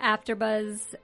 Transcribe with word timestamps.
AfterBuzz. 0.00 0.94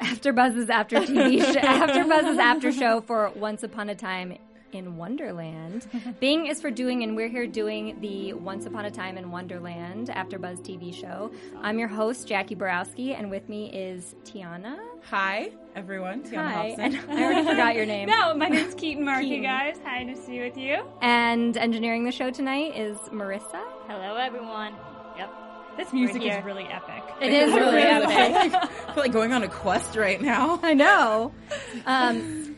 AfterBuzz's 0.00 0.70
after 0.70 0.96
TV 1.00 1.38
show. 1.52 1.60
AfterBuzz's 1.60 2.38
after 2.38 2.72
show 2.72 3.00
for 3.00 3.30
Once 3.34 3.62
Upon 3.64 3.88
a 3.88 3.94
Time 3.94 4.38
in 4.72 4.96
Wonderland. 4.96 5.86
Bing 6.20 6.46
is 6.46 6.60
for 6.60 6.70
doing, 6.70 7.02
and 7.02 7.16
we're 7.16 7.28
here 7.28 7.46
doing 7.46 7.98
the 8.00 8.34
Once 8.34 8.66
Upon 8.66 8.84
a 8.84 8.90
Time 8.90 9.16
in 9.18 9.30
Wonderland 9.30 10.08
AfterBuzz 10.08 10.60
TV 10.60 10.94
show. 10.94 11.32
I'm 11.62 11.78
your 11.78 11.88
host 11.88 12.28
Jackie 12.28 12.54
Borowski, 12.54 13.14
and 13.14 13.30
with 13.30 13.48
me 13.48 13.72
is 13.72 14.14
Tiana. 14.24 14.76
Hi, 15.10 15.50
everyone. 15.74 16.22
Tiana 16.22 16.52
Hi, 16.52 16.68
Hobson. 16.68 16.94
and 16.96 17.18
I 17.18 17.24
already 17.24 17.48
forgot 17.48 17.74
your 17.74 17.86
name. 17.86 18.08
No, 18.10 18.34
my 18.34 18.48
name's 18.48 18.74
Keaton 18.74 19.04
Markey, 19.04 19.28
Keaton. 19.30 19.42
guys. 19.42 19.76
Hi, 19.84 20.02
nice 20.04 20.20
to 20.26 20.30
be 20.30 20.40
with 20.42 20.56
you. 20.56 20.84
And 21.00 21.56
engineering 21.56 22.04
the 22.04 22.12
show 22.12 22.30
tonight 22.30 22.76
is 22.76 22.98
Marissa. 23.10 23.64
Hello, 23.88 24.16
everyone. 24.16 24.74
Yep. 25.78 25.86
This 25.86 25.92
music 25.92 26.22
is 26.22 26.44
really 26.44 26.64
epic. 26.64 27.02
It 27.20 27.32
is 27.32 27.54
really 27.54 27.76
really 27.76 27.82
epic. 27.82 28.54
I 28.54 28.66
feel 28.94 28.96
like 29.04 29.12
going 29.12 29.32
on 29.32 29.42
a 29.42 29.48
quest 29.48 29.96
right 29.96 30.20
now. 30.20 30.58
I 30.62 30.74
know. 30.74 31.32
Um, 31.86 32.56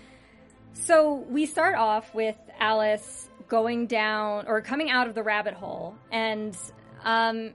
so 0.73 1.15
we 1.29 1.47
start 1.47 1.77
off 1.77 2.13
with 2.15 2.37
Alice 2.59 3.29
going 3.49 3.87
down 3.87 4.47
or 4.49 4.61
coming 4.61 4.91
out 4.91 5.07
of 5.07 5.15
the 5.15 5.23
rabbit 5.23 5.55
hole, 5.55 5.95
and 6.11 6.57
um, 7.05 7.53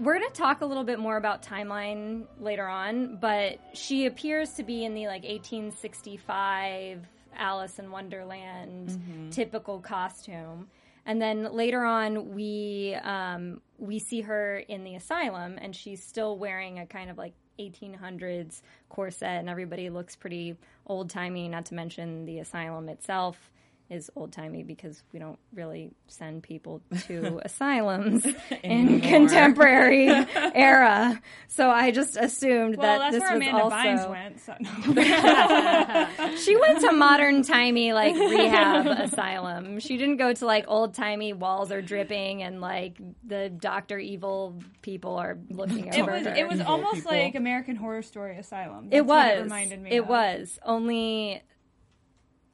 we're 0.00 0.18
going 0.18 0.28
to 0.30 0.34
talk 0.34 0.60
a 0.62 0.66
little 0.66 0.84
bit 0.84 0.98
more 0.98 1.16
about 1.16 1.42
timeline 1.42 2.24
later 2.40 2.66
on. 2.66 3.16
But 3.20 3.58
she 3.74 4.06
appears 4.06 4.54
to 4.54 4.62
be 4.62 4.84
in 4.84 4.94
the 4.94 5.06
like 5.06 5.22
1865 5.22 7.06
Alice 7.36 7.78
in 7.78 7.90
Wonderland 7.90 9.30
typical 9.32 9.80
costume. 9.80 10.68
And 11.08 11.22
then 11.22 11.54
later 11.54 11.82
on, 11.84 12.34
we 12.34 12.94
um, 13.02 13.62
we 13.78 13.98
see 13.98 14.20
her 14.20 14.58
in 14.58 14.84
the 14.84 14.94
asylum, 14.94 15.58
and 15.58 15.74
she's 15.74 16.04
still 16.04 16.36
wearing 16.36 16.78
a 16.78 16.86
kind 16.86 17.08
of 17.10 17.16
like 17.16 17.32
1800s 17.58 18.60
corset, 18.90 19.40
and 19.40 19.48
everybody 19.48 19.88
looks 19.88 20.14
pretty 20.16 20.58
old 20.86 21.08
timey. 21.08 21.48
Not 21.48 21.64
to 21.66 21.74
mention 21.74 22.26
the 22.26 22.40
asylum 22.40 22.90
itself 22.90 23.50
is 23.90 24.10
old 24.14 24.32
timey 24.32 24.62
because 24.62 25.02
we 25.12 25.18
don't 25.18 25.38
really 25.54 25.90
send 26.08 26.42
people 26.42 26.82
to 27.06 27.40
asylums 27.44 28.26
in 28.62 29.00
contemporary 29.00 30.08
era. 30.54 31.20
So 31.48 31.70
I 31.70 31.90
just 31.90 32.16
assumed 32.16 32.76
Well, 32.76 32.98
that 32.98 33.12
this 33.12 33.22
was 33.22 33.30
Amanda 33.30 33.62
also 33.62 33.76
Bynes 33.76 34.10
went. 34.10 34.40
So, 34.40 34.54
no. 34.60 36.36
she 36.36 36.56
went 36.56 36.80
to 36.80 36.92
modern 36.92 37.42
timey 37.42 37.92
like 37.92 38.14
rehab 38.14 38.86
asylum. 38.86 39.80
She 39.80 39.96
didn't 39.96 40.16
go 40.18 40.32
to 40.32 40.44
like 40.46 40.66
old 40.68 40.94
timey 40.94 41.32
walls 41.32 41.72
are 41.72 41.82
dripping 41.82 42.42
and 42.42 42.60
like 42.60 42.98
the 43.26 43.48
Doctor 43.48 43.98
Evil 43.98 44.60
people 44.82 45.16
are 45.16 45.38
looking 45.50 45.86
it 45.88 46.04
was 46.04 46.24
her. 46.26 46.34
it 46.34 46.46
was 46.48 46.60
almost 46.60 46.96
people. 46.96 47.12
like 47.12 47.34
American 47.34 47.76
Horror 47.76 48.02
Story 48.02 48.36
Asylum. 48.36 48.88
It 48.90 48.98
That's 48.98 49.08
what 49.08 49.26
was. 49.26 49.38
It 49.38 49.42
reminded 49.44 49.82
me. 49.82 49.90
It 49.92 50.00
of. 50.02 50.08
was 50.08 50.58
only 50.62 51.42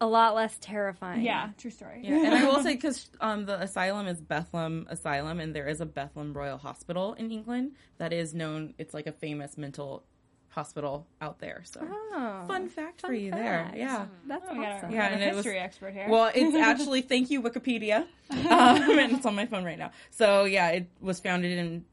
a 0.05 0.07
lot 0.07 0.35
less 0.35 0.57
terrifying. 0.61 1.23
Yeah, 1.23 1.51
true 1.59 1.71
story. 1.71 2.01
Yeah, 2.03 2.25
and 2.27 2.35
I 2.35 2.45
will 2.47 2.63
say 2.67 2.75
because 2.75 3.09
um, 3.21 3.47
the 3.47 3.61
asylum 3.61 4.07
is 4.07 4.21
Bethlehem 4.21 4.87
Asylum, 4.91 5.41
and 5.41 5.55
there 5.57 5.67
is 5.69 5.81
a 5.81 5.87
Bethlehem 5.87 6.33
Royal 6.35 6.59
Hospital 6.59 7.15
in 7.15 7.31
England 7.31 7.73
that 7.99 8.13
is 8.13 8.35
known. 8.35 8.75
It's 8.79 8.93
like 8.95 9.07
a 9.07 9.13
famous 9.13 9.57
mental 9.57 10.05
hospital 10.51 11.07
out 11.21 11.41
there. 11.41 11.63
So, 11.65 11.81
Oh, 11.83 12.45
fun 12.47 12.69
fact 12.69 13.01
for 13.01 13.13
you 13.13 13.31
fact. 13.33 13.43
there. 13.43 13.73
Yeah. 13.75 14.07
that's 14.29 14.45
Oh, 14.49 14.53
awesome. 14.63 14.91
Yeah, 14.93 14.97
yeah, 14.97 15.07
and 15.09 15.21
a 15.23 15.27
it 15.27 15.35
was- 15.35 15.45
history 15.45 15.59
expert 15.59 15.93
here. 15.95 16.07
Well, 16.09 16.31
it's 16.35 16.55
actually 16.71 17.01
thank 17.03 17.31
you 17.31 17.43
Wikipedia, 17.43 18.07
um, 18.31 18.99
and 18.99 19.13
it's 19.13 19.27
on 19.27 19.35
my 19.35 19.47
phone 19.47 19.65
right 19.65 19.79
now. 19.79 19.91
So 20.11 20.45
yeah, 20.45 20.69
it 20.69 20.87
was 21.01 21.19
founded 21.19 21.59
in 21.59 21.85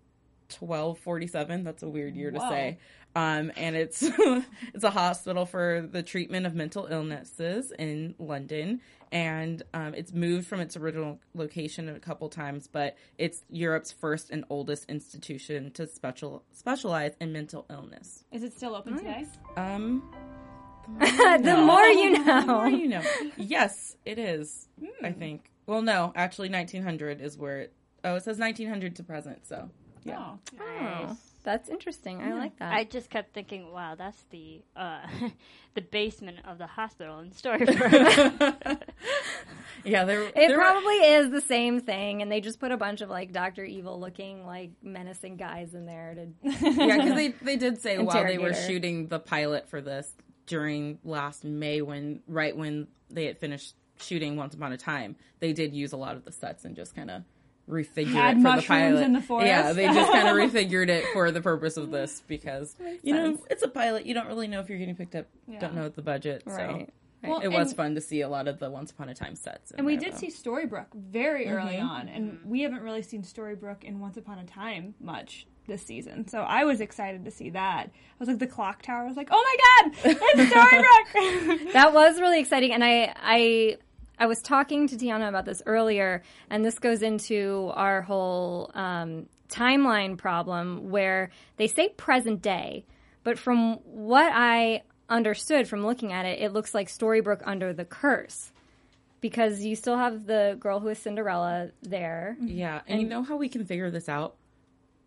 1247. 0.60 1.64
That's 1.64 1.84
a 1.84 1.90
weird 1.90 2.16
year 2.16 2.32
to 2.32 2.38
Whoa. 2.40 2.50
say. 2.50 2.78
Um, 3.16 3.52
and 3.58 3.76
it's 3.76 4.04
it's 4.74 4.84
a 4.84 4.90
hospital 4.90 5.46
for 5.46 5.88
the 5.92 6.02
treatment 6.02 6.46
of 6.46 6.56
mental 6.56 6.88
illnesses 6.90 7.72
in 7.78 8.16
London, 8.20 8.82
and 9.12 9.62
um, 9.74 9.94
it's 9.94 10.14
moved 10.14 10.48
from 10.48 10.62
its 10.62 10.78
original 10.78 11.20
location 11.34 11.90
a 11.90 12.00
couple 12.00 12.30
times, 12.30 12.68
but 12.68 12.96
it's 13.18 13.44
Europe's 13.50 13.92
first 13.92 14.30
and 14.30 14.46
oldest 14.50 14.90
institution 14.90 15.72
to 15.72 15.88
special 15.88 16.44
specialize 16.52 17.14
in 17.20 17.34
mental 17.34 17.66
illness. 17.70 18.24
is 18.32 18.44
it 18.44 18.54
still 18.56 18.76
open 18.76 18.98
today? 18.98 19.26
Um, 19.58 20.04
the 21.00 21.64
more 21.66 21.86
you 21.86 22.24
the 22.24 22.42
more 22.46 22.70
know. 22.70 22.78
you 22.78 22.88
know. 22.88 23.04
Yes, 23.38 23.98
it 24.06 24.18
is. 24.18 24.68
I 25.04 25.12
think. 25.12 25.52
Well, 25.68 25.82
no, 25.82 26.12
actually, 26.16 26.50
1900 26.50 27.22
is 27.22 27.38
where 27.38 27.60
it. 27.62 27.74
Oh, 28.04 28.16
it 28.16 28.24
says 28.24 28.40
1900 28.40 28.96
to 28.96 29.04
present. 29.04 29.46
So 29.46 29.70
yeah. 30.04 30.18
Oh. 30.20 30.40
Oh, 30.60 31.18
that's 31.44 31.70
interesting. 31.70 32.22
I 32.22 32.34
like 32.34 32.58
that. 32.60 32.72
I 32.74 32.84
just 32.84 33.10
kept 33.10 33.34
thinking, 33.34 33.72
wow, 33.72 33.96
that's 33.96 34.22
the 34.30 34.62
uh, 34.76 35.02
the 35.74 35.82
basement 35.82 36.38
of 36.46 36.58
the 36.58 36.68
hospital 36.68 37.20
in 37.20 37.32
Storybrooke. 37.32 38.82
Yeah, 39.84 40.06
there. 40.06 40.22
It 40.24 40.36
there 40.36 40.58
were- 40.58 40.64
probably 40.64 40.96
is 40.96 41.32
the 41.32 41.42
same 41.42 41.82
thing, 41.82 42.22
and 42.22 42.32
they 42.32 42.40
just 42.42 42.60
put 42.60 42.72
a 42.72 42.78
bunch 42.78 43.02
of 43.02 43.10
like 43.10 43.32
Doctor 43.32 43.64
Evil 43.64 44.00
looking 44.00 44.46
like 44.46 44.72
menacing 44.84 45.38
guys 45.38 45.74
in 45.74 45.86
there 45.86 46.14
to. 46.16 46.28
yeah, 46.44 46.98
because 46.98 47.16
they 47.16 47.30
they 47.30 47.56
did 47.58 47.82
say 47.82 47.98
while 47.98 48.24
they 48.24 48.38
were 48.38 48.54
shooting 48.54 49.08
the 49.08 49.20
pilot 49.20 49.70
for 49.70 49.82
this 49.82 50.14
during 50.46 51.00
last 51.04 51.44
May, 51.44 51.82
when 51.82 52.22
right 52.28 52.56
when 52.56 52.88
they 53.10 53.26
had 53.26 53.40
finished 53.40 53.76
shooting 54.00 54.36
Once 54.36 54.54
Upon 54.54 54.72
a 54.72 54.78
Time, 54.78 55.16
they 55.40 55.54
did 55.54 55.74
use 55.74 55.94
a 55.94 55.98
lot 55.98 56.16
of 56.16 56.26
the 56.26 56.32
sets 56.32 56.64
and 56.66 56.76
just 56.76 56.96
kind 56.96 57.10
of 57.10 57.24
refigure 57.72 58.08
Had 58.14 58.38
it 58.38 58.42
for 58.42 58.44
the 58.44 58.50
mushrooms 58.50 58.68
pilot. 58.68 59.04
in 59.04 59.14
the 59.14 59.22
forest. 59.22 59.48
Yeah, 59.48 59.74
they 59.74 59.86
just 59.86 60.12
kind 60.12 60.28
of 60.28 60.36
refigured 60.54 60.90
it 60.90 61.06
for 61.14 61.32
the 61.32 61.42
purpose 61.42 61.78
of 61.78 61.90
this 61.90 62.22
because 62.28 62.76
you 63.02 63.16
know 63.16 63.40
it's 63.50 63.64
a 63.64 63.68
pilot. 63.70 64.06
You 64.06 64.14
don't 64.14 64.28
really 64.28 64.48
know 64.48 64.60
if 64.60 64.70
you're 64.70 64.78
getting 64.78 64.96
picked 64.96 65.16
up. 65.16 65.26
Don't 65.60 65.74
know 65.74 65.90
the 65.90 66.02
budget. 66.02 66.44
So. 66.46 66.54
Right. 66.54 66.90
Well, 67.24 67.40
It 67.42 67.50
was 67.50 67.68
and- 67.68 67.78
fun 67.78 67.96
to 67.96 68.02
see 68.02 68.22
a 68.22 68.28
lot 68.30 68.48
of 68.48 68.58
the 68.58 68.72
Once 68.72 68.90
Upon 68.90 69.08
a 69.08 69.14
Time 69.14 69.36
sets. 69.36 69.70
in 69.70 69.78
And 69.78 69.86
we 69.86 69.96
there, 69.96 70.06
did 70.06 70.14
though. 70.14 70.18
see 70.18 70.28
Storybrooke 70.32 70.92
very 70.96 71.48
early 71.48 71.76
Mm-hmm. 71.76 71.88
on, 71.88 72.10
and 72.10 72.40
we 72.44 72.62
haven't 72.62 72.82
really 72.82 73.04
seen 73.04 73.22
Storybrooke 73.22 73.84
in 73.84 74.00
Once 74.00 74.18
Upon 74.18 74.40
a 74.40 74.44
Time 74.44 74.96
much 75.00 75.46
this 75.68 75.84
season. 75.84 76.28
So 76.28 76.40
I 76.42 76.64
was 76.64 76.82
excited 76.82 77.24
to 77.26 77.30
see 77.30 77.52
that. 77.52 77.92
I 77.94 78.16
was 78.18 78.28
like 78.28 78.40
the 78.40 78.48
clock 78.48 78.82
tower. 78.82 79.04
I 79.04 79.08
was 79.08 79.18
like, 79.18 79.28
oh 79.32 79.38
my 79.40 79.92
god, 79.94 80.16
it's 80.34 80.52
Storybrooke. 80.52 81.74
that 81.74 81.94
was 81.94 82.20
really 82.20 82.40
exciting, 82.40 82.72
and 82.74 82.84
I 82.84 83.14
I 83.16 83.78
I 84.22 84.28
was 84.28 84.40
talking 84.40 84.88
to 84.88 84.96
Tiana 84.96 85.28
about 85.28 85.46
this 85.46 85.64
earlier, 85.66 86.22
and 86.48 86.64
this 86.64 86.78
goes 86.78 87.02
into 87.02 87.72
our 87.74 88.04
whole 88.04 88.70
um, 88.76 89.26
timeline 89.50 90.16
problem 90.16 90.92
where 90.92 91.32
they 91.58 91.66
say 91.66 91.90
present 91.90 92.40
day, 92.40 92.86
but 93.24 93.40
from 93.40 93.78
what 93.78 94.32
I 94.32 94.84
understood 95.10 95.68
from 95.68 95.84
looking 95.84 96.14
at 96.14 96.28
it, 96.28 96.40
it 96.40 96.54
looks 96.54 96.76
like 96.76 96.88
Storybrooke 96.88 97.42
under 97.46 97.74
the 97.74 97.84
curse. 97.84 98.52
Because 99.22 99.62
you 99.62 99.76
still 99.76 99.98
have 99.98 100.28
the 100.28 100.56
girl 100.60 100.80
who 100.80 100.90
is 100.90 101.00
Cinderella 101.00 101.72
there. 101.82 102.38
Yeah, 102.40 102.82
and, 102.88 103.02
you 103.02 103.08
know 103.08 103.24
how 103.24 103.38
we 103.38 103.50
can 103.50 103.66
figure 103.66 103.90
this 103.90 104.08
out? 104.08 104.36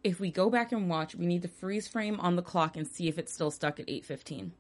If 0.03 0.19
we 0.19 0.33
go 0.33 0.51
back 0.51 0.73
and 0.73 0.91
watch, 0.91 1.15
we 1.15 1.27
need 1.27 1.43
to 1.43 1.49
freeze 1.49 1.87
frame 1.87 2.19
on 2.19 2.35
the 2.35 2.43
clock 2.43 2.77
and 2.77 2.87
see 2.87 3.07
if 3.07 3.17
it's 3.19 3.33
still 3.33 3.53
stuck 3.53 3.79
at 3.79 3.89
eight 3.89 4.05
fifteen. 4.05 4.53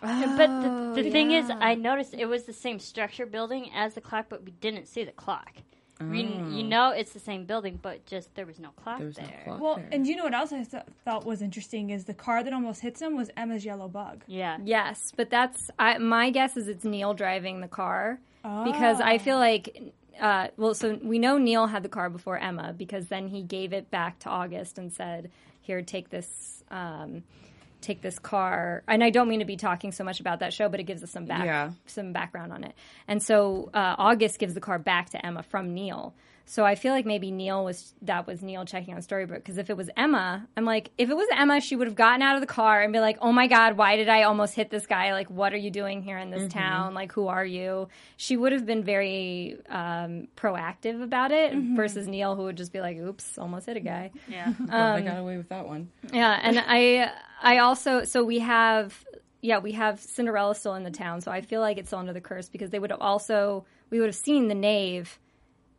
But 0.00 0.94
the, 0.94 1.02
the 1.02 1.10
thing 1.10 1.32
is, 1.32 1.50
I 1.50 1.74
noticed 1.74 2.14
it 2.14 2.26
was 2.26 2.44
the 2.44 2.52
same 2.52 2.78
structure 2.78 3.26
building 3.26 3.70
as 3.74 3.94
the 3.94 4.00
clock, 4.00 4.26
but 4.28 4.44
we 4.44 4.52
didn't 4.52 4.86
see 4.86 5.04
the 5.04 5.12
clock. 5.12 5.50
We, 5.98 6.24
you 6.24 6.62
know 6.62 6.90
it's 6.90 7.12
the 7.14 7.18
same 7.20 7.46
building, 7.46 7.78
but 7.80 8.04
just 8.04 8.34
there 8.34 8.44
was 8.44 8.60
no 8.60 8.68
clock 8.68 8.98
There 8.98 9.06
was 9.06 9.16
no 9.18 9.28
clock. 9.44 9.60
well, 9.60 9.76
there. 9.76 9.88
and 9.92 10.06
you 10.06 10.14
know 10.14 10.24
what 10.24 10.34
else 10.34 10.52
I 10.52 10.62
th- 10.62 10.82
thought 11.06 11.24
was 11.24 11.40
interesting 11.40 11.88
is 11.88 12.04
the 12.04 12.12
car 12.12 12.44
that 12.44 12.52
almost 12.52 12.82
hits 12.82 13.00
him 13.00 13.16
was 13.16 13.30
Emma's 13.34 13.64
yellow 13.64 13.88
bug. 13.88 14.22
Yeah. 14.26 14.58
Yes, 14.62 15.10
but 15.16 15.30
that's 15.30 15.70
I, 15.78 15.96
my 15.96 16.28
guess 16.28 16.54
is 16.58 16.68
it's 16.68 16.84
Neil 16.84 17.14
driving 17.14 17.62
the 17.62 17.68
car 17.68 18.18
because 18.42 19.00
I 19.00 19.16
feel 19.16 19.38
like 19.38 19.94
uh, 20.20 20.48
well, 20.58 20.74
so 20.74 20.98
we 21.02 21.18
know 21.18 21.38
Neil 21.38 21.66
had 21.66 21.82
the 21.82 21.88
car 21.88 22.10
before 22.10 22.38
Emma 22.38 22.74
because 22.76 23.06
then 23.06 23.28
he 23.28 23.42
gave 23.42 23.72
it 23.72 23.90
back 23.90 24.18
to 24.20 24.28
August 24.28 24.76
and 24.76 24.92
said, 24.92 25.30
"Here, 25.62 25.80
take 25.82 26.10
this." 26.10 26.62
Um, 26.70 27.22
take 27.86 28.02
this 28.02 28.18
car 28.18 28.82
and 28.88 29.02
i 29.04 29.10
don't 29.10 29.28
mean 29.28 29.38
to 29.38 29.44
be 29.46 29.56
talking 29.56 29.92
so 29.92 30.02
much 30.04 30.18
about 30.20 30.40
that 30.40 30.52
show 30.52 30.68
but 30.68 30.80
it 30.80 30.84
gives 30.84 31.02
us 31.02 31.10
some 31.10 31.24
back 31.26 31.44
Yeah. 31.44 31.70
some 31.86 32.12
background 32.12 32.52
on 32.52 32.64
it 32.64 32.74
and 33.08 33.22
so 33.22 33.70
uh, 33.72 33.94
august 33.98 34.38
gives 34.38 34.54
the 34.54 34.60
car 34.60 34.78
back 34.78 35.10
to 35.10 35.24
emma 35.24 35.42
from 35.42 35.72
neil 35.72 36.14
so 36.46 36.64
i 36.64 36.74
feel 36.74 36.92
like 36.92 37.04
maybe 37.04 37.30
neil 37.30 37.64
was 37.64 37.94
that 38.02 38.26
was 38.26 38.42
neil 38.42 38.64
checking 38.64 38.94
on 38.94 39.00
Storybrooke 39.00 39.36
because 39.36 39.58
if 39.58 39.68
it 39.68 39.76
was 39.76 39.90
emma 39.96 40.46
i'm 40.56 40.64
like 40.64 40.90
if 40.96 41.10
it 41.10 41.16
was 41.16 41.28
emma 41.36 41.60
she 41.60 41.76
would 41.76 41.86
have 41.86 41.96
gotten 41.96 42.22
out 42.22 42.34
of 42.34 42.40
the 42.40 42.46
car 42.46 42.82
and 42.82 42.92
be 42.92 43.00
like 43.00 43.18
oh 43.20 43.32
my 43.32 43.46
god 43.46 43.76
why 43.76 43.96
did 43.96 44.08
i 44.08 44.22
almost 44.22 44.54
hit 44.54 44.70
this 44.70 44.86
guy? 44.86 45.12
Like 45.12 45.30
what 45.30 45.52
are 45.52 45.58
you 45.58 45.70
doing 45.70 46.02
here 46.02 46.18
in 46.18 46.30
this 46.30 46.42
mm-hmm. 46.42 46.58
town? 46.58 46.94
Like 46.94 47.12
who 47.12 47.28
are 47.28 47.44
you? 47.44 47.88
She 48.16 48.36
would 48.36 48.52
have 48.52 48.66
been 48.66 48.82
very 48.82 49.56
um, 49.68 50.28
proactive 50.36 51.02
about 51.02 51.32
it 51.32 51.52
mm-hmm. 51.52 51.76
versus 51.76 52.06
neil 52.06 52.34
who 52.34 52.44
would 52.44 52.56
just 52.56 52.72
be 52.72 52.80
like 52.80 52.96
oops 52.98 53.38
almost 53.38 53.66
hit 53.66 53.76
a 53.76 53.80
guy. 53.80 54.10
Yeah. 54.28 54.52
Well, 54.66 54.96
they 54.96 55.02
got 55.02 55.18
away 55.18 55.36
with 55.36 55.48
that 55.50 55.66
one. 55.66 55.90
yeah, 56.12 56.38
and 56.42 56.62
I 56.66 57.10
I 57.42 57.58
also 57.58 58.04
so 58.04 58.24
we 58.24 58.40
have 58.40 59.04
yeah, 59.42 59.58
we 59.58 59.72
have 59.72 60.00
Cinderella 60.00 60.54
still 60.54 60.74
in 60.74 60.82
the 60.82 60.90
town, 60.90 61.20
so 61.20 61.30
I 61.30 61.40
feel 61.40 61.60
like 61.60 61.78
it's 61.78 61.90
still 61.90 62.00
under 62.00 62.12
the 62.12 62.20
curse 62.20 62.48
because 62.48 62.70
they 62.70 62.78
would 62.78 62.90
have 62.90 63.00
also 63.00 63.64
we 63.90 64.00
would 64.00 64.06
have 64.06 64.16
seen 64.16 64.48
the 64.48 64.54
knave 64.54 65.18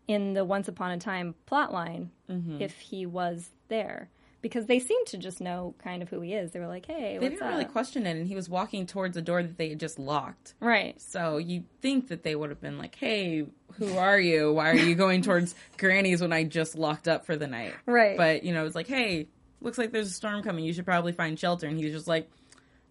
in 0.08 0.34
the 0.34 0.46
Once 0.46 0.68
Upon 0.68 0.92
a 0.92 0.98
Time 0.98 1.36
plot 1.46 1.72
line 1.74 2.12
mm-hmm. 2.30 2.62
if 2.62 2.78
he 2.80 3.06
was 3.06 3.50
there. 3.68 4.10
Because 4.40 4.68
they 4.68 4.80
seem 4.80 5.04
to 5.06 5.18
just 5.18 5.42
know 5.42 5.74
kind 5.84 6.04
of 6.04 6.10
who 6.10 6.22
he 6.22 6.34
is. 6.34 6.52
They 6.52 6.60
were 6.60 6.68
like, 6.68 6.86
"Hey, 6.86 7.18
They 7.20 7.30
didn't 7.30 7.42
up?" 7.42 7.50
really 7.50 7.66
question 7.66 8.06
it, 8.06 8.16
and 8.16 8.28
he 8.28 8.36
was 8.36 8.48
walking 8.48 8.86
towards 8.86 9.18
a 9.18 9.22
door 9.22 9.42
that 9.42 9.58
they 9.58 9.70
had 9.70 9.80
just 9.80 9.98
locked. 9.98 10.54
right. 10.60 11.00
So 11.02 11.38
you 11.38 11.64
think 11.82 12.10
that 12.10 12.24
they 12.24 12.36
would 12.36 12.52
have 12.52 12.62
been 12.62 12.78
like, 12.78 12.96
"Hey, 12.96 13.48
who 13.74 13.98
are 13.98 14.20
you? 14.20 14.54
Why 14.54 14.70
are 14.70 14.76
you 14.76 14.94
going 14.94 15.24
towards 15.24 15.56
Granny's 15.78 16.22
when 16.22 16.32
I 16.32 16.44
just 16.44 16.76
locked 16.76 17.08
up 17.08 17.26
for 17.26 17.36
the 17.36 17.48
night?" 17.48 17.74
Right. 17.88 18.16
But 18.16 18.44
you 18.44 18.54
know, 18.54 18.66
it's 18.66 18.76
like, 18.76 18.88
"Hey, 18.88 19.28
looks 19.60 19.80
like 19.80 19.92
there's 19.92 20.08
a 20.08 20.14
storm 20.14 20.44
coming. 20.44 20.64
You 20.64 20.72
should 20.72 20.86
probably 20.86 21.14
find 21.14 21.38
shelter." 21.38 21.68
And 21.68 21.78
he's 21.78 21.92
just 21.92 22.08
like, 22.08 22.30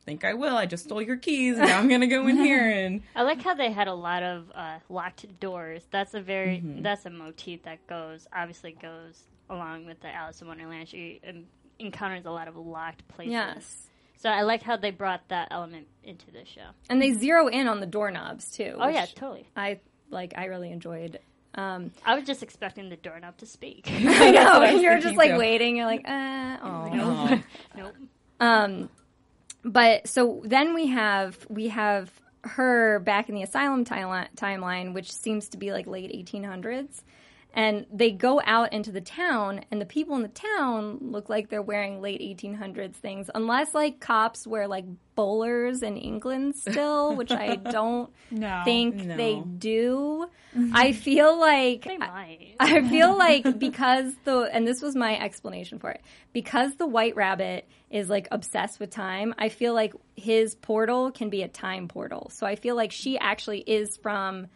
"Think 0.06 0.24
I 0.24 0.34
will? 0.34 0.56
I 0.56 0.66
just 0.66 0.84
stole 0.84 1.02
your 1.02 1.16
keys, 1.16 1.58
and 1.58 1.68
now 1.68 1.78
I'm 1.78 1.88
gonna 1.88 2.06
go 2.06 2.26
in 2.28 2.36
here." 2.38 2.70
And 2.86 3.02
I 3.14 3.22
like 3.22 3.42
how 3.42 3.54
they 3.54 3.70
had 3.72 3.88
a 3.88 3.94
lot 3.94 4.22
of 4.22 4.50
uh, 4.54 4.78
locked 4.88 5.40
doors. 5.40 5.82
That's 5.90 6.14
a 6.14 6.20
very 6.20 6.62
that's 6.64 7.04
a 7.04 7.10
motif 7.10 7.64
that 7.64 7.86
goes 7.86 8.26
obviously 8.32 8.72
goes 8.80 9.22
along 9.50 9.86
with 9.86 10.00
the 10.00 10.14
Alice 10.14 10.40
in 10.40 10.48
Wonderland. 10.48 10.88
She 10.88 11.20
um, 11.28 11.44
encounters 11.78 12.24
a 12.24 12.30
lot 12.30 12.48
of 12.48 12.56
locked 12.56 13.06
places. 13.08 13.32
Yes. 13.32 13.86
So 14.18 14.30
I 14.30 14.42
like 14.42 14.62
how 14.62 14.76
they 14.76 14.90
brought 14.90 15.28
that 15.28 15.48
element 15.50 15.88
into 16.02 16.30
the 16.30 16.44
show. 16.46 16.68
And 16.88 17.02
they 17.02 17.12
zero 17.12 17.48
in 17.48 17.68
on 17.68 17.80
the 17.80 17.86
doorknobs 17.86 18.50
too. 18.50 18.76
Oh 18.78 18.88
yeah, 18.88 19.06
totally. 19.06 19.46
I 19.56 19.80
like 20.10 20.34
I 20.36 20.46
really 20.46 20.70
enjoyed. 20.70 21.18
Um 21.54 21.90
I 22.04 22.14
was 22.14 22.24
just 22.24 22.42
expecting 22.42 22.88
the 22.88 22.96
doorknob 22.96 23.36
to 23.38 23.46
speak. 23.46 23.86
I 23.90 24.30
know. 24.30 24.60
I 24.62 24.70
You're 24.72 25.00
just 25.00 25.16
like 25.16 25.32
too. 25.32 25.38
waiting. 25.38 25.76
You're 25.76 25.86
like, 25.86 26.08
uh, 26.08 26.56
oh. 26.62 26.66
Aw. 26.68 27.42
nope. 27.76 27.94
Um, 28.40 28.90
but 29.66 30.06
so 30.06 30.40
then 30.44 30.72
we 30.74 30.86
have 30.86 31.44
we 31.50 31.68
have 31.68 32.10
her 32.44 33.00
back 33.00 33.28
in 33.28 33.34
the 33.34 33.42
asylum 33.42 33.84
timeline, 33.84 34.94
which 34.94 35.12
seems 35.12 35.48
to 35.48 35.56
be 35.56 35.72
like 35.72 35.86
late 35.86 36.12
1800s. 36.12 37.02
And 37.58 37.86
they 37.90 38.10
go 38.10 38.38
out 38.44 38.74
into 38.74 38.92
the 38.92 39.00
town, 39.00 39.62
and 39.70 39.80
the 39.80 39.86
people 39.86 40.14
in 40.14 40.20
the 40.20 40.28
town 40.28 40.98
look 41.00 41.30
like 41.30 41.48
they're 41.48 41.62
wearing 41.62 42.02
late 42.02 42.20
1800s 42.20 42.96
things, 42.96 43.30
unless 43.34 43.74
like 43.74 43.98
cops 43.98 44.46
wear 44.46 44.68
like 44.68 44.84
bowlers 45.14 45.82
in 45.82 45.96
England 45.96 46.54
still, 46.56 47.16
which 47.20 47.32
I 47.32 47.56
don't 47.56 48.10
No. 48.30 48.60
think 48.66 48.96
No. 48.96 49.16
they 49.16 49.42
do. 49.56 50.26
I 50.74 50.92
feel 50.92 51.40
like 51.40 51.84
They 51.86 51.96
might. 51.96 52.56
I 52.60 52.86
feel 52.88 53.16
like 53.16 53.58
because 53.58 54.12
the 54.24 54.40
and 54.52 54.66
this 54.68 54.82
was 54.82 54.94
my 54.94 55.18
explanation 55.18 55.78
for 55.78 55.90
it 55.90 56.02
because 56.34 56.76
the 56.76 56.86
White 56.86 57.16
Rabbit 57.16 57.66
is 57.90 58.10
like 58.10 58.28
obsessed 58.30 58.78
with 58.80 58.90
time. 58.90 59.34
I 59.38 59.48
feel 59.48 59.72
like 59.72 59.94
his 60.14 60.54
portal 60.54 61.10
can 61.10 61.30
be 61.30 61.40
a 61.42 61.48
time 61.48 61.88
portal. 61.88 62.30
So 62.34 62.46
I 62.46 62.56
feel 62.56 62.76
like 62.76 62.92
she 62.92 63.16
actually 63.18 63.60
is 63.60 63.96
from 63.96 64.48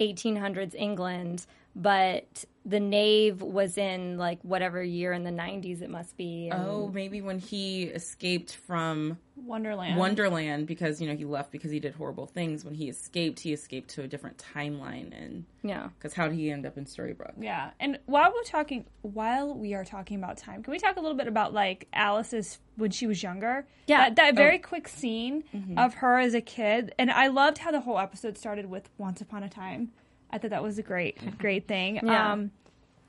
1800s 0.00 0.74
England, 0.74 1.46
but 1.74 2.44
the 2.66 2.80
knave 2.80 3.42
was 3.42 3.76
in 3.76 4.16
like 4.16 4.38
whatever 4.42 4.82
year 4.82 5.12
in 5.12 5.22
the 5.22 5.30
90s 5.30 5.82
it 5.82 5.90
must 5.90 6.16
be. 6.16 6.48
and- 6.48 6.62
oh, 6.62 6.90
maybe 6.92 7.20
when 7.20 7.38
he 7.38 7.84
escaped 7.84 8.54
from 8.54 9.18
Wonderland. 9.36 9.98
Wonderland 9.98 10.66
because 10.66 11.00
you 11.00 11.08
know 11.08 11.16
he 11.16 11.24
left 11.24 11.50
because 11.50 11.70
he 11.70 11.80
did 11.80 11.94
horrible 11.94 12.26
things. 12.26 12.64
When 12.64 12.74
he 12.74 12.88
escaped, 12.88 13.40
he 13.40 13.52
escaped 13.52 13.90
to 13.90 14.02
a 14.02 14.08
different 14.08 14.42
timeline, 14.54 15.12
and 15.16 15.44
yeah. 15.62 15.88
because 15.98 16.14
how 16.14 16.28
did 16.28 16.36
he 16.36 16.50
end 16.50 16.64
up 16.64 16.78
in 16.78 16.84
Storybrooke? 16.84 17.34
Yeah, 17.38 17.70
and 17.80 17.98
while 18.06 18.32
we're 18.32 18.44
talking, 18.44 18.86
while 19.02 19.54
we 19.54 19.74
are 19.74 19.84
talking 19.84 20.16
about 20.16 20.38
time, 20.38 20.62
can 20.62 20.70
we 20.70 20.78
talk 20.78 20.96
a 20.96 21.00
little 21.00 21.16
bit 21.16 21.28
about 21.28 21.52
like 21.52 21.88
Alice's 21.92 22.58
when 22.76 22.90
she 22.90 23.06
was 23.06 23.22
younger? 23.22 23.66
Yeah. 23.86 24.08
that, 24.08 24.16
that 24.16 24.36
very 24.36 24.58
oh. 24.58 24.66
quick 24.66 24.88
scene 24.88 25.44
mm-hmm. 25.54 25.78
of 25.78 25.94
her 25.94 26.18
as 26.18 26.34
a 26.34 26.40
kid, 26.40 26.94
and 26.98 27.10
I 27.10 27.26
loved 27.26 27.58
how 27.58 27.70
the 27.70 27.80
whole 27.80 27.98
episode 27.98 28.38
started 28.38 28.66
with 28.66 28.88
"Once 28.96 29.20
Upon 29.20 29.42
a 29.42 29.48
Time." 29.48 29.92
I 30.34 30.38
thought 30.38 30.50
that 30.50 30.64
was 30.64 30.78
a 30.78 30.82
great, 30.82 31.38
great 31.38 31.68
thing. 31.68 32.00
Yeah. 32.02 32.32
Um, 32.32 32.50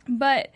but 0.08 0.52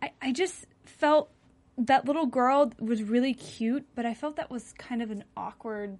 I, 0.00 0.12
I 0.22 0.32
just 0.32 0.66
felt 0.84 1.30
that 1.76 2.04
little 2.06 2.26
girl 2.26 2.72
was 2.78 3.02
really 3.02 3.34
cute, 3.34 3.84
but 3.96 4.06
I 4.06 4.14
felt 4.14 4.36
that 4.36 4.48
was 4.48 4.72
kind 4.78 5.02
of 5.02 5.10
an 5.10 5.24
awkward 5.36 5.98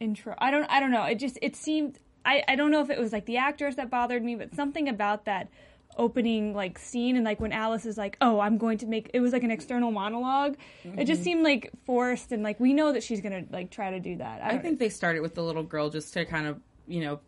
intro. 0.00 0.34
I 0.36 0.50
don't 0.50 0.66
I 0.66 0.80
don't 0.80 0.90
know. 0.90 1.04
It 1.04 1.18
just 1.18 1.38
it 1.40 1.56
seemed 1.56 1.98
I, 2.26 2.42
I 2.46 2.56
don't 2.56 2.70
know 2.70 2.82
if 2.82 2.90
it 2.90 2.98
was 2.98 3.10
like 3.10 3.24
the 3.24 3.38
actors 3.38 3.76
that 3.76 3.88
bothered 3.88 4.22
me, 4.22 4.34
but 4.34 4.54
something 4.54 4.86
about 4.86 5.24
that 5.24 5.48
opening 5.96 6.54
like 6.54 6.78
scene 6.78 7.16
and 7.16 7.24
like 7.24 7.40
when 7.40 7.52
Alice 7.52 7.86
is 7.86 7.96
like, 7.96 8.18
"Oh, 8.20 8.40
I'm 8.40 8.58
going 8.58 8.76
to 8.78 8.86
make 8.86 9.10
it 9.14 9.20
was 9.20 9.32
like 9.32 9.44
an 9.44 9.50
external 9.50 9.92
monolog 9.92 10.56
It 10.84 11.06
just 11.06 11.22
seemed 11.22 11.42
like 11.42 11.70
forced 11.86 12.32
and 12.32 12.42
like 12.42 12.60
we 12.60 12.74
know 12.74 12.92
that 12.92 13.02
she's 13.02 13.22
going 13.22 13.46
to 13.46 13.50
like 13.50 13.70
try 13.70 13.92
to 13.92 14.00
do 14.00 14.16
that. 14.16 14.42
I, 14.42 14.56
I 14.56 14.58
think 14.58 14.78
they 14.78 14.90
started 14.90 15.22
with 15.22 15.34
the 15.34 15.42
little 15.42 15.62
girl 15.62 15.88
just 15.88 16.12
to 16.14 16.26
kind 16.26 16.46
of, 16.46 16.60
you 16.86 17.00
know, 17.00 17.20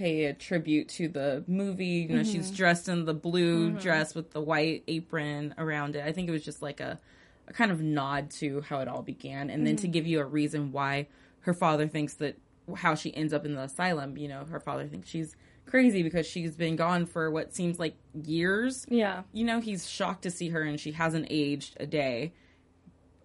pay 0.00 0.24
a 0.24 0.32
tribute 0.32 0.88
to 0.88 1.08
the 1.08 1.44
movie. 1.46 2.06
You 2.08 2.16
know, 2.16 2.22
she's 2.24 2.46
mm-hmm. 2.46 2.56
dressed 2.56 2.88
in 2.88 3.04
the 3.04 3.12
blue 3.12 3.68
mm-hmm. 3.68 3.78
dress 3.78 4.14
with 4.14 4.30
the 4.30 4.40
white 4.40 4.82
apron 4.88 5.54
around 5.58 5.94
it. 5.94 6.04
I 6.04 6.12
think 6.12 6.26
it 6.26 6.32
was 6.32 6.42
just 6.42 6.62
like 6.62 6.80
a, 6.80 6.98
a 7.46 7.52
kind 7.52 7.70
of 7.70 7.82
nod 7.82 8.30
to 8.32 8.62
how 8.62 8.80
it 8.80 8.88
all 8.88 9.02
began, 9.02 9.50
and 9.50 9.66
then 9.66 9.76
to 9.76 9.82
mm-hmm. 9.82 9.92
give 9.92 10.06
you 10.06 10.20
a 10.20 10.24
reason 10.24 10.72
why 10.72 11.08
her 11.40 11.52
father 11.52 11.86
thinks 11.86 12.14
that 12.14 12.38
how 12.76 12.94
she 12.94 13.14
ends 13.14 13.34
up 13.34 13.44
in 13.44 13.54
the 13.54 13.62
asylum. 13.62 14.16
You 14.16 14.28
know, 14.28 14.46
her 14.46 14.58
father 14.58 14.86
thinks 14.86 15.10
she's 15.10 15.36
crazy 15.66 16.02
because 16.02 16.26
she's 16.26 16.56
been 16.56 16.76
gone 16.76 17.04
for 17.04 17.30
what 17.30 17.54
seems 17.54 17.78
like 17.78 17.94
years. 18.14 18.86
Yeah. 18.88 19.22
You 19.34 19.44
know, 19.44 19.60
he's 19.60 19.88
shocked 19.88 20.22
to 20.22 20.30
see 20.30 20.48
her 20.48 20.62
and 20.62 20.80
she 20.80 20.92
hasn't 20.92 21.26
aged 21.30 21.76
a 21.78 21.86
day. 21.86 22.32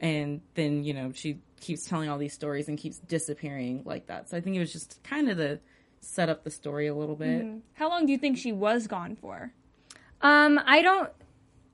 And 0.01 0.41
then, 0.55 0.84
you 0.84 0.94
know, 0.94 1.12
she 1.13 1.39
keeps 1.62 1.86
telling 1.86 2.10
all 2.10 2.17
these 2.17 2.34
stories 2.34 2.67
and 2.67 2.77
keeps 2.77 3.00
disappearing 3.00 3.84
like 3.86 4.08
that. 4.08 4.29
So 4.29 4.38
I 4.38 4.41
think 4.41 4.58
it 4.58 4.60
was 4.60 4.74
just 4.74 5.01
kind 5.03 5.29
of 5.29 5.38
to 5.38 5.60
set 6.02 6.30
up 6.30 6.44
the 6.44 6.52
story 6.52 6.88
a 6.88 6.94
little 6.94 7.16
bit. 7.16 7.46
How 7.74 7.90
long 7.90 8.06
do 8.06 8.12
you 8.12 8.18
think 8.18 8.38
she 8.38 8.52
was 8.52 8.88
gone 8.88 9.16
for? 9.16 9.54
Um, 10.22 10.60
I 10.66 10.82
don't. 10.82 11.10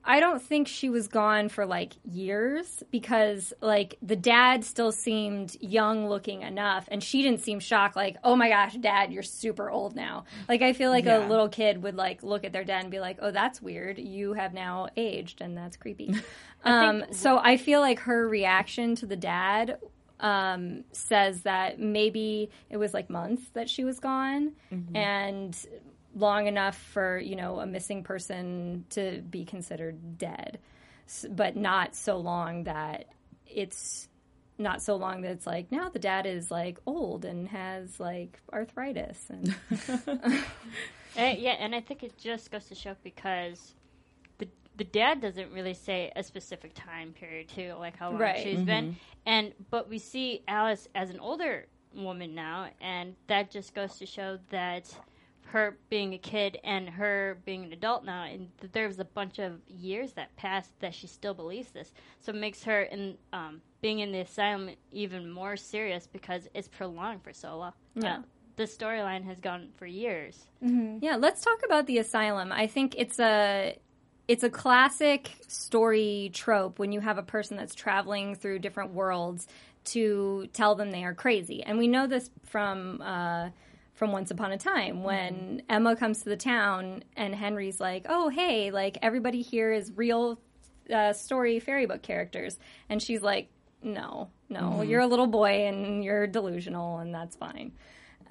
I 0.04 0.20
don't 0.20 0.42
think 0.42 0.68
she 0.68 0.90
was 0.90 1.08
gone 1.08 1.48
for 1.48 1.64
like 1.64 1.94
years 2.04 2.82
because 2.90 3.54
like 3.62 4.00
the 4.02 4.16
dad 4.16 4.66
still 4.66 4.92
seemed 4.92 5.56
young 5.62 6.10
looking 6.10 6.42
enough 6.42 6.88
and 6.92 7.04
she 7.04 7.22
didn't 7.22 7.42
seem 7.42 7.60
shocked 7.60 7.96
like, 7.96 8.18
"Oh 8.24 8.36
my 8.36 8.50
gosh, 8.50 8.74
dad, 8.78 9.14
you're 9.14 9.22
super 9.22 9.70
old 9.70 9.96
now." 9.96 10.26
Like 10.50 10.64
I 10.64 10.74
feel 10.74 10.90
like 10.90 11.06
a 11.06 11.28
little 11.28 11.50
kid 11.50 11.84
would 11.84 11.96
like 11.96 12.24
look 12.24 12.44
at 12.44 12.52
their 12.52 12.64
dad 12.64 12.82
and 12.82 12.90
be 12.90 13.00
like, 13.00 13.20
"Oh, 13.22 13.30
that's 13.30 13.62
weird. 13.62 14.00
You 14.00 14.34
have 14.34 14.56
now 14.56 14.88
aged 14.98 15.40
and 15.40 15.56
that's 15.56 15.78
creepy." 15.78 16.16
um 16.64 17.04
so 17.12 17.38
I 17.38 17.58
feel 17.58 17.80
like 17.80 18.00
her 18.00 18.28
reaction 18.28 18.96
to 18.96 19.06
the 19.06 19.16
dad 19.16 19.78
um, 20.22 20.84
says 20.94 21.42
that 21.42 21.80
maybe 21.80 22.50
it 22.70 22.78
was 22.78 22.94
like 22.94 23.10
months 23.10 23.44
that 23.54 23.70
she 23.70 23.84
was 23.84 24.00
gone 24.00 24.54
and 24.96 25.58
long 26.16 26.48
enough 26.48 26.78
for 26.78 27.18
you 27.18 27.36
know 27.36 27.60
a 27.60 27.66
missing 27.66 28.04
person 28.04 28.86
to 28.92 29.22
be 29.30 29.44
considered 29.46 30.18
dead. 30.18 30.60
S- 31.08 31.26
but 31.30 31.56
not 31.58 31.96
so 31.96 32.18
long 32.18 32.64
that 32.66 33.06
it's 33.48 34.08
not 34.58 34.82
so 34.82 34.96
long 34.96 35.22
that 35.22 35.32
it's 35.32 35.48
like 35.48 35.72
now 35.72 35.90
the 35.90 36.00
dad 36.00 36.26
is 36.26 36.52
like 36.52 36.78
old 36.86 37.26
and 37.26 37.48
has 37.50 38.00
like 38.00 38.40
arthritis 38.54 39.26
and 39.30 39.56
Uh, 41.18 41.36
yeah, 41.38 41.58
and 41.60 41.76
I 41.76 41.82
think 41.82 42.04
it 42.04 42.18
just 42.18 42.52
goes 42.52 42.66
to 42.70 42.76
show 42.76 42.96
because 43.04 43.74
the 44.78 44.84
the 44.84 44.90
dad 44.90 45.22
doesn't 45.22 45.52
really 45.52 45.74
say 45.74 46.12
a 46.16 46.24
specific 46.24 46.72
time 46.74 47.14
period 47.14 47.50
too, 47.50 47.74
like 47.80 47.98
how 47.98 48.10
long 48.12 48.20
Right. 48.20 48.42
she's 48.44 48.62
been, 48.62 48.96
and 49.26 49.54
but 49.70 49.90
we 49.90 50.00
see 50.00 50.44
Alice 50.48 50.88
as 50.96 51.10
an 51.10 51.20
older 51.20 51.66
woman 51.94 52.34
now, 52.34 52.70
and 52.82 53.16
that 53.28 53.52
just 53.52 53.74
goes 53.76 53.98
to 53.98 54.06
show 54.06 54.40
that 54.50 54.94
her 55.44 55.78
being 55.90 56.14
a 56.14 56.18
kid 56.18 56.58
and 56.64 56.90
her 56.90 57.38
being 57.46 57.66
an 57.66 57.74
adult 57.74 58.06
now, 58.06 58.24
and 58.24 58.48
that 58.60 58.72
there's 58.72 59.00
a 59.00 59.06
bunch 59.06 59.38
of 59.40 59.60
years 59.68 60.14
that 60.14 60.34
passed 60.38 60.72
that 60.80 60.94
she 60.96 61.08
still 61.08 61.34
believes 61.34 61.72
this, 61.72 61.92
so 62.22 62.32
it 62.32 62.36
makes 62.38 62.64
her 62.64 62.84
in 62.84 63.18
um, 63.34 63.62
being 63.82 64.00
in 64.00 64.12
the 64.14 64.20
asylum 64.20 64.70
even 64.94 65.30
more 65.30 65.58
serious 65.58 66.08
because 66.08 66.48
it's 66.54 66.70
prolonged 66.70 67.22
for 67.24 67.34
so 67.34 67.58
long. 67.58 67.74
Yeah. 67.96 68.20
Uh, 68.20 68.22
this 68.56 68.78
storyline 68.78 69.24
has 69.26 69.40
gone 69.40 69.70
for 69.76 69.86
years. 69.86 70.46
Yeah, 70.62 71.16
let's 71.18 71.44
talk 71.44 71.60
about 71.66 71.88
the 71.88 71.98
asylum. 71.98 72.52
I 72.52 72.68
think 72.68 72.96
it's 72.98 73.20
a 73.20 73.78
it's 74.28 74.44
a 74.44 74.50
classic 74.50 75.32
story 75.48 76.32
trope 76.34 76.80
when 76.80 76.92
you 76.92 77.00
have 77.00 77.18
a 77.18 77.24
person 77.24 77.58
that's 77.58 77.76
traveling 77.76 78.36
through 78.36 78.60
different 78.60 78.94
worlds 78.94 79.48
to 79.84 80.48
tell 80.54 80.76
them 80.76 80.92
they 80.92 81.04
are 81.04 81.14
crazy. 81.14 81.64
And 81.64 81.78
we 81.78 81.88
know 81.88 82.08
this 82.08 82.30
from 82.46 83.02
uh, 83.02 83.50
from 83.94 84.12
Once 84.12 84.32
Upon 84.32 84.52
a 84.52 84.58
Time 84.58 85.04
when 85.04 85.64
Emma 85.70 85.96
comes 85.96 86.24
to 86.24 86.30
the 86.30 86.38
town 86.38 87.04
and 87.16 87.34
Henry's 87.34 87.80
like, 87.80 88.06
"Oh, 88.10 88.30
hey, 88.30 88.72
like 88.72 88.98
everybody 89.02 89.42
here 89.42 89.72
is 89.72 89.92
real 89.96 90.40
uh, 90.94 91.14
story 91.14 91.60
fairy 91.60 91.86
book 91.86 92.02
characters," 92.02 92.58
and 92.90 93.02
she's 93.02 93.22
like, 93.22 93.50
"No, 93.84 94.30
no, 94.50 94.82
you're 94.82 95.02
a 95.02 95.08
little 95.08 95.28
boy 95.28 95.68
and 95.68 96.04
you're 96.04 96.28
delusional, 96.28 97.00
and 97.00 97.14
that's 97.14 97.36
fine." 97.36 97.74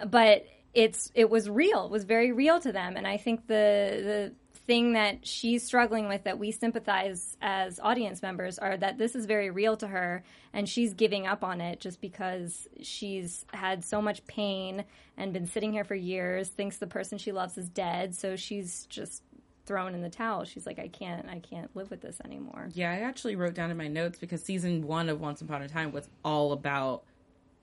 But 0.06 0.46
it's 0.72 1.10
it 1.14 1.28
was 1.28 1.48
real. 1.50 1.86
It 1.86 1.90
was 1.90 2.04
very 2.04 2.32
real 2.32 2.60
to 2.60 2.72
them, 2.72 2.96
and 2.96 3.06
I 3.06 3.16
think 3.16 3.46
the 3.46 3.52
the 3.52 4.32
thing 4.70 4.92
that 4.92 5.26
she's 5.26 5.64
struggling 5.64 6.06
with 6.06 6.22
that 6.22 6.38
we 6.38 6.52
sympathize 6.52 7.36
as 7.42 7.80
audience 7.80 8.22
members 8.22 8.56
are 8.56 8.76
that 8.76 8.98
this 8.98 9.16
is 9.16 9.26
very 9.26 9.50
real 9.50 9.76
to 9.76 9.88
her 9.88 10.22
and 10.52 10.68
she's 10.68 10.94
giving 10.94 11.26
up 11.26 11.42
on 11.42 11.60
it 11.60 11.80
just 11.80 12.00
because 12.00 12.68
she's 12.80 13.44
had 13.52 13.82
so 13.82 14.00
much 14.00 14.24
pain 14.28 14.84
and 15.16 15.32
been 15.32 15.44
sitting 15.44 15.72
here 15.72 15.82
for 15.82 15.96
years 15.96 16.50
thinks 16.50 16.76
the 16.76 16.86
person 16.86 17.18
she 17.18 17.32
loves 17.32 17.58
is 17.58 17.68
dead 17.68 18.14
so 18.14 18.36
she's 18.36 18.86
just 18.86 19.24
thrown 19.66 19.92
in 19.92 20.02
the 20.02 20.10
towel. 20.10 20.44
She's 20.44 20.66
like 20.66 20.78
i 20.78 20.88
can't 20.88 21.28
i 21.28 21.40
can't 21.40 21.74
live 21.76 21.90
with 21.90 22.00
this 22.00 22.20
anymore. 22.24 22.68
Yeah, 22.72 22.92
I 22.92 23.00
actually 23.00 23.34
wrote 23.34 23.54
down 23.54 23.72
in 23.72 23.76
my 23.76 23.88
notes 23.88 24.20
because 24.20 24.42
season 24.42 24.86
one 24.86 25.08
of 25.08 25.20
Once 25.20 25.40
Upon 25.42 25.62
a 25.62 25.68
Time 25.68 25.90
was 25.90 26.08
all 26.24 26.52
about 26.52 27.04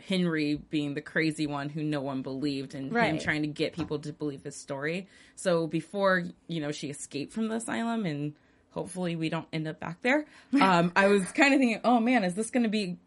Henry 0.05 0.55
being 0.55 0.93
the 0.93 1.01
crazy 1.01 1.47
one 1.47 1.69
who 1.69 1.83
no 1.83 2.01
one 2.01 2.21
believed 2.21 2.75
and 2.75 2.91
him 2.95 3.19
trying 3.19 3.41
to 3.41 3.47
get 3.47 3.73
people 3.73 3.99
to 3.99 4.13
believe 4.13 4.43
his 4.43 4.55
story. 4.55 5.07
So 5.35 5.67
before, 5.67 6.23
you 6.47 6.61
know, 6.61 6.71
she 6.71 6.89
escaped 6.89 7.33
from 7.33 7.47
the 7.47 7.55
asylum 7.55 8.05
and 8.05 8.33
hopefully 8.71 9.15
we 9.15 9.29
don't 9.29 9.47
end 9.51 9.67
up 9.67 9.79
back 9.79 10.01
there, 10.03 10.25
um, 10.61 10.91
I 10.95 11.07
was 11.07 11.23
kind 11.31 11.53
of 11.53 11.59
thinking, 11.59 11.81
oh 11.83 11.99
man, 11.99 12.23
is 12.23 12.35
this 12.35 12.51
going 12.51 12.63
to 12.63 12.69
be 12.69 12.97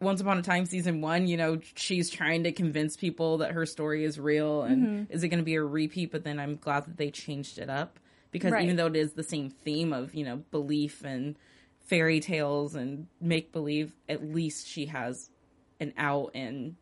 once 0.00 0.20
Upon 0.20 0.36
a 0.36 0.42
Time 0.42 0.66
season 0.66 1.00
one, 1.00 1.28
you 1.28 1.36
know, 1.36 1.60
she's 1.76 2.10
trying 2.10 2.42
to 2.42 2.50
convince 2.52 2.96
people 2.96 3.38
that 3.38 3.52
her 3.52 3.64
story 3.64 4.04
is 4.04 4.18
real 4.18 4.62
and 4.62 4.82
Mm-hmm. 4.86 5.12
is 5.12 5.22
it 5.22 5.28
going 5.28 5.38
to 5.38 5.44
be 5.44 5.54
a 5.54 5.62
repeat? 5.62 6.10
But 6.10 6.24
then 6.24 6.40
I'm 6.40 6.56
glad 6.56 6.86
that 6.86 6.96
they 6.96 7.10
changed 7.12 7.58
it 7.58 7.70
up 7.70 8.00
because 8.32 8.50
Right. 8.52 8.64
even 8.64 8.74
though 8.74 8.86
it 8.86 8.96
is 8.96 9.12
the 9.12 9.22
same 9.22 9.50
theme 9.50 9.92
of, 9.92 10.12
you 10.12 10.24
know, 10.24 10.38
belief 10.50 11.04
and 11.04 11.36
fairy 11.86 12.18
tales 12.18 12.74
and 12.74 13.06
make 13.20 13.52
believe, 13.52 13.92
at 14.08 14.24
least 14.24 14.66
she 14.66 14.86
has 14.86 15.30
an 15.82 15.92
out 15.96 16.30
and 16.34 16.76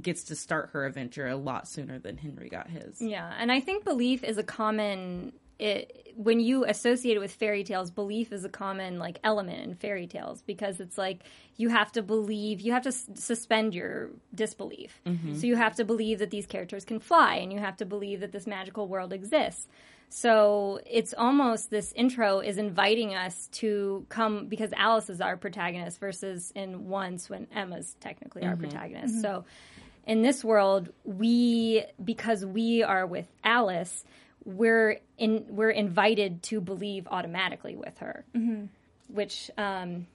gets 0.00 0.24
to 0.24 0.36
start 0.36 0.70
her 0.72 0.86
adventure 0.86 1.26
a 1.26 1.36
lot 1.36 1.68
sooner 1.68 1.98
than 1.98 2.16
Henry 2.16 2.48
got 2.48 2.68
his. 2.70 3.00
Yeah, 3.00 3.32
and 3.38 3.50
I 3.50 3.60
think 3.60 3.84
belief 3.84 4.24
is 4.24 4.38
a 4.38 4.42
common. 4.42 5.32
It, 5.60 6.14
when 6.16 6.40
you 6.40 6.64
associate 6.64 7.16
it 7.16 7.20
with 7.20 7.32
fairy 7.32 7.64
tales, 7.64 7.90
belief 7.90 8.32
is 8.32 8.44
a 8.44 8.48
common 8.48 8.98
like 8.98 9.18
element 9.22 9.62
in 9.62 9.74
fairy 9.74 10.06
tales 10.06 10.42
because 10.42 10.80
it's 10.80 10.98
like 10.98 11.20
you 11.56 11.68
have 11.68 11.92
to 11.92 12.02
believe, 12.02 12.60
you 12.60 12.72
have 12.72 12.82
to 12.84 12.88
s- 12.88 13.08
suspend 13.14 13.74
your 13.74 14.10
disbelief. 14.34 15.00
Mm-hmm. 15.06 15.34
So 15.36 15.46
you 15.46 15.56
have 15.56 15.76
to 15.76 15.84
believe 15.84 16.18
that 16.18 16.30
these 16.30 16.46
characters 16.46 16.84
can 16.84 16.98
fly, 16.98 17.36
and 17.36 17.52
you 17.52 17.58
have 17.58 17.76
to 17.78 17.84
believe 17.84 18.20
that 18.20 18.32
this 18.32 18.46
magical 18.46 18.88
world 18.88 19.12
exists. 19.12 19.68
So 20.08 20.80
it's 20.86 21.14
almost 21.16 21.70
this 21.70 21.92
intro 21.92 22.40
is 22.40 22.58
inviting 22.58 23.14
us 23.14 23.46
to 23.52 24.04
come 24.08 24.46
because 24.46 24.72
Alice 24.76 25.08
is 25.08 25.20
our 25.20 25.36
protagonist 25.36 26.00
versus 26.00 26.52
in 26.56 26.88
Once 26.88 27.30
when 27.30 27.46
Emma's 27.54 27.94
technically 28.00 28.42
our 28.42 28.54
mm-hmm. 28.54 28.62
protagonist. 28.62 29.14
Mm-hmm. 29.14 29.22
So 29.22 29.44
in 30.06 30.22
this 30.22 30.42
world, 30.42 30.90
we 31.04 31.84
because 32.02 32.44
we 32.44 32.82
are 32.82 33.06
with 33.06 33.28
Alice, 33.44 34.04
we're 34.44 34.98
in 35.18 35.44
we're 35.48 35.70
invited 35.70 36.42
to 36.44 36.60
believe 36.60 37.06
automatically 37.10 37.76
with 37.76 37.98
her, 37.98 38.24
which. 39.08 39.50
Um, 39.56 40.06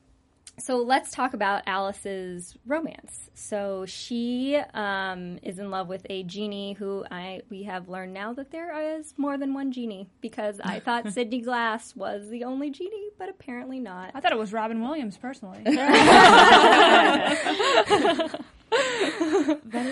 so 0.58 0.78
let's 0.78 1.12
talk 1.12 1.34
about 1.34 1.64
Alice's 1.68 2.56
romance. 2.66 3.30
So 3.34 3.86
she 3.86 4.56
um, 4.74 5.38
is 5.44 5.60
in 5.60 5.70
love 5.70 5.90
with 5.90 6.06
a 6.10 6.24
genie 6.24 6.74
who 6.74 7.04
I 7.12 7.42
we 7.50 7.64
have 7.64 7.90
learned 7.90 8.14
now 8.14 8.32
that 8.34 8.52
there 8.52 8.98
is 8.98 9.14
more 9.18 9.38
than 9.38 9.54
one 9.54 9.74
genie 9.74 10.08
because 10.22 10.62
I 10.64 10.80
thought 10.80 11.10
Sidney 11.14 11.42
Glass 11.42 11.96
was 11.96 12.30
the 12.30 12.46
only 12.46 12.70
genie, 12.70 13.10
but 13.20 13.28
apparently 13.28 13.80
not. 13.80 14.12
I 14.14 14.22
thought 14.22 14.32
it 14.32 14.38
was 14.38 14.54
Robin 14.54 14.82
Williams 14.82 15.18
personally. 15.18 15.62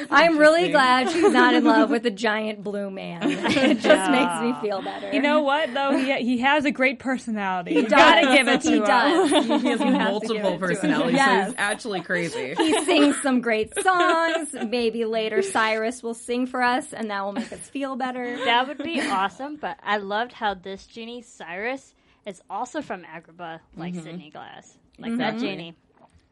I'm 0.09 0.37
really 0.37 0.69
glad 0.71 1.09
she's 1.09 1.31
not 1.31 1.53
in 1.53 1.63
love 1.63 1.89
with 1.89 2.05
a 2.07 2.11
giant 2.11 2.63
blue 2.63 2.89
man. 2.89 3.21
It 3.63 3.79
just 3.79 4.11
makes 4.11 4.41
me 4.41 4.53
feel 4.61 4.81
better. 4.81 5.11
you 5.11 5.21
know 5.21 5.41
what 5.41 5.73
though? 5.73 5.95
He 5.95 6.13
he 6.23 6.39
has 6.39 6.65
a 6.65 6.71
great 6.71 6.99
personality. 6.99 7.75
You 7.75 7.83
does. 7.83 7.91
gotta 7.91 8.35
give 8.35 8.47
it 8.47 8.61
to 8.61 8.69
he 8.69 8.77
him. 8.77 8.83
does. 8.83 9.29
He 9.29 9.35
has 9.35 9.63
You 9.63 9.69
have 9.69 9.79
to 9.79 9.91
multiple 9.91 10.35
it 10.35 10.41
to 10.41 10.47
him. 10.53 10.59
personalities, 10.59 11.19
so 11.19 11.45
he's 11.45 11.53
actually 11.57 12.01
crazy. 12.01 12.55
He 12.55 12.85
sings 12.85 13.21
some 13.21 13.41
great 13.41 13.73
songs. 13.81 14.49
Maybe 14.53 15.05
later 15.05 15.41
Cyrus 15.41 16.03
will 16.03 16.13
sing 16.13 16.47
for 16.47 16.61
us, 16.61 16.93
and 16.93 17.09
that 17.09 17.23
will 17.23 17.33
make 17.33 17.51
us 17.51 17.69
feel 17.69 17.95
better. 17.95 18.37
That 18.45 18.67
would 18.67 18.79
be 18.79 19.01
awesome, 19.01 19.57
but 19.57 19.77
I 19.83 19.97
loved 19.97 20.33
how 20.33 20.53
this 20.53 20.85
genie, 20.85 21.21
Cyrus, 21.21 21.93
is 22.25 22.41
also 22.49 22.81
from 22.81 23.03
Agrabah, 23.03 23.59
like 23.75 23.93
mm-hmm. 23.93 24.03
Sidney 24.03 24.29
Glass. 24.29 24.77
Like 24.97 25.11
mm-hmm. 25.11 25.19
that 25.19 25.37
genie. 25.39 25.75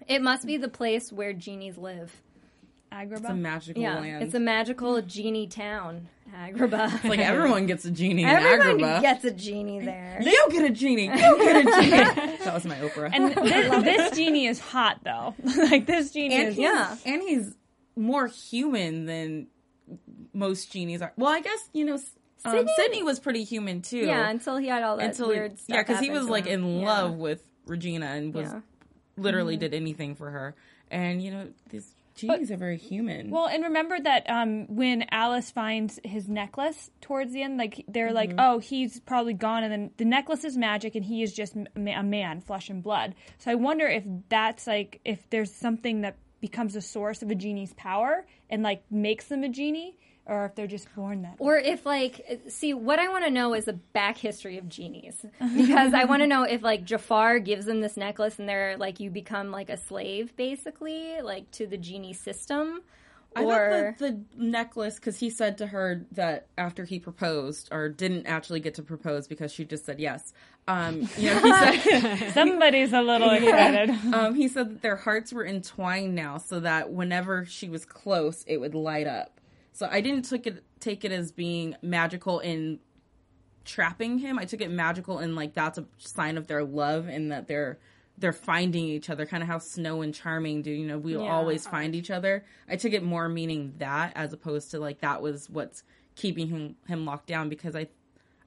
It 0.07 0.21
must 0.21 0.45
be 0.45 0.57
the 0.57 0.69
place 0.69 1.11
where 1.11 1.33
genies 1.33 1.77
live. 1.77 2.21
Agrabah. 2.91 3.19
It's 3.19 3.29
a 3.29 3.33
magical 3.33 3.81
Yeah, 3.81 3.99
land. 3.99 4.23
it's 4.23 4.33
a 4.33 4.39
magical 4.39 5.01
genie 5.01 5.47
town, 5.47 6.09
Agrabah. 6.35 6.93
It's 6.95 7.03
like 7.05 7.19
everyone 7.19 7.65
gets 7.65 7.85
a 7.85 7.91
genie 7.91 8.23
in 8.23 8.29
Everyone 8.29 8.79
Agrabah. 8.79 9.01
gets 9.01 9.23
a 9.23 9.31
genie 9.31 9.79
there. 9.79 10.19
They'll 10.23 10.49
get 10.49 10.65
a 10.69 10.73
genie. 10.73 11.07
They'll 11.07 11.37
get 11.37 11.55
a 11.55 11.63
genie. 11.63 12.37
that 12.43 12.53
was 12.53 12.65
my 12.65 12.75
Oprah. 12.75 13.09
and 13.13 13.33
this, 13.45 13.83
this 13.83 14.17
genie 14.17 14.45
is 14.47 14.59
hot 14.59 14.99
though. 15.03 15.33
like 15.43 15.85
this 15.85 16.11
genie 16.11 16.35
and 16.35 16.47
is 16.49 16.55
he's, 16.55 16.63
yeah. 16.63 16.97
and 17.05 17.21
he's 17.21 17.55
more 17.95 18.27
human 18.27 19.05
than 19.05 19.47
most 20.33 20.71
genies 20.71 21.01
are. 21.01 21.13
Well, 21.17 21.31
I 21.31 21.39
guess 21.41 21.59
you 21.73 21.85
know, 21.85 21.93
s- 21.95 22.11
um, 22.43 22.51
Sidney- 22.53 22.73
Sidney 22.75 23.03
was 23.03 23.19
pretty 23.19 23.43
human 23.45 23.81
too. 23.81 23.99
Yeah, 23.99 24.29
until 24.29 24.57
he 24.57 24.67
had 24.67 24.83
all 24.83 24.97
that 24.97 25.05
until 25.11 25.29
weird 25.29 25.59
stuff. 25.59 25.75
yeah, 25.75 25.81
because 25.81 25.99
he 25.99 26.09
was 26.09 26.27
like 26.27 26.45
him. 26.45 26.63
in 26.65 26.79
Yeah. 26.81 26.85
love 26.87 27.15
with 27.15 27.41
Regina 27.67 28.07
and 28.07 28.33
was 28.33 28.49
Yeah. 28.49 28.59
literally 29.17 29.55
did 29.57 29.73
anything 29.73 30.15
for 30.15 30.29
her. 30.29 30.55
And 30.89 31.21
you 31.21 31.31
know, 31.31 31.47
these 31.69 31.93
genies 32.21 32.51
are 32.51 32.57
very 32.57 32.77
human. 32.77 33.29
Well, 33.29 33.47
and 33.47 33.63
remember 33.63 33.99
that 33.99 34.29
um, 34.29 34.67
when 34.73 35.05
Alice 35.11 35.51
finds 35.51 35.99
his 36.03 36.27
necklace 36.29 36.89
towards 37.01 37.33
the 37.33 37.43
end, 37.43 37.57
like 37.57 37.83
they're 37.87 38.13
like, 38.13 38.33
"Oh, 38.37 38.59
he's 38.59 38.99
probably 38.99 39.33
gone," 39.33 39.63
and 39.63 39.71
then 39.71 39.91
the 39.97 40.05
necklace 40.05 40.43
is 40.43 40.57
magic, 40.57 40.95
and 40.95 41.03
he 41.05 41.23
is 41.23 41.33
just 41.33 41.55
m- 41.55 41.67
a 41.87 42.03
man, 42.03 42.41
flesh 42.41 42.69
and 42.69 42.81
blood. 42.81 43.15
So 43.37 43.51
I 43.51 43.55
wonder 43.55 43.87
if 43.87 44.03
that's 44.29 44.67
like 44.67 45.01
if 45.03 45.29
there's 45.29 45.51
something 45.51 46.01
that 46.01 46.17
becomes 46.39 46.75
a 46.75 46.81
source 46.81 47.21
of 47.21 47.29
a 47.29 47.35
genie's 47.35 47.73
power 47.75 48.25
and 48.49 48.63
like 48.63 48.83
makes 48.89 49.27
them 49.27 49.43
a 49.43 49.49
genie, 49.49 49.97
or 50.25 50.45
if 50.45 50.55
they're 50.55 50.67
just 50.67 50.93
born 50.95 51.23
that. 51.23 51.31
way. 51.31 51.35
Or 51.39 51.57
if 51.57 51.85
like, 51.85 52.41
see, 52.47 52.73
what 52.73 52.99
I 52.99 53.09
want 53.09 53.25
to 53.25 53.31
know 53.31 53.53
is 53.53 53.65
the 53.65 53.73
back 53.73 54.17
history 54.17 54.57
of 54.57 54.69
genies 54.69 55.25
because 55.55 55.93
I 55.93 56.05
want 56.05 56.21
to 56.21 56.27
know 56.27 56.43
if 56.43 56.61
like 56.61 56.83
Jafar 56.85 57.39
gives 57.39 57.65
them 57.65 57.81
this 57.81 57.97
necklace 57.97 58.39
and 58.39 58.47
they're 58.47 58.77
like 58.77 58.99
you 58.99 59.09
become 59.09 59.51
like 59.51 59.69
a 59.69 59.77
slave 59.77 60.35
basically 60.35 61.21
like 61.21 61.49
to 61.51 61.65
the 61.67 61.77
genie 61.77 62.13
system. 62.13 62.81
I 63.33 63.45
Or 63.45 63.95
thought 63.97 63.99
the, 63.99 64.23
the 64.37 64.45
necklace 64.45 64.95
because 64.95 65.17
he 65.19 65.29
said 65.29 65.57
to 65.59 65.67
her 65.67 66.05
that 66.11 66.47
after 66.57 66.83
he 66.83 66.99
proposed 66.99 67.69
or 67.71 67.87
didn't 67.89 68.25
actually 68.25 68.59
get 68.59 68.75
to 68.75 68.83
propose 68.83 69.25
because 69.27 69.53
she 69.53 69.63
just 69.65 69.85
said 69.85 69.99
yes. 70.01 70.33
Um, 70.67 71.09
you 71.17 71.29
know, 71.33 71.39
he 71.39 71.79
said 71.79 72.31
Somebody's 72.33 72.93
a 72.93 73.01
little 73.01 73.29
excited. 73.31 73.89
um, 74.13 74.35
he 74.35 74.47
said 74.47 74.69
that 74.69 74.81
their 74.81 74.97
hearts 74.97 75.33
were 75.33 75.45
entwined 75.45 76.13
now, 76.13 76.37
so 76.37 76.59
that 76.59 76.91
whenever 76.91 77.45
she 77.45 77.67
was 77.69 77.83
close, 77.85 78.43
it 78.47 78.57
would 78.59 78.75
light 78.75 79.07
up. 79.07 79.39
So 79.81 79.87
I 79.91 79.99
didn't 80.01 80.25
took 80.25 80.45
it 80.45 80.63
take 80.79 81.03
it 81.03 81.11
as 81.11 81.31
being 81.31 81.75
magical 81.81 82.37
in 82.39 82.77
trapping 83.65 84.19
him. 84.19 84.37
I 84.37 84.45
took 84.45 84.61
it 84.61 84.69
magical 84.69 85.17
in 85.17 85.33
like 85.33 85.55
that's 85.55 85.79
a 85.79 85.85
sign 85.97 86.37
of 86.37 86.45
their 86.45 86.63
love 86.63 87.07
and 87.07 87.31
that 87.31 87.47
they're 87.47 87.79
they're 88.17 88.31
finding 88.31 88.85
each 88.85 89.09
other, 89.09 89.25
kind 89.25 89.41
of 89.41 89.49
how 89.49 89.57
Snow 89.57 90.03
and 90.03 90.13
Charming 90.13 90.61
do. 90.61 90.69
You 90.69 90.85
know, 90.85 90.99
we'll 90.99 91.23
Yeah. 91.23 91.31
always 91.33 91.65
find 91.65 91.95
each 91.95 92.11
other. 92.11 92.45
I 92.69 92.75
took 92.75 92.93
it 92.93 93.01
more 93.01 93.27
meaning 93.27 93.73
that 93.79 94.11
as 94.15 94.33
opposed 94.33 94.69
to 94.71 94.79
like 94.79 95.01
that 95.01 95.23
was 95.23 95.49
what's 95.49 95.81
keeping 96.15 96.47
him 96.47 96.75
him 96.87 97.03
locked 97.05 97.25
down 97.25 97.49
because 97.49 97.75
I 97.75 97.87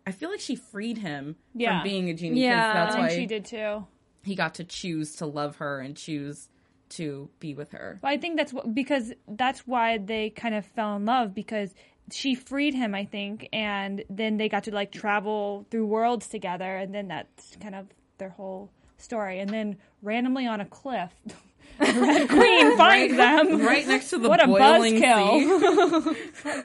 I 0.07 0.12
feel 0.12 0.31
like 0.31 0.38
she 0.41 0.55
freed 0.55 0.99
him 0.99 1.35
Yeah. 1.53 1.81
from 1.81 1.83
being 1.88 2.11
a 2.11 2.14
genie. 2.14 2.43
Yeah. 2.45 2.73
that's 2.75 2.95
why 2.97 3.09
she 3.09 3.26
did 3.26 3.45
too. 3.45 3.87
he 4.23 4.37
got 4.37 4.55
to 4.55 4.62
choose 4.64 5.17
to 5.17 5.26
love 5.26 5.57
her 5.57 5.81
and 5.81 5.97
choose 5.97 6.49
to 6.91 7.29
be 7.41 7.55
with 7.55 7.73
her. 7.73 7.99
Well, 8.03 8.12
I 8.12 8.17
think 8.17 8.37
that's 8.37 8.53
what, 8.53 8.75
because 8.75 9.12
that's 9.29 9.67
why 9.67 9.99
they 9.99 10.31
kind 10.31 10.55
of 10.55 10.64
fell 10.64 10.97
in 10.97 11.05
love 11.05 11.35
because 11.35 11.75
she 12.12 12.35
freed 12.35 12.75
him, 12.75 12.95
I 12.95 13.05
think, 13.05 13.49
and 13.53 14.05
then 14.11 14.37
they 14.37 14.49
got 14.49 14.64
to 14.64 14.75
like 14.75 14.93
travel 14.93 15.67
through 15.71 15.87
worlds 15.87 16.29
together, 16.29 16.76
and 16.76 16.95
then 16.95 17.09
that's 17.09 17.57
kind 17.57 17.75
of 17.75 17.87
their 18.19 18.31
whole 18.31 18.71
story. 18.99 19.41
And 19.41 19.50
then 19.50 19.76
randomly 20.03 20.47
on 20.47 20.61
a 20.61 20.67
cliff, 20.67 21.11
Red 21.81 22.28
Queen 22.28 22.76
finds 22.76 23.16
them. 23.16 23.61
right 23.61 23.87
next 23.87 24.11
to 24.11 24.19
the 24.19 24.28
What 24.28 24.43
a 24.43 24.47
boiling 24.47 25.00
buzzkill. 25.00 26.14
sea. 26.14 26.61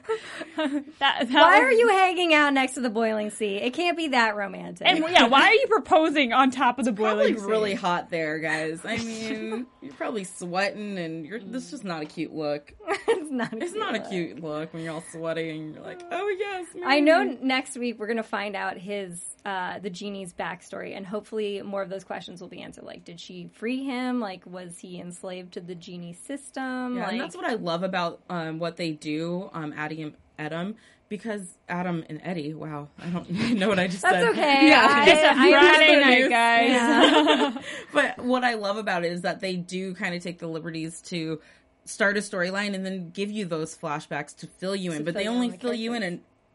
That, 0.56 0.90
that 0.98 1.30
Why 1.30 1.58
was- 1.58 1.68
are 1.68 1.72
you 1.72 1.88
hanging 1.88 2.34
out 2.34 2.52
next 2.52 2.74
to 2.74 2.80
the 2.80 2.90
boiling 2.90 3.30
sea? 3.30 3.56
It 3.56 3.72
can't 3.72 3.96
be 3.96 4.08
that 4.08 4.36
romantic. 4.36 4.86
And 4.86 4.98
yeah, 5.10 5.26
why 5.26 5.42
are 5.48 5.54
you 5.54 5.66
proposing 5.68 6.32
on 6.34 6.50
top 6.50 6.78
of 6.78 6.84
the 6.84 6.92
Probably 6.92 7.32
boiling 7.32 7.38
sea? 7.38 7.46
really 7.46 7.74
hot 7.74 8.10
there, 8.10 8.38
guys. 8.38 8.80
I 8.84 8.98
mean, 8.98 9.66
you're 9.80 9.94
probably 9.94 10.24
sweating, 10.24 10.98
and 10.98 11.24
you're. 11.24 11.40
This 11.40 11.64
is 11.64 11.70
just 11.70 11.84
not 11.84 12.02
a 12.02 12.04
cute 12.06 12.34
look. 12.34 12.74
it's 12.86 13.30
not. 13.30 13.52
It's 13.54 13.74
not 13.74 13.94
a 13.94 14.00
cute 14.00 14.42
look 14.42 14.74
when 14.74 14.82
you're 14.84 14.92
all 14.94 15.04
sweaty 15.12 15.50
and 15.50 15.74
you're 15.74 15.82
like, 15.84 16.02
oh 16.10 16.28
yes. 16.38 16.66
I 16.84 17.00
know 17.00 17.22
next 17.40 17.76
week 17.78 17.98
we're 17.98 18.06
gonna 18.08 18.22
find 18.22 18.54
out 18.54 18.76
his 18.76 19.18
uh, 19.46 19.78
the 19.78 19.88
genie's 19.90 20.34
backstory, 20.34 20.94
and 20.94 21.06
hopefully 21.06 21.62
more 21.62 21.80
of 21.82 21.88
those 21.88 22.04
questions 22.04 22.42
will 22.42 22.48
be 22.48 22.60
answered. 22.60 22.84
Like, 22.84 23.04
did 23.04 23.18
she 23.18 23.48
free 23.54 23.82
him? 23.84 24.20
Like, 24.20 24.44
was 24.44 24.78
he 24.78 24.99
enslaved 25.00 25.52
to 25.54 25.60
the 25.60 25.74
genie 25.74 26.12
system? 26.12 26.96
Yeah, 26.96 27.02
like, 27.04 27.12
and 27.12 27.20
that's 27.20 27.36
what 27.36 27.44
I 27.46 27.54
love 27.54 27.82
about 27.82 28.20
um, 28.30 28.58
what 28.58 28.76
they 28.76 28.92
do, 28.92 29.50
um, 29.52 29.72
Addie 29.76 30.02
and 30.02 30.14
Adam, 30.38 30.76
because 31.08 31.58
Adam 31.68 32.04
and 32.08 32.20
Eddy. 32.22 32.54
Wow, 32.54 32.88
I 32.98 33.08
don't 33.08 33.30
know 33.58 33.68
what 33.68 33.78
I 33.78 33.86
just 33.88 34.02
That's 34.02 34.14
said. 34.14 34.22
That's 34.24 34.38
okay. 34.38 34.68
Yeah, 34.68 34.86
I- 34.88 35.10
It's 35.10 35.22
a 35.22 35.30
I- 35.30 35.74
Friday 35.74 36.28
night, 36.28 36.30
guys. 36.30 37.64
but 37.92 38.24
what 38.24 38.44
I 38.44 38.54
love 38.54 38.76
about 38.76 39.04
it 39.04 39.12
is 39.12 39.22
that 39.22 39.40
they 39.40 39.56
do 39.56 39.94
kind 39.94 40.14
of 40.14 40.22
take 40.22 40.38
the 40.38 40.46
liberties 40.48 41.00
to 41.02 41.40
start 41.84 42.16
a 42.16 42.20
storyline 42.20 42.74
and 42.74 42.86
then 42.86 43.10
give 43.10 43.30
you 43.30 43.44
those 43.44 43.76
flashbacks 43.76 44.36
to 44.36 44.46
fill 44.46 44.76
you 44.76 44.92
in. 44.92 44.98
To 44.98 45.04
But 45.04 45.14
they 45.14 45.26
only 45.26 45.46
in 45.46 45.52
the 45.52 45.58
fill 45.58 45.74
you 45.74 45.94
in 45.94 46.02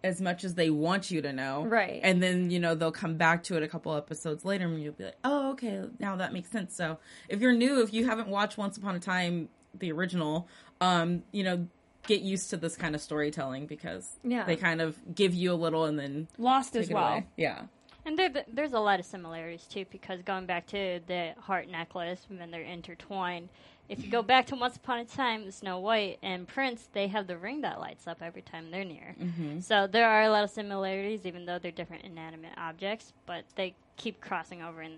as 0.05 0.21
much 0.21 0.43
as 0.43 0.53
they 0.55 0.69
want 0.69 1.09
you 1.11 1.21
to 1.21 1.33
know. 1.33 1.65
Right. 1.65 1.99
And 2.03 2.21
then, 2.21 2.51
you 2.51 2.59
know, 2.59 2.75
they'll 2.75 2.91
come 2.91 3.17
back 3.17 3.43
to 3.45 3.57
it 3.57 3.63
a 3.63 3.67
couple 3.67 3.95
episodes 3.95 4.45
later 4.45 4.65
and 4.65 4.81
you'll 4.81 4.93
be 4.93 5.05
like, 5.05 5.17
oh, 5.23 5.51
okay, 5.51 5.81
now 5.99 6.15
that 6.17 6.31
makes 6.31 6.49
sense. 6.51 6.75
So 6.75 6.99
if 7.27 7.41
you're 7.41 7.53
new, 7.53 7.81
if 7.81 7.93
you 7.93 8.05
haven't 8.05 8.27
watched 8.27 8.57
Once 8.57 8.77
Upon 8.77 8.95
a 8.95 8.99
Time, 8.99 9.49
the 9.77 9.91
original, 9.91 10.47
um, 10.79 11.23
you 11.31 11.43
know, 11.43 11.67
get 12.07 12.21
used 12.21 12.51
to 12.51 12.57
this 12.57 12.75
kind 12.75 12.93
of 12.93 13.01
storytelling 13.01 13.65
because 13.65 14.17
Yeah. 14.23 14.43
they 14.45 14.55
kind 14.55 14.79
of 14.79 14.95
give 15.15 15.33
you 15.33 15.51
a 15.51 15.55
little 15.55 15.85
and 15.85 15.97
then 15.97 16.27
Lost 16.37 16.73
take 16.73 16.83
as 16.83 16.89
it 16.89 16.93
well. 16.93 17.07
away. 17.13 17.25
Yeah. 17.35 17.63
And 18.05 18.19
there, 18.19 18.29
there's 18.47 18.73
a 18.73 18.79
lot 18.79 18.99
of 18.99 19.05
similarities 19.07 19.65
too, 19.65 19.85
because 19.89 20.21
going 20.21 20.45
back 20.45 20.67
to 20.67 20.99
the 21.07 21.33
heart 21.39 21.67
necklace, 21.67 22.23
when 22.29 22.51
they're 22.51 22.61
intertwined. 22.61 23.49
If 23.87 24.03
you 24.03 24.09
go 24.09 24.23
back 24.23 24.47
to 24.47 24.55
Once 24.55 24.75
Upon 24.77 24.99
a 24.99 25.05
Time, 25.05 25.49
Snow 25.51 25.79
White 25.79 26.17
and 26.23 26.47
Prince, 26.47 26.87
they 26.93 27.07
have 27.07 27.27
the 27.27 27.37
ring 27.37 27.61
that 27.61 27.79
lights 27.79 28.07
up 28.07 28.17
every 28.21 28.41
time 28.41 28.71
they're 28.71 28.83
near. 28.83 29.15
Mm-hmm. 29.21 29.59
So 29.59 29.85
there 29.87 30.09
are 30.09 30.23
a 30.23 30.29
lot 30.29 30.43
of 30.43 30.49
similarities, 30.49 31.25
even 31.25 31.45
though 31.45 31.59
they're 31.59 31.71
different 31.71 32.03
inanimate 32.03 32.53
objects, 32.57 33.13
but 33.27 33.43
they 33.55 33.75
keep 33.97 34.21
crossing 34.21 34.63
over 34.63 34.81
in 34.81 34.93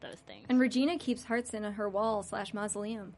those 0.00 0.16
things. 0.26 0.46
And 0.48 0.58
Regina 0.58 0.96
keeps 0.98 1.24
hearts 1.24 1.52
in 1.52 1.62
her 1.64 1.88
wall 1.88 2.22
slash 2.22 2.54
mausoleum. 2.54 3.12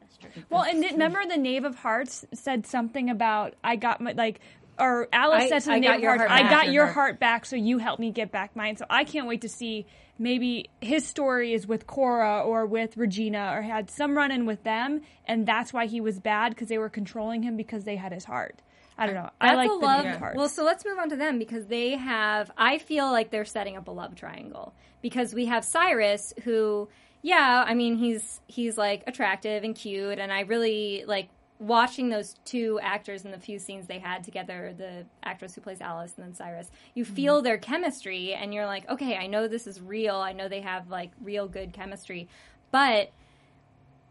That's 0.00 0.16
true. 0.16 0.42
Well, 0.50 0.62
and 0.62 0.82
then 0.82 0.92
remember 0.92 1.24
the 1.28 1.36
Knave 1.36 1.64
of 1.64 1.76
Hearts 1.76 2.24
said 2.34 2.66
something 2.66 3.10
about 3.10 3.54
I 3.62 3.76
got 3.76 4.00
my 4.00 4.12
like 4.12 4.40
or 4.78 5.08
Alice 5.12 5.44
I- 5.44 5.48
said 5.48 5.60
to 5.60 5.66
the 5.66 5.72
I 5.74 5.78
Knave 5.78 5.94
of 5.96 6.00
your 6.00 6.16
Hearts, 6.18 6.30
heart 6.32 6.44
I 6.46 6.50
got 6.50 6.64
Your 6.66 6.72
your 6.74 6.84
heart. 6.86 6.94
heart 6.94 7.20
back, 7.20 7.46
so 7.46 7.54
you 7.54 7.78
help 7.78 8.00
me 8.00 8.10
get 8.10 8.32
back 8.32 8.56
mine. 8.56 8.76
So 8.76 8.86
I 8.90 9.04
can't 9.04 9.28
wait 9.28 9.42
to 9.42 9.48
see 9.48 9.86
maybe 10.20 10.68
his 10.80 11.06
story 11.06 11.54
is 11.54 11.66
with 11.66 11.86
Cora 11.86 12.42
or 12.42 12.66
with 12.66 12.96
Regina 12.96 13.52
or 13.54 13.62
had 13.62 13.90
some 13.90 14.16
run 14.16 14.30
in 14.30 14.46
with 14.46 14.62
them, 14.62 15.00
and 15.24 15.46
that's 15.46 15.72
why 15.72 15.86
he 15.86 16.00
was 16.00 16.20
bad 16.20 16.50
because 16.50 16.68
they 16.68 16.78
were 16.78 16.90
controlling 16.90 17.42
him 17.42 17.56
because 17.56 17.84
they 17.84 17.96
had 17.96 18.12
his 18.12 18.24
heart. 18.24 18.60
I 18.98 19.06
don't 19.06 19.14
know. 19.14 19.30
I 19.40 19.54
like 19.54 19.70
a 19.70 19.72
the 19.72 19.78
love. 19.78 20.06
Hearts. 20.06 20.36
Well, 20.36 20.48
so 20.48 20.62
let's 20.62 20.84
move 20.84 20.98
on 20.98 21.08
to 21.08 21.16
them 21.16 21.38
because 21.38 21.66
they 21.66 21.96
have. 21.96 22.50
I 22.56 22.76
feel 22.76 23.10
like 23.10 23.30
they're 23.30 23.46
setting 23.46 23.78
up 23.78 23.88
a 23.88 23.90
love 23.90 24.14
triangle 24.14 24.74
because 25.00 25.34
we 25.34 25.46
have 25.46 25.64
Cyrus, 25.64 26.34
who, 26.44 26.86
yeah, 27.22 27.64
I 27.66 27.72
mean 27.72 27.96
he's 27.96 28.42
he's 28.46 28.76
like 28.76 29.04
attractive 29.06 29.64
and 29.64 29.74
cute, 29.74 30.18
and 30.18 30.30
I 30.30 30.40
really 30.40 31.04
like 31.06 31.30
watching 31.60 32.08
those 32.08 32.34
two 32.46 32.80
actors 32.82 33.24
in 33.24 33.30
the 33.30 33.38
few 33.38 33.58
scenes 33.58 33.86
they 33.86 33.98
had 34.00 34.24
together. 34.24 34.74
The 34.76 35.04
actress 35.22 35.54
who 35.54 35.60
plays 35.60 35.80
Alice 35.80 36.14
and 36.16 36.26
then 36.26 36.34
Cyrus, 36.34 36.70
you 36.94 37.04
Mm-hmm. 37.04 37.14
feel 37.14 37.42
their 37.42 37.58
chemistry, 37.58 38.32
and 38.34 38.52
you're 38.52 38.66
like, 38.66 38.88
okay, 38.88 39.16
I 39.16 39.26
know 39.28 39.46
this 39.46 39.66
is 39.66 39.80
real. 39.80 40.16
I 40.16 40.32
know 40.32 40.48
they 40.48 40.62
have 40.62 40.88
like 40.88 41.10
real 41.22 41.46
good 41.46 41.72
chemistry, 41.72 42.28
but 42.72 43.12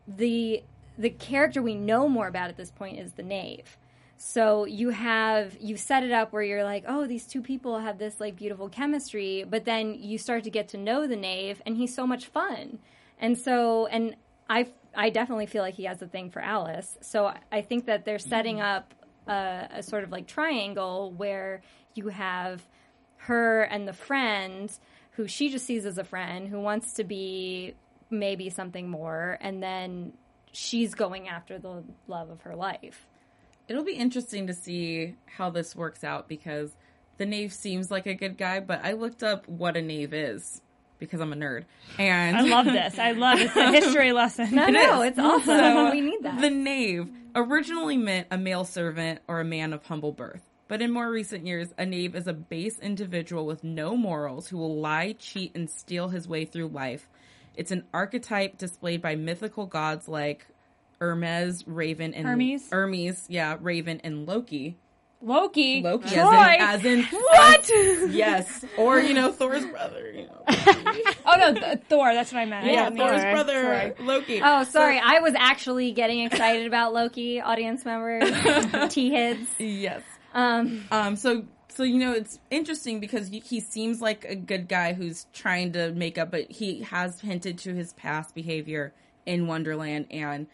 the 0.07 0.63
the 0.97 1.09
character 1.09 1.61
we 1.61 1.75
know 1.75 2.07
more 2.09 2.27
about 2.27 2.49
at 2.49 2.57
this 2.57 2.71
point 2.71 2.99
is 2.99 3.13
the 3.13 3.23
knave. 3.23 3.77
So 4.17 4.65
you 4.65 4.89
have 4.89 5.55
you 5.61 5.77
set 5.77 6.03
it 6.03 6.11
up 6.11 6.33
where 6.33 6.43
you're 6.43 6.63
like, 6.63 6.83
oh, 6.87 7.07
these 7.07 7.25
two 7.25 7.41
people 7.41 7.79
have 7.79 7.97
this 7.97 8.19
like 8.19 8.35
beautiful 8.35 8.69
chemistry, 8.69 9.45
but 9.49 9.65
then 9.65 9.95
you 9.95 10.17
start 10.17 10.43
to 10.43 10.49
get 10.49 10.67
to 10.69 10.77
know 10.77 11.07
the 11.07 11.15
knave, 11.15 11.61
and 11.65 11.77
he's 11.77 11.95
so 11.95 12.05
much 12.05 12.25
fun, 12.25 12.79
and 13.17 13.37
so 13.37 13.85
and 13.87 14.15
I 14.49 14.67
I 14.95 15.09
definitely 15.09 15.45
feel 15.45 15.61
like 15.61 15.75
he 15.75 15.85
has 15.85 16.01
a 16.01 16.07
thing 16.07 16.29
for 16.31 16.41
Alice. 16.41 16.97
So 17.01 17.33
I 17.51 17.61
think 17.61 17.85
that 17.85 18.05
they're 18.05 18.19
setting 18.19 18.57
mm-hmm. 18.57 18.77
up 18.77 18.93
a, 19.27 19.77
a 19.77 19.83
sort 19.83 20.03
of 20.03 20.11
like 20.11 20.27
triangle 20.27 21.13
where 21.15 21.61
you 21.93 22.07
have 22.09 22.61
her 23.17 23.63
and 23.63 23.87
the 23.87 23.93
friend 23.93 24.71
who 25.11 25.27
she 25.27 25.49
just 25.49 25.65
sees 25.65 25.85
as 25.85 25.97
a 25.97 26.03
friend 26.03 26.47
who 26.47 26.59
wants 26.59 26.93
to 26.93 27.03
be 27.03 27.75
maybe 28.09 28.49
something 28.49 28.89
more, 28.89 29.37
and 29.41 29.61
then 29.61 30.13
she's 30.51 30.95
going 30.95 31.27
after 31.27 31.59
the 31.59 31.83
love 32.07 32.29
of 32.29 32.41
her 32.41 32.55
life. 32.55 33.05
It'll 33.67 33.83
be 33.83 33.93
interesting 33.93 34.47
to 34.47 34.53
see 34.53 35.15
how 35.25 35.49
this 35.49 35.75
works 35.75 36.03
out 36.03 36.27
because 36.27 36.75
the 37.17 37.25
knave 37.25 37.53
seems 37.53 37.91
like 37.91 38.07
a 38.07 38.15
good 38.15 38.37
guy, 38.37 38.61
but 38.61 38.79
I 38.83 38.93
looked 38.93 39.21
up 39.21 39.47
what 39.47 39.77
a 39.77 39.81
knave 39.81 40.13
is 40.13 40.61
because 40.99 41.21
I'm 41.21 41.33
a 41.33 41.35
nerd. 41.35 41.65
And 41.97 42.37
I 42.37 42.41
love 42.41 42.65
this. 42.65 42.99
I 42.99 43.11
love 43.13 43.39
it. 43.39 43.45
It's 43.45 43.55
a 43.55 43.71
history 43.71 44.11
lesson. 44.11 44.53
No, 44.53 44.67
no, 44.67 45.01
it's 45.01 45.17
awesome. 45.17 45.91
we 45.91 46.01
need 46.01 46.23
that. 46.23 46.41
The 46.41 46.49
knave 46.49 47.09
originally 47.35 47.97
meant 47.97 48.27
a 48.29 48.37
male 48.37 48.65
servant 48.65 49.21
or 49.27 49.39
a 49.39 49.45
man 49.45 49.73
of 49.73 49.85
humble 49.85 50.11
birth. 50.11 50.41
But 50.67 50.83
in 50.83 50.91
more 50.91 51.09
recent 51.09 51.47
years, 51.47 51.73
a 51.79 51.85
knave 51.85 52.15
is 52.15 52.27
a 52.27 52.33
base 52.33 52.77
individual 52.77 53.45
with 53.47 53.63
no 53.63 53.95
morals 53.97 54.49
who 54.49 54.57
will 54.57 54.79
lie, 54.79 55.15
cheat, 55.17 55.55
and 55.55 55.67
steal 55.67 56.09
his 56.09 56.27
way 56.27 56.45
through 56.45 56.67
life. 56.67 57.09
It's 57.55 57.71
an 57.71 57.85
archetype 57.91 58.57
displayed 58.57 59.01
by 59.01 59.15
mythical 59.15 59.65
gods 59.65 60.07
like 60.07 60.45
Hermes, 60.99 61.67
Raven, 61.67 62.13
and 62.13 62.27
Hermes? 62.27 62.69
Hermes, 62.69 63.25
yeah, 63.29 63.57
Raven, 63.59 63.99
and 64.03 64.27
Loki. 64.27 64.77
Loki. 65.21 65.81
Loki, 65.81 66.09
Troy. 66.09 66.31
as 66.59 66.85
in, 66.85 66.99
as 67.01 67.11
in 67.13 67.19
what? 67.19 67.69
yes, 68.13 68.63
or 68.77 68.99
you 68.99 69.13
know 69.13 69.31
Thor's 69.31 69.65
brother. 69.65 70.11
You 70.11 70.27
know, 70.27 70.43
oh 70.47 71.35
no, 71.37 71.53
th- 71.53 71.79
Thor. 71.89 72.13
That's 72.13 72.31
what 72.31 72.39
I 72.39 72.45
meant. 72.45 72.67
Yeah, 72.67 72.89
Thor's 72.89 73.21
Thor. 73.21 73.31
brother, 73.31 73.95
Loki. 73.99 74.41
Oh, 74.43 74.63
sorry. 74.63 74.99
I 75.03 75.19
was 75.19 75.33
actually 75.37 75.91
getting 75.91 76.21
excited 76.21 76.67
about 76.67 76.93
Loki, 76.93 77.41
audience 77.41 77.83
members, 77.85 78.23
T 78.93 79.11
heads. 79.11 79.47
Yes. 79.57 80.01
Um, 80.33 80.85
Um, 80.91 81.15
so 81.17 81.43
so 81.67 81.83
you 81.83 81.97
know 81.97 82.13
it's 82.13 82.39
interesting 82.49 82.99
because 83.01 83.27
he 83.27 83.59
seems 83.59 83.99
like 84.01 84.23
a 84.25 84.35
good 84.35 84.67
guy 84.69 84.93
who's 84.93 85.25
trying 85.33 85.73
to 85.73 85.91
make 85.91 86.17
up, 86.17 86.31
but 86.31 86.49
he 86.51 86.81
has 86.83 87.19
hinted 87.19 87.57
to 87.59 87.73
his 87.73 87.91
past 87.93 88.33
behavior 88.33 88.93
in 89.25 89.47
Wonderland, 89.47 90.07
and 90.11 90.47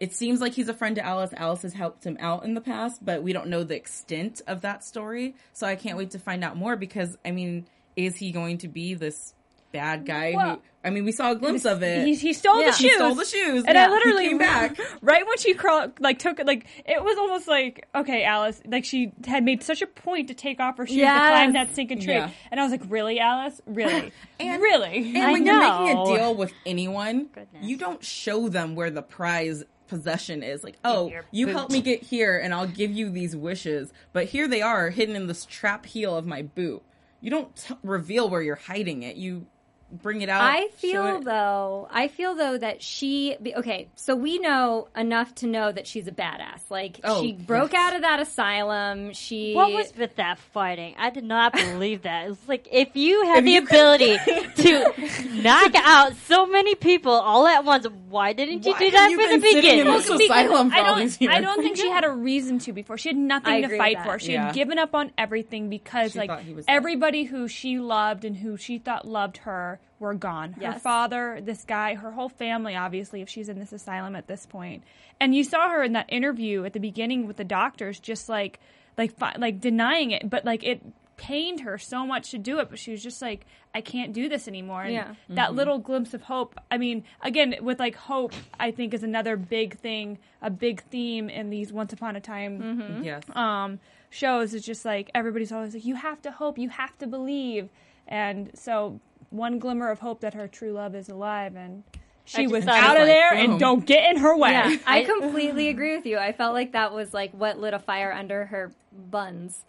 it 0.00 0.12
seems 0.14 0.40
like 0.40 0.52
he's 0.54 0.68
a 0.68 0.74
friend 0.74 0.96
to 0.96 1.04
Alice. 1.04 1.32
Alice 1.36 1.62
has 1.62 1.72
helped 1.72 2.04
him 2.04 2.16
out 2.20 2.44
in 2.44 2.54
the 2.54 2.60
past, 2.60 3.04
but 3.04 3.22
we 3.22 3.32
don't 3.32 3.48
know 3.48 3.64
the 3.64 3.74
extent 3.76 4.40
of 4.46 4.60
that 4.60 4.84
story. 4.84 5.34
So 5.52 5.66
I 5.66 5.74
can't 5.76 5.98
wait 5.98 6.10
to 6.12 6.18
find 6.18 6.44
out 6.44 6.56
more 6.56 6.76
because 6.76 7.16
I 7.24 7.30
mean, 7.32 7.66
is 7.96 8.16
he 8.16 8.30
going 8.30 8.58
to 8.58 8.68
be 8.68 8.94
this 8.94 9.34
bad 9.72 10.06
guy? 10.06 10.32
Well- 10.36 10.54
who 10.56 10.62
I 10.84 10.90
mean, 10.90 11.04
we 11.04 11.10
saw 11.12 11.32
a 11.32 11.34
glimpse 11.34 11.66
of 11.66 11.82
it. 11.82 12.06
He, 12.06 12.14
he 12.14 12.32
stole 12.32 12.60
Yeah. 12.60 12.70
the 12.70 12.76
He 12.76 12.84
shoes. 12.88 12.94
stole 12.96 13.14
the 13.16 13.24
shoes. 13.24 13.64
And 13.66 13.74
Yeah, 13.74 13.86
I 13.86 13.88
he 13.88 13.90
literally 13.94 14.28
came 14.28 14.38
back. 14.48 14.78
right 15.02 15.26
when 15.26 15.36
she 15.36 15.52
crawl, 15.52 15.88
like 15.98 16.20
took 16.20 16.38
it. 16.38 16.46
like 16.46 16.66
it 16.86 17.02
was 17.02 17.18
almost 17.18 17.48
like 17.48 17.86
okay, 17.94 18.22
Alice, 18.22 18.62
like 18.64 18.84
she 18.84 19.12
had 19.26 19.42
made 19.44 19.62
such 19.64 19.82
a 19.82 19.86
point 19.88 20.28
to 20.28 20.34
take 20.34 20.60
off 20.60 20.78
her 20.78 20.86
shoes 20.86 20.96
to 20.98 21.02
climb 21.02 21.52
that 21.54 21.72
stinking 21.72 22.00
tree, 22.00 22.14
Yeah. 22.14 22.30
and 22.52 22.60
I 22.60 22.62
was 22.62 22.70
like, 22.70 22.82
really, 22.88 23.18
Alice, 23.18 23.60
really, 23.66 24.12
And- 24.40 24.62
really. 24.62 25.12
And 25.16 25.32
when 25.32 25.44
you're 25.44 25.58
making 25.58 25.98
a 25.98 26.04
deal 26.06 26.34
with 26.36 26.52
anyone, 26.64 27.24
Goodness. 27.34 27.64
you 27.64 27.76
don't 27.76 28.02
show 28.02 28.48
them 28.48 28.76
where 28.76 28.90
the 28.90 29.02
prize 29.02 29.64
possession 29.88 30.42
is. 30.42 30.62
Like, 30.62 30.76
oh, 30.84 31.12
you 31.30 31.46
boot. 31.46 31.52
help 31.54 31.70
me 31.70 31.80
get 31.80 32.02
here 32.02 32.38
and 32.38 32.54
I'll 32.54 32.66
give 32.66 32.92
you 32.92 33.10
these 33.10 33.34
wishes. 33.34 33.92
But 34.12 34.26
here 34.26 34.46
they 34.46 34.62
are 34.62 34.90
hidden 34.90 35.16
in 35.16 35.26
this 35.26 35.44
trap 35.44 35.86
heel 35.86 36.16
of 36.16 36.26
my 36.26 36.42
boot. 36.42 36.82
You 37.20 37.30
don't 37.30 37.54
t- 37.56 37.74
reveal 37.82 38.28
where 38.28 38.42
you're 38.42 38.54
hiding 38.56 39.02
it. 39.02 39.16
You 39.16 39.46
bring 39.90 40.20
it 40.22 40.28
out. 40.28 40.42
I 40.42 40.68
feel 40.76 41.20
though, 41.20 41.88
I 41.90 42.08
feel 42.08 42.34
though 42.34 42.58
that 42.58 42.82
she. 42.82 43.36
Okay, 43.56 43.88
so 43.94 44.14
we 44.14 44.38
know 44.38 44.88
enough 44.96 45.34
to 45.36 45.46
know 45.46 45.72
that 45.72 45.86
she's 45.86 46.06
a 46.06 46.12
badass. 46.12 46.60
Like 46.70 47.00
Oh, 47.04 47.22
she 47.22 47.32
broke 47.32 47.72
yes. 47.72 47.80
out 47.90 47.96
of 47.96 48.02
that 48.02 48.20
asylum. 48.20 49.12
She. 49.14 49.54
What 49.54 49.72
was 49.72 49.92
with 49.96 50.16
that 50.16 50.38
fighting? 50.38 50.94
I 50.98 51.10
did 51.10 51.24
not 51.24 51.52
believe 51.54 52.02
that. 52.02 52.30
It's 52.30 52.48
like 52.48 52.68
if 52.70 52.94
you 52.96 53.24
have 53.26 53.38
If 53.38 53.44
the 53.44 53.50
you 53.52 53.60
could- 53.62 53.70
ability 53.70 54.18
to 54.56 55.40
knock 55.42 55.74
out 55.74 56.14
so 56.26 56.46
many 56.46 56.74
people 56.74 57.12
all 57.12 57.46
at 57.46 57.64
once, 57.64 57.86
why 58.08 58.32
didn't 58.32 58.66
you 58.66 58.72
Why 58.72 58.78
do 58.78 58.90
that 58.90 59.10
you 59.10 59.16
from 59.16 59.30
the 59.30 59.38
been 59.38 59.40
sitting 59.40 59.78
in 59.80 59.86
beginning? 59.86 60.22
asylum 60.26 60.70
for 60.70 60.76
I 60.76 60.82
don't. 60.82 61.22
I 61.28 61.40
don't 61.40 61.62
think 61.62 61.76
she 61.76 61.88
had 61.90 62.04
a 62.04 62.10
reason 62.10 62.58
to 62.60 62.72
before. 62.72 62.98
She 62.98 63.08
had 63.08 63.16
I 63.16 63.20
nothing 63.20 63.68
to 63.68 63.76
fight 63.78 64.02
for. 64.02 64.18
She 64.18 64.32
Yeah. 64.32 64.46
had 64.46 64.54
given 64.54 64.78
up 64.78 64.94
on 64.94 65.12
everything 65.16 65.68
because 65.70 66.12
She 66.12 66.18
like 66.18 66.28
thought 66.30 66.42
he 66.42 66.54
dead. 66.54 66.64
everybody 66.68 67.24
who 67.24 67.48
she 67.48 67.78
loved 67.78 68.24
and 68.24 68.36
who 68.36 68.56
she 68.56 68.78
thought 68.78 69.06
loved 69.06 69.38
her 69.38 69.77
were 69.98 70.14
gone. 70.14 70.52
Her 70.54 70.74
father, 70.78 71.40
this 71.42 71.64
guy, 71.64 71.94
her 71.94 72.12
whole 72.12 72.28
family, 72.28 72.76
obviously, 72.76 73.20
if 73.22 73.28
she's 73.28 73.48
in 73.48 73.58
this 73.58 73.72
asylum 73.72 74.14
at 74.16 74.26
this 74.28 74.46
point. 74.46 74.84
And 75.20 75.34
you 75.34 75.42
saw 75.44 75.68
her 75.70 75.82
in 75.82 75.92
that 75.94 76.06
interview 76.08 76.64
at 76.64 76.72
the 76.72 76.80
beginning 76.80 77.26
with 77.26 77.36
the 77.36 77.44
doctors, 77.44 77.98
just 77.98 78.28
like, 78.28 78.60
like, 78.96 79.14
like 79.38 79.60
denying 79.60 80.10
it, 80.12 80.28
but 80.30 80.44
like 80.44 80.62
it 80.62 80.80
pained 81.16 81.60
her 81.60 81.76
so 81.78 82.06
much 82.06 82.30
to 82.30 82.38
do 82.38 82.60
it. 82.60 82.70
But 82.70 82.78
she 82.78 82.92
was 82.92 83.02
just 83.02 83.20
like, 83.20 83.44
I 83.74 83.80
can't 83.80 84.12
do 84.12 84.28
this 84.28 84.46
anymore. 84.46 84.84
And 84.84 84.92
Yeah. 84.94 85.14
that 85.30 85.52
little 85.54 85.78
glimpse 85.78 86.14
of 86.14 86.22
hope. 86.22 86.54
I 86.70 86.78
mean, 86.78 87.02
again, 87.22 87.56
with 87.60 87.80
like 87.80 87.96
hope, 87.96 88.32
I 88.60 88.70
think 88.70 88.94
is 88.94 89.02
another 89.02 89.36
big 89.36 89.78
thing, 89.78 90.18
a 90.40 90.50
big 90.50 90.80
theme 90.84 91.28
in 91.28 91.50
these 91.50 91.72
Once 91.72 91.92
Upon 91.92 92.14
a 92.14 92.20
Time 92.20 93.02
Yes. 93.02 93.24
um, 93.34 93.80
shows 94.10 94.54
is 94.54 94.64
just 94.64 94.84
like 94.84 95.10
everybody's 95.12 95.50
always 95.50 95.74
like, 95.74 95.84
you 95.84 95.96
have 95.96 96.22
to 96.22 96.30
hope, 96.30 96.56
you 96.56 96.68
have 96.68 96.96
to 96.98 97.06
believe, 97.08 97.68
and 98.06 98.50
so 98.54 99.00
one 99.30 99.58
glimmer 99.58 99.90
of 99.90 99.98
hope 100.00 100.20
that 100.20 100.34
her 100.34 100.48
true 100.48 100.72
love 100.72 100.94
is 100.94 101.08
alive, 101.08 101.56
and 101.56 101.84
she 102.24 102.46
was 102.46 102.66
out 102.66 102.96
of 102.96 103.02
like, 103.02 103.06
there 103.06 103.30
boom. 103.32 103.52
and 103.52 103.60
don't 103.60 103.86
get 103.86 104.10
in 104.10 104.18
her 104.18 104.36
way. 104.36 104.50
Yeah, 104.50 104.76
I 104.86 105.04
completely 105.04 105.68
agree 105.74 105.96
with 105.96 106.06
you. 106.06 106.18
I 106.18 106.32
felt 106.32 106.54
like 106.54 106.72
that 106.72 106.92
was 106.92 107.14
like 107.14 107.32
what 107.32 107.58
lit 107.58 107.74
a 107.74 107.78
fire 107.78 108.12
under 108.12 108.46
her 108.46 108.72
buns. 108.92 109.64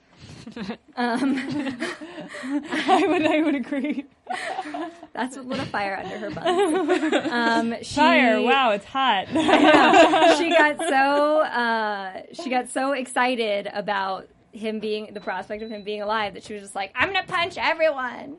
I 0.98 1.15
would, 3.08 3.26
I 3.26 3.41
would 3.41 3.56
agree. 3.56 4.06
That's 5.13 5.38
what 5.38 5.45
lit 5.48 5.60
a 5.60 5.65
fire 5.65 5.98
under 6.04 6.17
her 6.17 6.30
buns. 6.32 7.32
Um, 7.32 7.76
she, 7.82 7.95
Fire! 7.95 8.41
Wow, 8.41 8.72
it's 8.72 8.86
hot. 8.86 9.28
she 10.38 10.50
got 10.50 10.78
so 10.78 11.41
uh, 11.41 12.22
she 12.34 12.50
got 12.50 12.69
so 12.69 12.91
excited 12.93 13.69
about 13.74 14.28
him 14.52 14.80
being 14.80 15.13
the 15.13 15.22
prospect 15.22 15.62
of 15.63 15.69
him 15.69 15.84
being 15.84 16.02
alive 16.02 16.34
that 16.34 16.43
she 16.43 16.54
was 16.54 16.63
just 16.63 16.76
like, 16.76 16.91
"I'm 16.95 17.13
gonna 17.13 17.26
punch 17.28 17.58
everyone." 17.58 18.38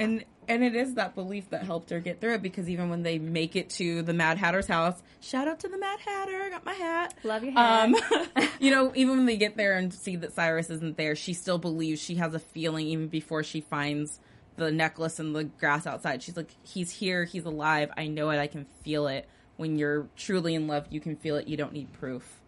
and 0.00 0.24
and 0.50 0.62
it 0.64 0.74
is 0.76 0.94
that 0.94 1.14
belief 1.14 1.48
that 1.50 1.62
helped 1.64 1.90
her 1.90 2.00
get 2.00 2.20
through 2.20 2.34
it 2.34 2.42
because 2.42 2.68
even 2.68 2.90
when 2.90 3.02
they 3.02 3.18
make 3.18 3.56
it 3.56 3.70
to 3.70 4.02
the 4.02 4.12
Mad 4.12 4.36
Hatter's 4.38 4.66
house, 4.66 5.02
shout 5.20 5.48
out 5.48 5.60
to 5.60 5.68
the 5.68 5.78
Mad 5.78 5.98
Hatter, 6.00 6.42
I 6.42 6.50
got 6.50 6.64
my 6.64 6.74
hat. 6.74 7.14
Love 7.24 7.42
your 7.44 7.52
hat. 7.52 7.84
Um, 7.84 7.96
you 8.60 8.70
know, 8.70 8.92
even 8.94 9.16
when 9.16 9.26
they 9.26 9.36
get 9.36 9.56
there 9.56 9.76
and 9.78 9.92
see 9.92 10.16
that 10.16 10.34
Cyrus 10.34 10.68
isn't 10.70 10.96
there, 10.96 11.14
she 11.16 11.32
still 11.32 11.58
believes 11.58 12.00
she 12.02 12.16
has 12.16 12.34
a 12.34 12.38
feeling 12.38 12.86
even 12.88 13.08
before 13.08 13.42
she 13.42 13.60
finds 13.60 14.20
the 14.56 14.70
necklace 14.70 15.18
and 15.18 15.34
the 15.34 15.44
grass 15.44 15.86
outside. 15.86 16.22
She's 16.22 16.36
like, 16.36 16.50
he's 16.62 16.90
here, 16.90 17.24
he's 17.24 17.44
alive. 17.46 17.90
I 17.96 18.08
know 18.08 18.30
it, 18.30 18.38
I 18.38 18.46
can 18.46 18.66
feel 18.84 19.06
it. 19.06 19.26
When 19.56 19.78
you're 19.78 20.06
truly 20.16 20.54
in 20.54 20.66
love, 20.66 20.86
you 20.90 21.00
can 21.00 21.16
feel 21.16 21.36
it. 21.36 21.46
You 21.48 21.56
don't 21.56 21.72
need 21.72 21.92
proof. 21.92 22.40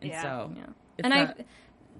And 0.00 0.10
Yeah. 0.10 0.22
so, 0.22 0.52
Yeah. 0.56 0.62
it's 0.98 1.04
and 1.04 1.12
that- 1.12 1.36
I, 1.40 1.44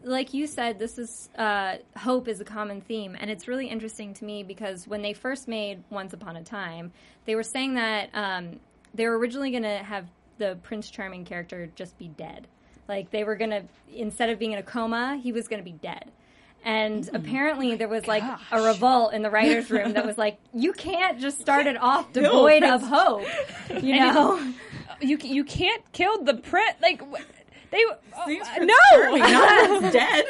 like 0.05 0.35
you 0.35 0.47
said, 0.47 0.79
this 0.79 0.99
is 0.99 1.29
uh, 1.37 1.77
hope 1.97 2.29
is 2.29 2.41
a 2.41 2.45
common 2.45 2.81
theme, 2.81 3.17
and 3.19 3.31
it's 3.31 3.49
really 3.49 3.67
interesting 3.67 4.15
to 4.15 4.25
me 4.25 4.43
because 4.43 4.87
when 4.87 5.03
they 5.03 5.13
first 5.13 5.49
made 5.49 5.83
Once 5.91 6.13
Upon 6.13 6.37
a 6.37 6.45
Time, 6.45 6.93
they 7.25 7.35
were 7.35 7.43
saying 7.43 7.75
that 7.75 8.11
um, 8.15 8.61
they 8.95 9.07
were 9.07 9.19
originally 9.19 9.51
going 9.51 9.63
to 9.65 9.79
have 9.79 10.07
the 10.39 10.59
Prince 10.63 10.91
Charming 10.91 11.25
character 11.25 11.69
just 11.75 11.99
be 11.99 12.09
dead. 12.09 12.47
Like 12.89 13.11
they 13.11 13.25
were 13.25 13.37
going 13.37 13.51
to 13.51 13.63
instead 13.95 14.31
of 14.31 14.39
being 14.39 14.53
in 14.53 14.59
a 14.59 14.63
coma, 14.63 15.19
he 15.23 15.33
was 15.33 15.49
going 15.49 15.61
to 15.61 15.65
be 15.65 15.77
dead. 15.77 16.11
And 16.65 17.09
apparently, 17.15 17.77
there 17.77 17.89
was 17.89 18.07
like 18.09 18.25
a 18.51 18.61
revolt 18.61 19.13
in 19.15 19.23
the 19.23 19.31
writers' 19.31 19.71
room 19.71 19.93
that 19.93 20.05
was 20.05 20.19
like, 20.19 20.39
"You 20.53 20.73
can't 20.73 21.21
just 21.21 21.41
start 21.41 21.67
it 21.67 21.77
off 21.81 22.13
devoid 22.13 22.65
of 22.65 22.83
hope," 22.83 23.27
you 23.81 23.97
know. 24.01 24.55
you 25.01 25.19
you 25.23 25.45
can't 25.45 25.83
kill 25.93 26.25
the 26.25 26.35
print 26.35 26.77
like 26.83 27.01
wh- 27.01 27.23
they 27.71 27.85
Seems 28.27 28.47
uh, 28.47 28.65
no 28.65 28.75
Charming, 28.93 29.21
not 29.21 29.31
that 29.31 29.81
it's 29.83 29.93
dead. 29.93 30.25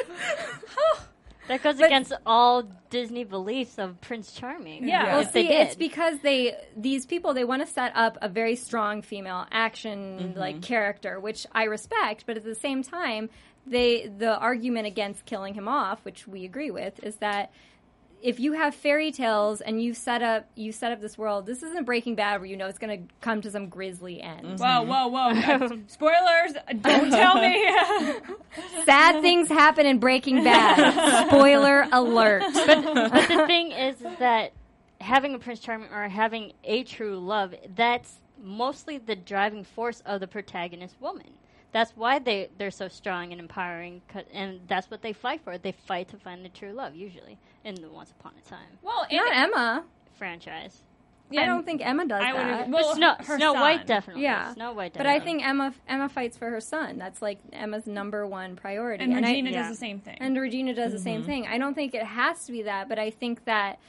That 1.47 1.63
goes 1.63 1.79
against 1.79 2.13
all 2.27 2.63
Disney 2.91 3.23
beliefs 3.23 3.79
of 3.79 3.99
Prince 4.01 4.33
Charming. 4.33 4.87
Yeah. 4.87 5.15
Well, 5.15 5.25
see, 5.25 5.47
did. 5.47 5.67
it's 5.67 5.75
because 5.75 6.19
they 6.19 6.55
these 6.77 7.07
people 7.07 7.33
they 7.33 7.43
want 7.43 7.65
to 7.65 7.71
set 7.71 7.91
up 7.95 8.19
a 8.21 8.29
very 8.29 8.55
strong 8.55 9.01
female 9.01 9.47
action 9.51 10.35
like 10.35 10.61
character, 10.61 11.19
which 11.19 11.47
I 11.51 11.63
respect, 11.63 12.25
but 12.27 12.37
at 12.37 12.43
the 12.43 12.53
same 12.53 12.83
time, 12.83 13.31
they 13.65 14.11
the 14.15 14.37
argument 14.37 14.85
against 14.85 15.25
killing 15.25 15.55
him 15.55 15.67
off, 15.67 16.05
which 16.05 16.27
we 16.27 16.45
agree 16.45 16.69
with, 16.69 17.03
is 17.03 17.15
that 17.15 17.51
if 18.21 18.39
you 18.39 18.53
have 18.53 18.75
fairy 18.75 19.11
tales 19.11 19.61
and 19.61 19.81
you 19.81 19.93
set 19.93 20.21
up 20.21 20.45
you 20.55 20.71
set 20.71 20.91
up 20.91 21.01
this 21.01 21.17
world, 21.17 21.45
this 21.45 21.63
isn't 21.63 21.85
Breaking 21.85 22.15
Bad 22.15 22.41
where 22.41 22.49
you 22.49 22.57
know 22.57 22.67
it's 22.67 22.79
going 22.79 23.07
to 23.07 23.13
come 23.21 23.41
to 23.41 23.51
some 23.51 23.67
grisly 23.69 24.21
end. 24.21 24.59
whoa 24.59 24.83
whoa 24.83 25.07
whoa 25.07 25.29
Uh, 25.29 25.77
spoilers 25.87 26.53
don't 26.81 27.09
tell 27.11 27.41
me 27.41 27.69
Sad 28.85 29.21
things 29.21 29.47
happen 29.49 29.85
in 29.85 29.99
Breaking 29.99 30.43
Bad. 30.43 31.27
Spoiler 31.27 31.87
alert. 31.91 32.41
but 32.53 33.27
the 33.27 33.43
thing 33.47 33.71
is 33.71 33.97
that 34.19 34.51
having 35.01 35.33
a 35.33 35.39
Prince 35.39 35.59
Charming 35.59 35.89
or 35.93 36.09
having 36.09 36.53
a 36.63 36.83
true 36.83 37.17
love, 37.19 37.53
that's 37.75 38.15
mostly 38.41 38.97
the 38.97 39.15
driving 39.15 39.63
force 39.63 40.01
of 40.05 40.19
the 40.19 40.27
protagonist 40.27 40.95
woman. 40.99 41.27
That's 41.71 41.91
why 41.95 42.19
they 42.19 42.49
they're 42.57 42.71
so 42.71 42.87
strong 42.87 43.31
and 43.31 43.39
empowering, 43.39 44.01
and 44.33 44.59
that's 44.67 44.89
what 44.89 45.01
they 45.01 45.13
fight 45.13 45.41
for. 45.43 45.57
They 45.57 45.71
fight 45.71 46.09
to 46.09 46.17
find 46.17 46.43
the 46.43 46.49
true 46.49 46.71
love, 46.71 46.95
usually 46.95 47.37
in 47.63 47.75
the 47.75 47.89
Once 47.89 48.11
Upon 48.11 48.33
a 48.43 48.49
Time 48.49 48.79
well 48.81 49.05
Not 49.11 49.35
Emma. 49.35 49.83
franchise. 50.17 50.81
I 51.37 51.45
don't 51.45 51.63
think 51.63 51.85
Emma 51.85 52.07
does 52.07 52.23
I 52.23 52.33
would 52.33 52.41
that. 52.41 52.69
Well, 52.69 52.95
Snow, 52.95 53.13
her 53.19 53.37
Snow 53.37 53.53
son. 53.53 53.61
White 53.61 53.85
definitely. 53.85 54.23
Yeah. 54.23 54.53
Snow 54.53 54.73
White. 54.73 54.93
But 54.93 55.05
I 55.05 55.19
think 55.19 55.45
Emma 55.45 55.73
Emma 55.87 56.09
fights 56.09 56.37
for 56.37 56.49
her 56.49 56.59
son. 56.59 56.97
That's 56.97 57.21
like 57.21 57.37
Emma's 57.53 57.85
number 57.85 58.25
one 58.25 58.55
priority. 58.55 59.03
and 59.03 59.13
I- 59.13 59.29
Regina 59.29 59.51
yeah. 59.51 59.61
does 59.61 59.69
the 59.69 59.77
same 59.77 59.99
thing 59.99 60.17
and 60.19 60.35
Regina 60.39 60.73
does 60.73 60.91
the 60.91 60.99
same 60.99 61.21
mm-hmm. 61.21 61.29
thing. 61.29 61.47
I 61.47 61.57
don't 61.57 61.75
think 61.75 61.93
it 61.93 62.03
has 62.03 62.45
to 62.45 62.51
be 62.51 62.63
that, 62.63 62.89
but 62.89 62.97
I 62.97 63.11
think 63.11 63.45
that 63.45 63.79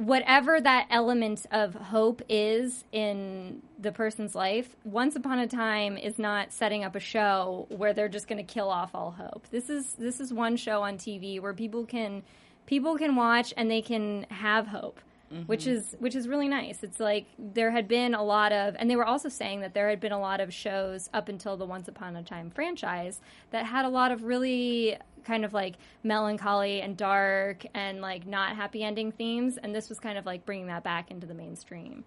whatever 0.00 0.60
that 0.60 0.86
element 0.90 1.44
of 1.50 1.74
hope 1.74 2.22
is 2.28 2.84
in 2.90 3.60
the 3.78 3.92
person's 3.92 4.34
life, 4.34 4.74
once 4.82 5.14
upon 5.14 5.38
a 5.38 5.46
time 5.46 5.98
is 5.98 6.18
not 6.18 6.52
setting 6.52 6.84
up 6.84 6.96
a 6.96 7.00
show 7.00 7.66
where 7.68 7.92
they're 7.92 8.08
just 8.08 8.26
going 8.26 8.44
to 8.44 8.52
kill 8.52 8.70
off 8.70 8.94
all 8.94 9.10
hope. 9.10 9.46
This 9.50 9.68
is 9.68 9.92
this 9.94 10.18
is 10.18 10.32
one 10.32 10.56
show 10.56 10.82
on 10.82 10.96
TV 10.96 11.38
where 11.40 11.52
people 11.52 11.84
can 11.84 12.22
people 12.64 12.96
can 12.96 13.14
watch 13.14 13.52
and 13.56 13.70
they 13.70 13.82
can 13.82 14.24
have 14.30 14.68
hope. 14.68 15.00
Which 15.46 15.66
is 15.66 15.94
which 16.00 16.16
is 16.16 16.26
really 16.26 16.48
nice. 16.48 16.82
It's 16.82 16.98
like 16.98 17.26
there 17.38 17.70
had 17.70 17.86
been 17.86 18.14
a 18.14 18.22
lot 18.22 18.52
of, 18.52 18.74
and 18.78 18.90
they 18.90 18.96
were 18.96 19.06
also 19.06 19.28
saying 19.28 19.60
that 19.60 19.74
there 19.74 19.88
had 19.88 20.00
been 20.00 20.10
a 20.10 20.20
lot 20.20 20.40
of 20.40 20.52
shows 20.52 21.08
up 21.14 21.28
until 21.28 21.56
the 21.56 21.64
Once 21.64 21.86
Upon 21.86 22.16
a 22.16 22.22
Time 22.22 22.50
franchise 22.50 23.20
that 23.50 23.64
had 23.64 23.84
a 23.84 23.88
lot 23.88 24.10
of 24.10 24.24
really 24.24 24.96
kind 25.24 25.44
of 25.44 25.52
like 25.52 25.76
melancholy 26.02 26.80
and 26.80 26.96
dark 26.96 27.64
and 27.74 28.00
like 28.00 28.26
not 28.26 28.56
happy 28.56 28.82
ending 28.82 29.12
themes, 29.12 29.56
and 29.56 29.72
this 29.74 29.88
was 29.88 30.00
kind 30.00 30.18
of 30.18 30.26
like 30.26 30.44
bringing 30.44 30.66
that 30.66 30.82
back 30.82 31.10
into 31.12 31.26
the 31.28 31.34
mainstream. 31.34 32.02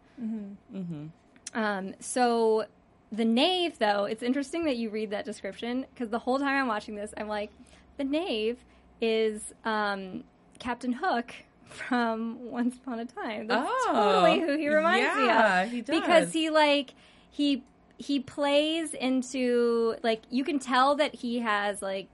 Um, 1.53 1.93
so 1.99 2.65
the 3.11 3.25
knave, 3.25 3.79
though, 3.79 4.05
it's 4.05 4.23
interesting 4.23 4.65
that 4.65 4.75
you 4.75 4.89
read 4.89 5.11
that 5.11 5.23
description 5.23 5.85
because 5.93 6.09
the 6.09 6.19
whole 6.19 6.39
time 6.39 6.59
I'm 6.59 6.67
watching 6.67 6.95
this, 6.95 7.13
I'm 7.15 7.27
like, 7.27 7.51
the 7.97 8.03
knave 8.03 8.57
is 8.99 9.53
um, 9.63 10.23
Captain 10.59 10.93
Hook 10.93 11.33
from 11.73 12.51
Once 12.51 12.75
Upon 12.75 12.99
a 12.99 13.05
Time. 13.05 13.47
That's 13.47 13.69
Oh, 13.69 13.91
totally 13.93 14.39
who 14.39 14.57
he 14.57 14.69
reminds 14.69 15.07
yeah, 15.07 15.15
me 15.15 15.21
of. 15.23 15.27
Yeah, 15.27 15.65
he 15.65 15.81
does. 15.81 15.99
because 15.99 16.33
he 16.33 16.49
like 16.49 16.93
he 17.29 17.63
he 17.97 18.19
plays 18.19 18.93
into 18.93 19.95
like 20.03 20.21
you 20.29 20.43
can 20.43 20.59
tell 20.59 20.95
that 20.95 21.15
he 21.15 21.39
has 21.39 21.81
like 21.81 22.07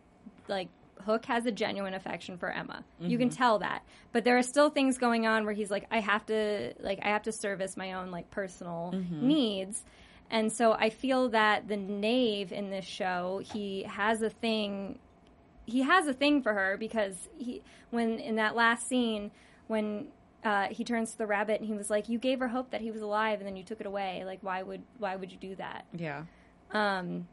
like 0.47 0.69
Hook 1.05 1.25
has 1.25 1.45
a 1.45 1.51
genuine 1.51 1.93
affection 1.93 2.37
for 2.37 2.51
Emma. 2.51 2.83
You 2.99 3.17
can 3.17 3.29
mm-hmm. 3.29 3.37
tell 3.37 3.59
that. 3.59 3.83
But 4.11 4.25
there 4.25 4.37
are 4.37 4.43
still 4.43 4.69
things 4.69 4.97
going 4.97 5.25
on 5.25 5.45
where 5.45 5.53
he's 5.53 5.71
like 5.71 5.87
I 5.91 5.99
have 6.01 6.25
to 6.27 6.73
like 6.79 6.99
I 7.01 7.09
have 7.09 7.23
to 7.23 7.31
service 7.31 7.77
my 7.77 7.93
own 7.93 8.11
like 8.11 8.29
personal 8.31 8.91
mm-hmm. 8.93 9.27
needs. 9.27 9.83
And 10.29 10.51
so 10.51 10.73
I 10.73 10.91
feel 10.91 11.29
that 11.29 11.67
the 11.67 11.77
knave 11.77 12.51
in 12.51 12.69
this 12.69 12.85
show, 12.85 13.41
he 13.53 13.83
has 13.83 14.21
a 14.21 14.29
thing 14.29 14.99
he 15.65 15.81
has 15.81 16.07
a 16.07 16.13
thing 16.13 16.41
for 16.41 16.53
her 16.53 16.77
because 16.77 17.29
he 17.37 17.61
when 17.91 18.19
in 18.19 18.35
that 18.35 18.55
last 18.55 18.87
scene 18.87 19.31
when 19.69 20.07
uh, 20.43 20.67
he 20.71 20.83
turns 20.83 21.11
to 21.11 21.17
the 21.17 21.25
rabbit 21.27 21.59
and 21.61 21.67
he 21.69 21.73
was 21.75 21.89
like, 21.89 22.09
"You 22.09 22.17
gave 22.19 22.39
her 22.39 22.47
hope 22.49 22.71
that 22.71 22.81
he 22.81 22.91
was 22.91 23.01
alive, 23.01 23.39
and 23.39 23.47
then 23.47 23.55
you 23.55 23.63
took 23.63 23.79
it 23.79 23.85
away. 23.85 24.23
Like, 24.25 24.39
why 24.41 24.61
would 24.63 24.81
why 24.97 25.15
would 25.15 25.31
you 25.31 25.37
do 25.37 25.55
that?" 25.55 25.85
Yeah. 25.93 26.23
Um, 26.71 27.27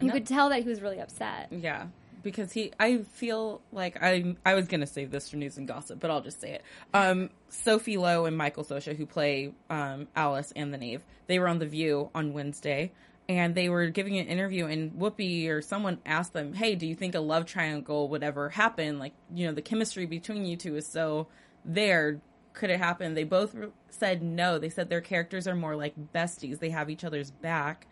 you 0.00 0.08
No. 0.08 0.12
could 0.12 0.26
tell 0.26 0.48
that 0.50 0.62
he 0.62 0.68
was 0.68 0.80
really 0.82 1.00
upset. 1.00 1.48
Yeah, 1.50 1.86
because 2.22 2.52
he, 2.52 2.72
I 2.78 2.98
feel 2.98 3.62
like 3.72 4.02
I, 4.02 4.34
I 4.44 4.54
was 4.54 4.68
gonna 4.68 4.86
save 4.86 5.10
this 5.10 5.30
for 5.30 5.36
news 5.36 5.56
and 5.56 5.66
gossip, 5.66 6.00
but 6.00 6.10
I'll 6.10 6.20
just 6.20 6.40
say 6.40 6.52
it. 6.54 6.62
Um, 6.92 7.30
Sophie 7.48 7.96
Lowe 7.96 8.26
and 8.26 8.36
Michael 8.36 8.64
Socha, 8.64 8.94
who 8.96 9.06
play 9.06 9.52
um, 9.70 10.08
Alice 10.14 10.52
and 10.54 10.72
the 10.74 10.78
Knave, 10.78 11.02
they 11.28 11.38
were 11.38 11.48
on 11.48 11.58
The 11.58 11.66
View 11.66 12.10
on 12.14 12.32
Wednesday, 12.34 12.92
and 13.28 13.54
they 13.54 13.68
were 13.70 13.86
giving 13.88 14.18
an 14.18 14.26
interview, 14.26 14.66
and 14.66 14.92
Whoopi 14.92 15.48
or 15.48 15.62
someone 15.62 15.98
asked 16.04 16.32
them, 16.34 16.52
"Hey, 16.52 16.74
do 16.74 16.86
you 16.86 16.94
think 16.94 17.14
a 17.14 17.20
love 17.20 17.46
triangle 17.46 18.08
would 18.10 18.22
ever 18.22 18.50
happen? 18.50 18.98
Like, 18.98 19.14
you 19.34 19.46
know, 19.46 19.52
the 19.54 19.62
chemistry 19.62 20.04
between 20.06 20.44
you 20.44 20.56
two 20.56 20.76
is 20.76 20.86
so 20.86 21.26
there." 21.66 22.20
Could 22.52 22.70
it 22.70 22.78
happen? 22.78 23.12
They 23.12 23.24
both 23.24 23.54
said 23.90 24.22
no. 24.22 24.58
They 24.58 24.70
said 24.70 24.88
their 24.88 25.02
characters 25.02 25.46
are 25.46 25.54
more 25.54 25.76
like 25.76 25.94
besties. 26.14 26.58
They 26.58 26.70
have 26.70 26.88
each 26.88 27.04
other's 27.04 27.30
back, 27.30 27.86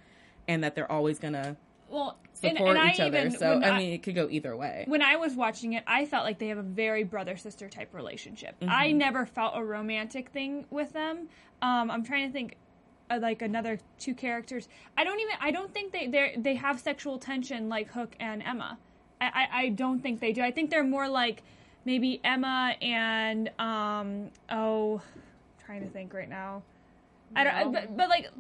and 0.49 0.65
that 0.65 0.75
they're 0.75 0.91
always 0.91 1.19
gonna 1.19 1.57
well, 1.91 2.17
and, 2.43 2.57
support 2.57 2.77
and 2.77 2.91
each 2.91 3.01
I 3.01 3.07
other. 3.07 3.19
even, 3.19 3.39
so 3.39 3.61
I 3.63 3.79
mean, 3.79 3.93
it 3.93 4.03
could 4.03 4.15
go 4.15 4.29
either 4.31 4.57
way. 4.57 4.85
when 4.89 5.03
I 5.03 5.17
was 5.17 5.35
watching 5.35 5.75
it, 5.75 5.85
I 5.87 6.07
felt 6.07 6.25
like 6.25 6.39
they 6.39 6.49
have 6.49 6.59
a 6.59 6.63
very 6.63 7.05
brother 7.05 7.37
sister 7.37 7.69
type 7.69 7.95
relationship. 7.95 8.59
Mm-hmm. 8.61 8.73
I 8.73 8.93
never 8.93 9.27
felt 9.27 9.53
a 9.57 9.63
romantic 9.63 10.31
thing 10.31 10.67
with 10.71 10.93
them. 10.93 11.29
Um, 11.63 11.91
I'm 11.91 12.05
trying 12.05 12.29
to 12.29 12.33
think. 12.33 12.57
Uh, 13.11 13.19
like 13.21 13.43
another 13.43 13.79
two 13.99 14.15
characters, 14.15 14.67
I 14.97 15.05
don't 15.05 15.21
even. 15.21 15.35
I 15.39 15.51
don't 15.51 15.75
think 15.75 15.93
they 15.93 16.07
they 16.07 16.37
they 16.39 16.55
have 16.55 16.81
sexual 16.81 17.19
tension 17.19 17.69
like 17.69 17.91
Hook 17.91 18.17
and 18.19 18.43
Emma. 18.43 18.79
I, 19.21 19.27
I 19.27 19.49
I 19.65 19.69
don't 19.69 20.03
think 20.03 20.21
they 20.21 20.33
do. 20.33 20.41
I 20.41 20.51
think 20.51 20.71
they're 20.71 20.83
more 20.83 21.07
like 21.07 21.43
maybe 21.85 22.21
Emma 22.25 22.75
and 22.81 23.51
um 23.59 24.31
oh, 24.51 25.03
I'm 25.05 25.65
trying 25.67 25.83
to 25.83 25.89
think 25.89 26.13
right 26.15 26.29
now. 26.29 26.63
I 27.37 27.45
don't. 27.45 27.73
No. 27.73 27.81
But, 27.81 27.97
but 27.97 28.09
like 28.09 28.31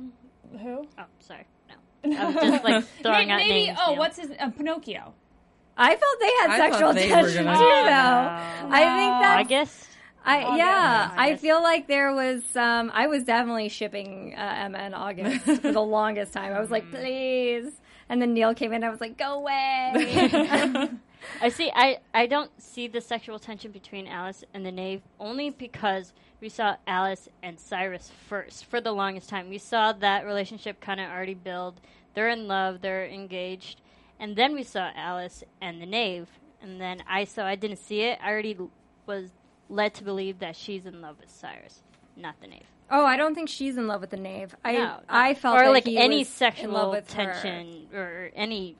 who? 0.61 0.87
Oh, 0.98 1.04
sorry. 1.20 1.46
No. 2.04 2.18
I 2.18 2.24
was 2.26 2.35
just 2.35 2.64
like 2.64 2.85
throwing 3.02 3.28
maybe, 3.28 3.33
out 3.33 3.38
maybe 3.38 3.66
names. 3.66 3.78
oh, 3.80 3.92
you 3.92 3.98
what's 3.98 4.18
his 4.18 4.30
uh, 4.38 4.50
Pinocchio? 4.50 5.14
I 5.76 5.96
felt 5.96 6.20
they 6.20 6.33
had 6.40 6.50
I 6.50 6.70
sexual 6.70 6.92
they 6.92 7.09
tension 7.09 7.44
gonna 7.44 7.57
too, 7.59 7.64
do 7.64 7.68
though. 7.68 7.90
that. 7.90 8.64
I 8.70 8.80
think 8.80 9.12
I 9.12 9.20
that's 9.20 9.48
guess. 9.48 9.88
I 10.26 10.42
August. 10.42 10.59
yeah, 10.59 11.11
I 11.16 11.26
August. 11.26 11.42
feel 11.42 11.62
like 11.62 11.87
there 11.88 12.14
was 12.14 12.42
um 12.57 12.90
I 12.94 13.09
was 13.09 13.24
definitely 13.24 13.68
shipping 13.68 14.35
uh, 14.37 14.54
Emma 14.57 14.78
and 14.78 14.94
August 14.94 15.44
for 15.62 15.72
the 15.72 15.80
longest 15.83 16.33
time. 16.33 16.52
I 16.52 16.61
was 16.61 16.70
like, 16.70 16.90
please. 16.90 17.72
And 18.09 18.20
then 18.22 18.35
Neil 18.35 18.54
came 18.54 18.72
in 18.72 18.85
I 18.85 18.90
was 18.90 19.00
like, 19.00 19.16
go 19.18 19.35
away. 19.35 20.90
I 21.41 21.49
see. 21.49 21.71
I 21.75 21.99
I 22.13 22.27
don't 22.27 22.51
see 22.61 22.87
the 22.89 23.01
sexual 23.01 23.39
tension 23.39 23.71
between 23.73 24.07
Alice 24.07 24.45
and 24.55 24.65
the 24.65 24.73
knave 24.73 25.03
only 25.19 25.51
because 25.51 26.13
we 26.41 26.49
saw 26.49 26.77
Alice 26.87 27.29
and 27.43 27.59
Cyrus 27.59 28.11
first 28.29 28.65
for 28.67 28.81
the 28.81 28.93
longest 28.93 29.29
time. 29.29 29.49
We 29.49 29.59
saw 29.59 29.93
that 29.93 30.27
relationship 30.27 30.81
kind 30.81 31.01
of 31.01 31.11
already 31.11 31.35
build. 31.35 31.81
They're 32.15 32.29
in 32.29 32.47
love. 32.47 32.81
They're 32.81 33.07
engaged, 33.07 33.81
and 34.21 34.37
then 34.37 34.55
we 34.55 34.63
saw 34.63 34.91
Alice 34.95 35.43
and 35.61 35.81
the 35.83 35.87
knave, 35.87 36.29
and 36.63 36.81
then 36.81 37.03
I 37.09 37.25
so 37.25 37.45
I 37.45 37.55
didn't 37.57 37.79
see 37.79 38.03
it. 38.03 38.19
I 38.23 38.31
already 38.31 38.57
l- 38.59 38.71
was 39.07 39.31
led 39.69 39.95
to 39.95 40.05
believe 40.05 40.39
that 40.41 40.55
she's 40.57 40.87
in 40.87 41.01
love 41.01 41.17
with 41.21 41.31
Cyrus, 41.31 41.83
not 42.17 42.35
the 42.41 42.47
knave. 42.47 42.67
oh, 42.91 43.05
I 43.05 43.17
don't 43.17 43.35
think 43.35 43.49
she's 43.49 43.77
in 43.77 43.87
love 43.89 44.01
with 44.03 44.11
the 44.11 44.17
knave. 44.19 44.55
I 44.65 44.73
No, 44.75 45.01
I 45.09 45.35
felt 45.35 45.59
or 45.59 45.71
like 45.71 45.89
any 45.89 46.19
was 46.19 46.29
in 46.29 46.31
love 46.31 46.55
sexual 46.55 46.91
with 46.91 47.13
her. 47.15 47.33
tension 47.33 47.87
or 47.95 48.31
any 48.37 48.77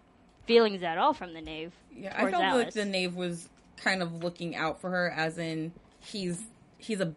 feelings 0.47 0.83
at 0.83 0.99
all 0.99 1.13
from 1.13 1.35
the 1.35 1.41
knave. 1.41 1.73
Yeah, 1.95 2.15
I 2.17 2.21
towards 2.21 2.37
felt 2.37 2.57
like 2.57 2.73
the 2.73 2.85
knave 2.85 3.15
was 3.15 3.49
kind 3.77 4.03
of 4.03 4.23
looking 4.23 4.57
out 4.57 4.81
for 4.81 4.91
her, 4.91 5.11
as 5.11 5.39
in 5.39 5.73
he's 6.01 6.43
he's 6.79 7.01
a 7.01 7.15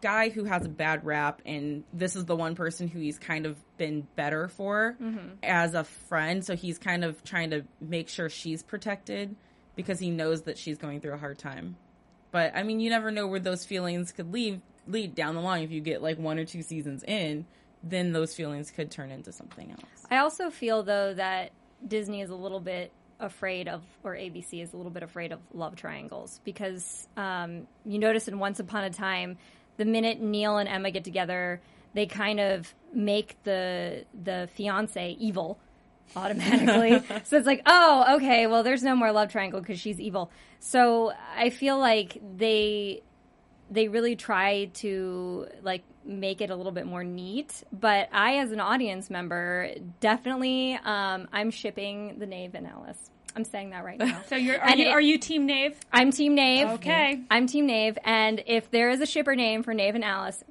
guy 0.00 0.30
who 0.30 0.44
has 0.44 0.64
a 0.64 0.68
bad 0.68 1.04
rap, 1.04 1.42
and 1.44 1.84
this 1.92 2.16
is 2.16 2.24
the 2.24 2.36
one 2.36 2.54
person 2.54 2.88
who 2.88 2.98
he's 3.00 3.18
kind 3.18 3.46
of 3.46 3.56
been 3.76 4.06
better 4.16 4.48
for 4.48 4.96
mm-hmm. 5.00 5.28
as 5.42 5.74
a 5.74 5.84
friend. 5.84 6.44
So 6.44 6.56
he's 6.56 6.78
kind 6.78 7.04
of 7.04 7.22
trying 7.24 7.50
to 7.50 7.64
make 7.80 8.08
sure 8.08 8.28
she's 8.28 8.62
protected 8.62 9.34
because 9.76 9.98
he 9.98 10.10
knows 10.10 10.42
that 10.42 10.58
she's 10.58 10.78
going 10.78 11.00
through 11.00 11.14
a 11.14 11.18
hard 11.18 11.38
time. 11.38 11.76
But 12.30 12.54
I 12.54 12.62
mean, 12.62 12.80
you 12.80 12.90
never 12.90 13.10
know 13.10 13.26
where 13.26 13.40
those 13.40 13.64
feelings 13.64 14.12
could 14.12 14.32
lead 14.32 14.60
lead 14.86 15.14
down 15.14 15.34
the 15.34 15.40
line. 15.40 15.64
If 15.64 15.70
you 15.70 15.80
get 15.80 16.02
like 16.02 16.18
one 16.18 16.38
or 16.38 16.44
two 16.44 16.62
seasons 16.62 17.02
in, 17.04 17.46
then 17.82 18.12
those 18.12 18.34
feelings 18.34 18.70
could 18.70 18.90
turn 18.90 19.10
into 19.10 19.32
something 19.32 19.70
else. 19.70 20.06
I 20.10 20.18
also 20.18 20.50
feel 20.50 20.82
though 20.82 21.14
that 21.14 21.52
Disney 21.86 22.20
is 22.20 22.30
a 22.30 22.34
little 22.34 22.60
bit 22.60 22.92
afraid 23.18 23.68
of, 23.68 23.82
or 24.02 24.14
ABC 24.14 24.62
is 24.62 24.72
a 24.72 24.76
little 24.76 24.92
bit 24.92 25.02
afraid 25.02 25.32
of 25.32 25.40
love 25.52 25.76
triangles 25.76 26.40
because 26.44 27.06
um, 27.16 27.66
you 27.84 27.98
notice 27.98 28.28
in 28.28 28.38
Once 28.38 28.60
Upon 28.60 28.84
a 28.84 28.90
Time, 28.90 29.36
the 29.76 29.84
minute 29.84 30.20
Neil 30.20 30.58
and 30.58 30.68
Emma 30.68 30.90
get 30.90 31.04
together, 31.04 31.60
they 31.94 32.06
kind 32.06 32.40
of 32.40 32.72
make 32.92 33.36
the 33.44 34.04
the 34.24 34.48
fiance 34.54 35.16
evil 35.18 35.58
automatically. 36.16 37.02
so 37.24 37.36
it's 37.36 37.46
like, 37.46 37.62
oh, 37.66 38.16
okay, 38.16 38.46
well, 38.46 38.62
there's 38.62 38.82
no 38.82 38.94
more 38.94 39.12
love 39.12 39.30
triangle 39.30 39.60
because 39.60 39.80
she's 39.80 40.00
evil. 40.00 40.30
So 40.58 41.12
I 41.36 41.50
feel 41.50 41.78
like 41.78 42.20
they 42.36 43.02
they 43.70 43.88
really 43.88 44.16
try 44.16 44.66
to 44.74 45.46
like 45.62 45.82
make 46.04 46.40
it 46.40 46.50
a 46.50 46.56
little 46.56 46.72
bit 46.72 46.86
more 46.86 47.04
neat 47.04 47.62
but 47.72 48.08
i 48.12 48.36
as 48.38 48.52
an 48.52 48.60
audience 48.60 49.10
member 49.10 49.70
definitely 50.00 50.78
um, 50.84 51.28
i'm 51.32 51.50
shipping 51.50 52.18
the 52.18 52.26
knave 52.26 52.54
and 52.54 52.66
alice 52.66 53.10
i'm 53.36 53.44
saying 53.44 53.70
that 53.70 53.84
right 53.84 53.98
now 53.98 54.20
So 54.28 54.36
you're 54.36 54.58
are 54.60 54.68
And 54.70 54.80
you, 54.80 54.86
it- 54.86 54.90
are 54.90 55.00
you 55.00 55.18
team 55.18 55.46
Knave? 55.46 55.76
i'm 55.92 56.10
team 56.10 56.34
knave 56.34 56.68
Okay. 56.68 57.20
i'm 57.30 57.46
team 57.46 57.66
knave 57.66 57.98
and 58.04 58.42
if 58.46 58.70
there 58.70 58.90
is 58.90 59.00
a 59.00 59.06
shipper 59.06 59.36
name 59.36 59.62
for 59.62 59.74
knave 59.74 59.94
and 59.94 60.04
alice 60.04 60.42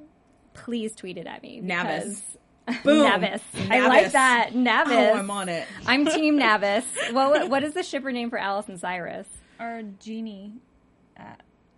please 0.53 0.95
tweet 0.95 1.17
it 1.17 1.25
at 1.27 1.41
me 1.41 1.59
Navis. 1.61 2.03
because- 2.05 2.83
Boom. 2.83 3.03
navis 3.09 3.41
i 3.71 3.87
like 3.87 4.11
that 4.11 4.53
navis 4.53 4.93
Oh, 4.95 5.13
I'm 5.15 5.31
on 5.31 5.49
it. 5.49 5.67
i'm 5.87 6.05
team 6.15 6.37
navis 6.37 6.85
what, 7.11 7.49
what 7.49 7.63
is 7.63 7.73
the 7.73 7.81
shipper 7.81 8.11
name 8.11 8.29
for 8.29 8.37
alice 8.37 8.67
and 8.67 8.79
cyrus 8.79 9.27
Or 9.59 9.81
Genie? 9.99 10.53
Uh, 11.19 11.23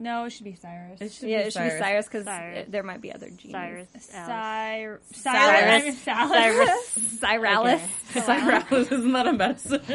no, 0.02 0.26
it 0.26 0.32
should 0.32 0.44
be 0.46 0.56
Cyrus. 0.56 1.00
It 1.00 1.12
should 1.14 1.30
yeah 1.30 1.42
be 1.44 1.48
it 1.48 1.54
should 1.54 1.64
be 1.64 1.70
cyrus 1.78 2.06
because 2.08 2.26
there 2.70 2.84
might 2.84 3.02
be 3.02 3.14
other 3.14 3.30
genies 3.30 3.52
Cyrus. 3.54 3.88
Cyr- 4.00 5.00
Cyrus. 5.14 5.98
Cyrus. 6.02 6.88
Cyrus. 7.20 7.20
Cyralis. 7.22 7.82
Cyrus 8.26 8.92
is 8.92 9.06
not 9.06 9.26
that 9.26 9.28
a 9.28 9.34
medicine. 9.34 9.80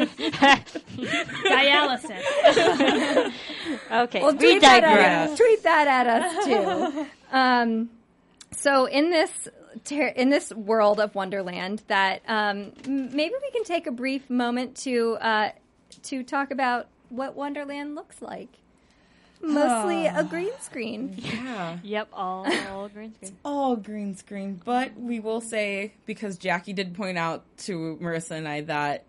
Dialysis. 1.47 3.33
Okay, 3.91 4.21
Well, 4.21 4.31
we 4.33 4.37
tweet 4.37 4.61
that, 4.61 4.83
at 4.83 4.87
digress. 4.89 5.31
us, 5.31 5.37
tweet 5.37 5.63
that 5.63 5.87
at 5.87 6.07
us 6.07 6.45
too. 6.45 7.05
um, 7.37 7.89
so 8.51 8.85
in 8.85 9.09
this 9.09 9.47
ter- 9.83 10.07
in 10.07 10.29
this 10.29 10.51
world 10.53 10.99
of 10.99 11.15
Wonderland, 11.15 11.81
that 11.87 12.21
um, 12.27 12.71
maybe 12.85 13.33
we 13.41 13.51
can 13.51 13.63
take 13.63 13.87
a 13.87 13.91
brief 13.91 14.29
moment 14.29 14.75
to 14.77 15.17
uh, 15.21 15.51
to 16.03 16.23
talk 16.23 16.51
about 16.51 16.87
what 17.09 17.35
Wonderland 17.35 17.95
looks 17.95 18.21
like. 18.21 18.49
Mostly 19.41 20.07
a 20.07 20.23
green 20.23 20.51
screen. 20.59 21.15
yeah. 21.17 21.77
Yep, 21.83 22.09
all, 22.13 22.47
all 22.69 22.89
green 22.93 23.13
screen. 23.15 23.37
all 23.45 23.75
green 23.75 24.15
screen. 24.15 24.61
But 24.63 24.97
we 24.97 25.19
will 25.19 25.41
say, 25.41 25.93
because 26.05 26.37
Jackie 26.37 26.73
did 26.73 26.95
point 26.95 27.17
out 27.17 27.43
to 27.59 27.97
Marissa 28.01 28.31
and 28.31 28.47
I 28.47 28.61
that 28.61 29.05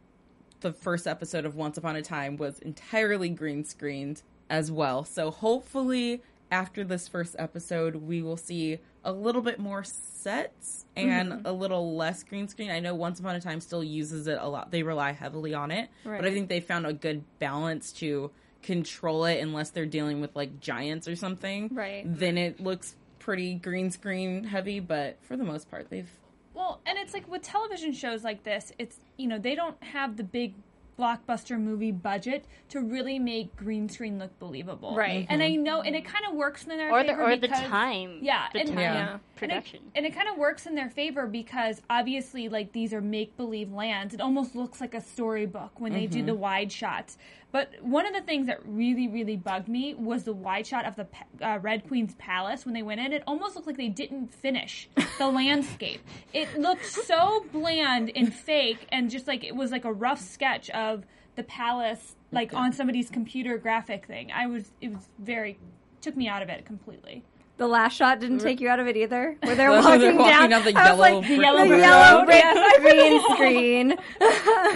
the 0.61 0.73
first 0.73 1.07
episode 1.07 1.45
of 1.45 1.57
Once 1.57 1.79
Upon 1.79 1.97
a 1.97 2.03
Time 2.03 2.37
was 2.37 2.59
entirely 2.61 3.29
green 3.29 3.64
screened 3.64 4.23
as 4.51 4.71
well. 4.71 5.05
So 5.05 5.31
hopefully, 5.31 6.23
after 6.51 6.85
this 6.85 7.09
first 7.09 7.37
episode, 7.38 7.97
we 7.97 8.23
will 8.23 8.37
see 8.37 8.79
a 9.05 9.12
little 9.12 9.43
bit 9.43 9.59
more 9.59 9.85
sets 9.85 10.85
and 10.97 11.33
mm-hmm. 11.33 11.47
a 11.47 11.53
little 11.53 11.97
less 11.97 12.23
green 12.23 12.49
screen. 12.49 12.71
I 12.71 12.81
know 12.81 12.95
Once 12.95 13.21
Upon 13.21 13.37
a 13.37 13.41
Time 13.41 13.61
still 13.61 13.85
uses 13.85 14.27
it 14.27 14.38
a 14.41 14.49
lot, 14.49 14.71
they 14.71 14.83
rely 14.83 15.12
heavily 15.12 15.55
on 15.55 15.71
it. 15.71 15.88
Right. 16.05 16.21
But 16.21 16.29
I 16.29 16.33
think 16.33 16.49
they 16.49 16.61
found 16.61 16.87
a 16.87 16.93
good 16.93 17.25
balance 17.38 17.93
to 17.95 18.31
control 18.62 19.25
it 19.25 19.40
unless 19.40 19.71
they're 19.71 19.87
dealing 19.87 20.21
with 20.21 20.35
like 20.35 20.61
giants 20.61 21.07
or 21.09 21.16
something 21.16 21.68
Right. 21.73 22.03
then 22.07 22.37
it 22.37 22.61
looks 22.61 22.97
pretty 23.18 23.55
green 23.55 23.90
screen 23.90 24.44
heavy, 24.44 24.81
but 24.81 25.18
for 25.23 25.37
the 25.37 25.44
most 25.44 25.71
part, 25.71 25.90
they've 25.90 26.11
Well, 26.55 26.81
and 26.87 26.99
it's 26.99 27.12
like 27.14 27.29
with 27.29 27.42
television 27.42 27.92
shows 27.92 28.25
like 28.25 28.42
this, 28.44 28.73
it's 28.79 28.99
you 29.16 29.27
know 29.29 29.38
they 29.38 29.55
don't 29.55 29.81
have 29.83 30.16
the 30.16 30.25
big 30.25 30.55
blockbuster 30.99 31.61
movie 31.61 31.92
budget 31.92 32.44
to 32.68 32.81
really 32.81 33.21
make 33.21 33.55
green 33.55 33.88
screen 33.88 34.18
look 34.18 34.37
believable, 34.40 34.97
Right. 34.97 35.23
Mm-hmm. 35.23 35.33
And 35.33 35.42
I 35.44 35.55
know, 35.55 35.81
and 35.81 35.94
it 35.94 36.05
kind 36.05 36.25
of 36.29 36.35
works 36.35 36.64
in 36.64 36.71
their 36.77 36.90
Or 36.90 37.03
the 37.05 37.11
favor 37.11 37.23
or 37.31 37.37
the 37.37 37.47
time. 37.47 38.18
Yeah, 38.21 38.49
the 38.53 38.61
and- 38.61 38.68
time 38.71 38.79
Yeah. 38.79 39.18
production. 39.37 39.79
And 39.79 39.87
it, 39.87 39.99
and 39.99 40.07
it 40.07 40.14
kind 40.16 40.29
of 40.29 40.37
works 40.37 40.66
in 40.66 40.75
their 40.75 40.90
favor 40.90 41.29
because 41.29 41.83
obviously, 41.88 42.49
like 42.49 42.73
these 42.73 42.92
are 42.92 43.01
make 43.01 43.37
believe 43.37 43.73
lands. 43.73 44.12
It 44.12 44.21
almost 44.21 44.57
looks 44.57 44.81
like 44.81 44.94
a 44.94 45.01
storybook 45.01 45.79
when 45.79 45.92
they 45.92 46.07
do 46.07 46.18
mm-hmm. 46.18 46.27
the 46.27 46.35
wide 46.35 46.73
shots. 46.73 47.16
But 47.51 47.71
one 47.81 48.07
of 48.07 48.13
the 48.13 48.21
things 48.21 48.47
that 48.47 48.61
really, 48.67 49.09
really 49.09 49.37
bugged 49.37 49.69
me 49.69 49.95
was 49.95 50.25
the 50.25 50.35
wide 50.35 50.67
shot 50.67 50.85
of 50.85 50.97
the 50.97 51.07
pa- 51.07 51.25
uh, 51.55 51.59
Red 51.61 51.89
Queen's 51.89 52.15
palace 52.17 52.67
when 52.67 52.75
they 52.75 52.83
went 52.83 53.01
in. 53.01 53.13
It 53.13 53.23
almost 53.27 53.55
looked 53.55 53.67
like 53.67 53.79
they 53.79 53.89
didn't 53.89 54.33
finish 54.33 54.89
the 55.17 55.29
landscape. 55.31 56.01
It 56.35 56.59
looked 56.59 56.85
so 56.85 57.47
bland 57.51 58.13
and 58.15 58.33
fake, 58.35 58.87
and 58.93 59.11
just 59.11 59.27
like 59.27 59.45
it 59.45 59.57
was 59.57 59.71
like 59.71 59.87
a 59.87 59.93
rough 59.93 60.21
sketch 60.21 60.69
of 60.71 61.05
the 61.37 61.43
palace, 61.45 62.17
like 62.33 62.53
on 62.53 62.73
somebody's 62.73 63.09
computer 63.09 63.57
graphic 63.57 64.07
thing. 64.07 64.31
I 64.31 64.47
was, 64.47 64.71
it 64.81 64.93
was 64.93 65.09
very 65.19 65.59
took 66.01 66.17
me 66.17 66.29
out 66.29 66.43
of 66.43 66.49
it 66.49 66.67
completely. 66.67 67.25
The 67.57 67.67
last 67.67 67.97
shot 67.97 68.21
didn't 68.21 68.39
take 68.39 68.61
you 68.61 68.69
out 68.69 68.79
of 68.79 68.87
it 68.87 68.97
either. 68.97 69.37
Where 69.43 69.57
they're 69.57 69.71
walking, 69.83 70.01
they're 70.01 70.15
walking 70.15 70.31
down, 70.31 70.51
down 70.51 70.65
the 70.65 70.79
I 70.79 70.93
was 70.93 70.99
yellow 70.99 70.99
like, 71.01 71.27
brick 71.27 71.69
the 71.69 71.79
yellow 71.79 72.25
brick 72.25 72.81
green 72.81 73.35
screen. 73.35 73.97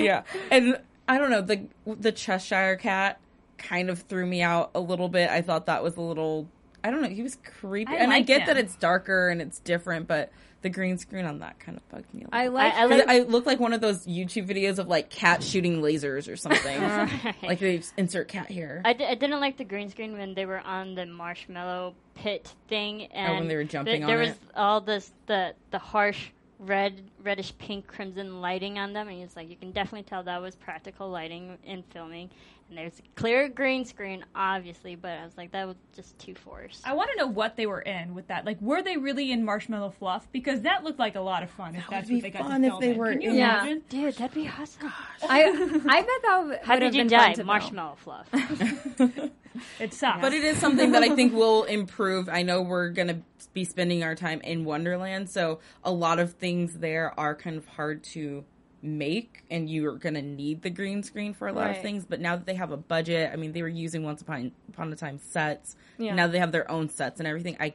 yeah, 0.05 0.23
and 0.51 0.79
I 1.09 1.19
don't 1.19 1.31
know 1.31 1.41
the 1.43 1.67
the 1.87 2.13
Cheshire 2.13 2.77
cat 2.77 3.19
kind 3.59 3.91
of 3.91 4.01
threw 4.03 4.27
me 4.27 4.43
out 4.43 4.71
a 4.75 4.81
little 4.81 5.09
bit. 5.09 5.31
I 5.31 5.43
thought 5.43 5.67
that 5.67 5.83
was 5.83 5.97
a 5.97 6.01
little. 6.01 6.49
I 6.85 6.91
don't 6.91 7.03
know. 7.03 7.09
He 7.09 7.23
was 7.23 7.39
creepy, 7.61 7.93
I 7.93 7.97
and 7.97 8.13
I 8.13 8.21
get 8.21 8.43
him. 8.43 8.47
that 8.49 8.57
it's 8.59 8.75
darker 8.77 9.29
and 9.29 9.41
it's 9.41 9.61
different, 9.61 10.09
but 10.09 10.33
the 10.63 10.69
green 10.69 10.97
screen 10.99 11.25
on 11.27 11.39
that 11.41 11.59
kind 11.61 11.77
of 11.77 11.89
bugged 11.91 12.13
me. 12.15 12.25
A 12.33 12.35
I 12.35 12.47
like. 12.49 12.75
I, 12.75 12.85
I 12.85 12.89
'Cause 12.89 12.99
like. 12.99 13.09
I 13.09 13.19
look 13.21 13.47
like 13.47 13.61
one 13.61 13.73
of 13.73 13.81
those 13.81 14.05
YouTube 14.07 14.49
videos 14.49 14.79
of 14.79 14.89
like 14.89 15.09
cat 15.11 15.43
shooting 15.45 15.81
lasers 15.81 16.33
or 16.33 16.37
something. 16.37 16.81
like 17.43 17.59
they 17.61 17.83
insert 17.97 18.27
cat 18.29 18.49
here. 18.51 18.81
I, 18.85 18.91
I 18.91 19.15
didn't 19.15 19.41
like 19.41 19.59
the 19.59 19.65
green 19.65 19.91
screen 19.91 20.13
when 20.15 20.35
they 20.35 20.45
were 20.47 20.61
on 20.61 20.95
the 20.97 21.07
marshmallow 21.07 21.95
pit 22.15 22.53
thing, 22.69 23.07
and 23.07 23.33
Oh, 23.33 23.35
when 23.37 23.49
they 23.49 23.57
were 23.57 23.65
jumping 23.65 23.93
th- 23.95 24.03
on 24.03 24.09
there 24.09 24.19
was 24.19 24.31
it? 24.31 24.39
all 24.57 24.81
this 24.81 25.13
the 25.27 25.55
the 25.71 25.79
harsh 25.79 26.31
red, 26.63 27.11
reddish 27.23 27.57
pink, 27.59 27.87
crimson 27.87 28.41
lighting 28.41 28.79
on 28.79 28.93
them, 28.93 29.09
and 29.09 29.19
he's 29.21 29.37
like, 29.37 29.49
you 29.51 29.57
can 29.57 29.73
definitely 29.73 30.05
tell 30.05 30.23
that 30.25 30.41
was 30.41 30.57
practical 30.57 31.11
lighting 31.11 31.59
in 31.65 31.83
filming. 31.85 32.31
And 32.73 32.79
there's 32.79 32.99
a 33.01 33.03
clear 33.21 33.51
green 33.51 33.85
screen, 33.85 34.25
obviously, 34.35 34.95
but 34.95 35.11
I 35.19 35.25
was 35.27 35.37
like, 35.37 35.53
that 35.53 35.67
was 35.67 35.77
just 35.95 36.19
too 36.19 36.35
forced. 36.35 36.89
I 36.89 36.95
want 36.95 37.11
to 37.13 37.19
know 37.19 37.27
what 37.27 37.55
they 37.55 37.67
were 37.67 37.83
in 37.83 38.15
with 38.15 38.29
that. 38.29 38.47
Like, 38.47 38.59
were 38.63 38.81
they 38.81 38.97
really 38.97 39.31
in 39.31 39.45
marshmallow 39.45 39.91
fluff? 39.91 40.27
Because 40.33 40.63
that 40.63 40.83
looked 40.83 40.99
like 40.99 41.15
a 41.15 41.21
lot 41.21 41.43
of 41.43 41.51
fun. 41.51 41.75
If 41.77 41.87
that's 41.91 42.09
would 42.09 42.15
what 42.15 42.23
be 42.25 42.31
they 42.31 42.31
got 42.31 42.49
fun 42.49 42.63
to 42.63 42.69
if 42.69 42.79
they 42.81 42.91
in. 42.93 42.97
were 42.97 43.13
Can 43.13 43.21
you 43.21 43.33
Yeah. 43.33 43.61
imagine? 43.61 43.83
Dude, 43.91 44.15
that'd 44.15 44.35
be 44.35 44.49
awesome. 44.49 44.91
I 45.29 45.43
I 45.87 46.01
bet 46.01 46.09
that 46.23 46.45
would 46.47 46.59
How 46.63 46.79
did 46.79 46.95
you 46.95 47.03
been 47.03 47.09
die? 47.09 47.27
fun 47.27 47.35
to. 47.35 47.45
Marshmallow 47.45 47.97
fluff. 47.97 48.31
It 49.79 49.93
sucks. 49.93 50.23
But 50.23 50.33
it 50.33 50.43
is 50.45 50.57
something 50.57 50.93
that 50.93 51.03
I 51.03 51.15
think 51.15 51.35
will 51.35 51.65
improve. 51.65 52.31
I 52.31 52.43
know 52.43 52.63
we're 52.63 52.89
going 52.89 53.09
to 53.09 53.19
be 53.53 53.65
spending 53.65 54.03
our 54.03 54.15
time 54.15 54.41
in 54.41 54.65
Wonderland, 54.65 55.29
so 55.29 55.59
a 55.85 55.93
lot 55.93 56.19
of 56.19 56.33
things 56.33 56.79
there 56.79 57.13
are 57.21 57.35
kind 57.35 57.59
of 57.59 57.67
hard 57.69 58.03
to 58.15 58.45
make, 58.83 59.45
and 59.51 59.71
you're 59.71 59.97
going 59.97 60.15
to 60.15 60.23
need 60.23 60.63
the 60.63 60.71
green 60.71 61.03
screen 61.03 61.35
for 61.35 61.49
a 61.49 61.53
lot 61.53 61.71
of 61.71 61.81
things. 61.81 62.05
But 62.05 62.21
now 62.21 62.37
that 62.37 62.47
they 62.47 62.55
have 62.55 62.73
a 62.73 62.77
budget, 62.77 63.31
I 63.33 63.37
mean, 63.37 63.53
they 63.53 63.63
were 63.63 63.69
using 63.69 64.03
Once 64.05 64.23
Upon, 64.23 64.53
upon 64.69 64.93
a 64.93 64.97
Time 64.97 65.19
sets. 65.19 65.77
Yeah. 65.99 66.15
Now 66.15 66.27
they 66.27 66.39
have 66.39 66.53
their 66.53 66.71
own 66.71 66.89
sets 66.89 67.21
and 67.21 67.27
everything. 67.27 67.57
I, 67.61 67.75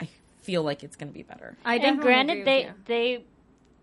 I 0.00 0.08
feel 0.42 0.62
like 0.62 0.82
it's 0.82 0.96
going 0.96 1.08
to 1.08 1.14
be 1.14 1.22
better. 1.22 1.56
I 1.64 1.74
and 1.74 1.82
definitely 1.82 2.04
granted, 2.04 2.46
they 2.46 2.62
you. 2.64 2.72
they 2.86 3.24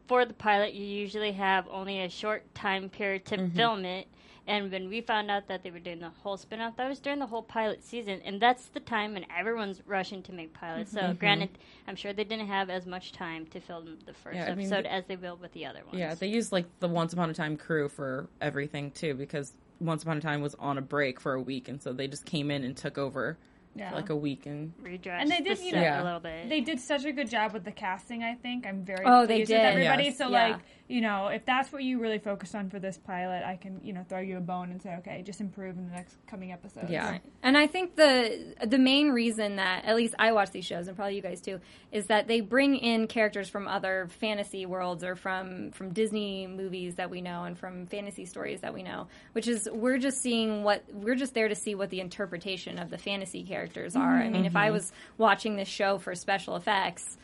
for 0.08 0.26
the 0.26 0.34
pilot, 0.34 0.74
you 0.74 0.86
usually 0.86 1.32
have 1.34 1.66
only 1.72 2.02
a 2.02 2.10
short 2.10 2.54
time 2.56 2.90
period 2.90 3.26
to 3.26 3.38
Mm-hmm. 3.38 3.56
film 3.56 3.86
it. 3.86 4.08
And 4.46 4.70
when 4.72 4.90
we 4.90 5.00
found 5.00 5.32
out 5.32 5.48
that 5.48 5.64
they 5.64 5.72
were 5.72 5.80
doing 5.80 6.00
the 6.00 6.10
whole 6.22 6.36
spin-off, 6.36 6.76
that 6.76 6.90
was 6.90 7.00
during 7.00 7.20
the 7.20 7.26
whole 7.28 7.44
pilot 7.44 7.82
season, 7.84 8.20
and 8.26 8.42
that's 8.42 8.66
the 8.66 8.82
time 8.82 9.14
when 9.14 9.26
everyone's 9.36 9.82
rushing 9.86 10.22
to 10.24 10.34
make 10.34 10.54
pilots. 10.54 10.94
Mm-hmm. 10.94 11.08
So, 11.12 11.14
granted, 11.14 11.58
I'm 11.88 11.96
sure 11.96 12.12
they 12.12 12.26
didn't 12.26 12.48
have 12.48 12.70
as 12.70 12.86
much 12.86 13.14
time 13.14 13.46
to 13.48 13.62
film 13.62 13.98
the 14.06 14.14
first 14.14 14.36
Yeah, 14.36 14.48
I 14.52 14.56
mean, 14.56 14.68
episode 14.68 14.86
as 14.86 15.06
they 15.08 15.16
will 15.16 15.38
with 15.38 15.54
the 15.54 15.66
other 15.66 15.80
ones. 15.86 15.98
Yeah, 15.98 16.14
they 16.16 16.28
used 16.28 16.52
like 16.52 16.66
the 16.82 16.90
Once 16.90 17.14
Upon 17.14 17.30
a 17.30 17.34
Time 17.34 17.56
crew 17.56 17.88
for 17.88 18.28
everything 18.42 18.92
too, 18.92 19.14
because 19.14 19.54
Once 19.80 20.04
Upon 20.04 20.18
a 20.18 20.22
Time 20.22 20.42
was 20.42 20.56
on 20.56 20.78
a 20.78 20.82
break 20.82 21.22
for 21.22 21.34
a 21.34 21.42
week, 21.42 21.70
and 21.70 21.82
so 21.82 21.94
they 21.94 22.08
just 22.10 22.26
came 22.26 22.52
in 22.52 22.66
and 22.66 22.76
took 22.76 22.98
over 22.98 23.38
Yeah. 23.76 23.92
for 23.92 23.96
like 23.96 24.10
a 24.10 24.16
week. 24.16 24.46
And 24.46 24.74
redressed 24.82 25.22
And 25.22 25.32
they 25.32 25.38
the 25.38 25.56
did, 25.56 25.60
you 25.66 25.72
set 25.72 25.82
know- 25.98 26.04
a 26.04 26.06
little 26.06 26.20
bit. 26.20 26.50
They 26.50 26.60
did 26.62 26.82
such 26.82 27.06
a 27.06 27.14
good 27.14 27.30
job 27.30 27.54
with 27.54 27.64
the 27.64 27.72
casting. 27.72 28.24
I 28.24 28.36
think 28.36 28.68
I'm 28.68 28.84
very 28.84 29.06
Oh, 29.06 29.26
they 29.26 29.38
pleased 29.38 29.48
did. 29.52 29.60
with 29.60 29.66
everybody. 29.68 30.04
Yes. 30.04 30.18
So 30.18 30.26
Yeah. 30.30 30.48
like 30.48 30.60
you 30.94 31.02
know, 31.02 31.30
if 31.30 31.44
that's 31.44 31.74
what 31.74 31.82
you 31.82 32.00
really 32.00 32.20
focus 32.20 32.54
on 32.54 32.70
for 32.70 32.78
this 32.78 33.00
pilot, 33.00 33.42
I 33.44 33.56
can 33.56 33.82
you 33.84 33.94
know 33.94 34.06
throw 34.08 34.20
you 34.20 34.38
a 34.38 34.42
bone 34.42 34.70
and 34.70 34.80
say 34.80 34.96
okay, 35.00 35.24
just 35.24 35.42
improve 35.42 35.76
in 35.76 35.88
the 35.88 35.92
next 35.92 36.16
coming 36.28 36.52
episodes. 36.52 36.92
Yeah. 36.92 37.10
Right. 37.10 37.22
And 37.42 37.58
I 37.58 37.66
think 37.66 37.96
the 37.96 38.54
the 38.64 38.78
main 38.78 39.10
reason 39.10 39.56
that 39.56 39.86
at 39.86 39.96
least 39.96 40.14
I 40.20 40.34
watch 40.34 40.52
these 40.52 40.66
shows 40.66 40.88
and 40.88 40.96
probably 40.96 41.16
you 41.16 41.24
guys 41.24 41.42
too 41.42 41.60
is 41.92 42.06
that 42.08 42.28
they 42.28 42.42
bring 42.42 42.76
in 42.76 43.08
characters 43.08 43.50
from 43.50 43.68
other 43.68 44.08
fantasy 44.20 44.68
worlds 44.68 45.04
or 45.04 45.16
from 45.16 45.72
from 45.72 45.94
Disney 45.94 46.46
movies 46.46 46.94
that 46.96 47.10
we 47.10 47.22
know 47.22 47.46
and 47.46 47.58
from 47.58 47.88
fantasy 47.88 48.26
stories 48.28 48.62
that 48.62 48.76
we 48.76 48.84
know, 48.84 49.08
which 49.32 49.48
is 49.48 49.68
we're 49.74 49.98
just 49.98 50.22
seeing 50.22 50.62
what 50.62 50.84
we're 50.94 51.16
just 51.16 51.34
there 51.34 51.48
to 51.48 51.56
see 51.56 51.74
what 51.74 51.90
the 51.90 52.02
interpretation 52.02 52.78
of 52.78 52.92
the 52.92 53.00
fantasy 53.00 53.44
characters 53.44 53.96
are. 53.96 54.22
I 54.22 54.30
mean, 54.30 54.46
if 54.46 54.56
I 54.56 54.66
mm-hmm. 54.66 54.74
was 54.74 54.92
watching 55.18 55.56
this 55.56 55.68
show 55.68 55.98
for 55.98 56.14
special 56.14 56.56
effects, 56.56 57.18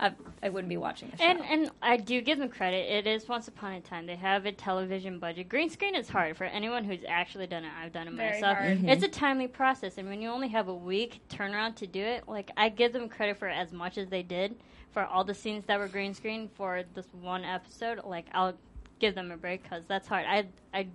I, 0.00 0.12
I 0.42 0.48
wouldn't 0.48 0.70
be 0.70 0.78
watching 0.78 1.10
the 1.10 1.18
show. 1.18 1.24
And 1.24 1.40
and 1.42 1.70
I 1.82 1.98
do 1.98 2.20
give 2.22 2.38
them 2.38 2.48
credit. 2.48 2.90
It 2.90 3.06
is 3.06 3.28
Once 3.28 3.48
Upon 3.48 3.74
a 3.74 3.80
Time. 3.80 4.06
They 4.06 4.16
have 4.16 4.46
a 4.46 4.52
television 4.52 5.18
budget. 5.18 5.48
Green 5.48 5.68
screen 5.68 5.94
is 5.94 6.08
hard 6.08 6.36
for 6.36 6.44
anyone 6.44 6.84
who's 6.84 7.04
actually 7.06 7.46
done 7.46 7.64
it. 7.64 7.70
I've 7.78 7.92
done 7.92 8.08
it 8.08 8.14
Very 8.14 8.40
myself. 8.40 8.56
hard. 8.56 8.84
It's 8.84 9.02
a 9.02 9.08
mm-hmm. 9.08 9.20
timely 9.20 9.46
process, 9.46 9.98
and 9.98 10.08
when 10.08 10.22
you 10.22 10.30
only 10.30 10.48
have 10.48 10.68
a 10.68 10.74
week 10.74 11.20
turnaround 11.28 11.76
to 11.76 11.86
do 11.86 12.02
it, 12.02 12.26
like 12.26 12.50
I 12.56 12.70
give 12.70 12.92
them 12.94 13.08
credit 13.08 13.38
for 13.38 13.48
as 13.48 13.72
much 13.72 13.98
as 13.98 14.08
they 14.08 14.22
did 14.22 14.56
for 14.92 15.04
all 15.04 15.22
the 15.22 15.34
scenes 15.34 15.66
that 15.66 15.78
were 15.78 15.88
green 15.88 16.14
screen 16.14 16.48
for 16.56 16.82
this 16.94 17.06
one 17.20 17.44
episode. 17.44 18.00
Like 18.04 18.26
I'll 18.32 18.54
give 19.00 19.14
them 19.14 19.30
a 19.30 19.36
break 19.36 19.62
because 19.62 19.84
that's 19.86 20.08
hard. 20.08 20.24
I 20.26 20.46
I 20.72 20.88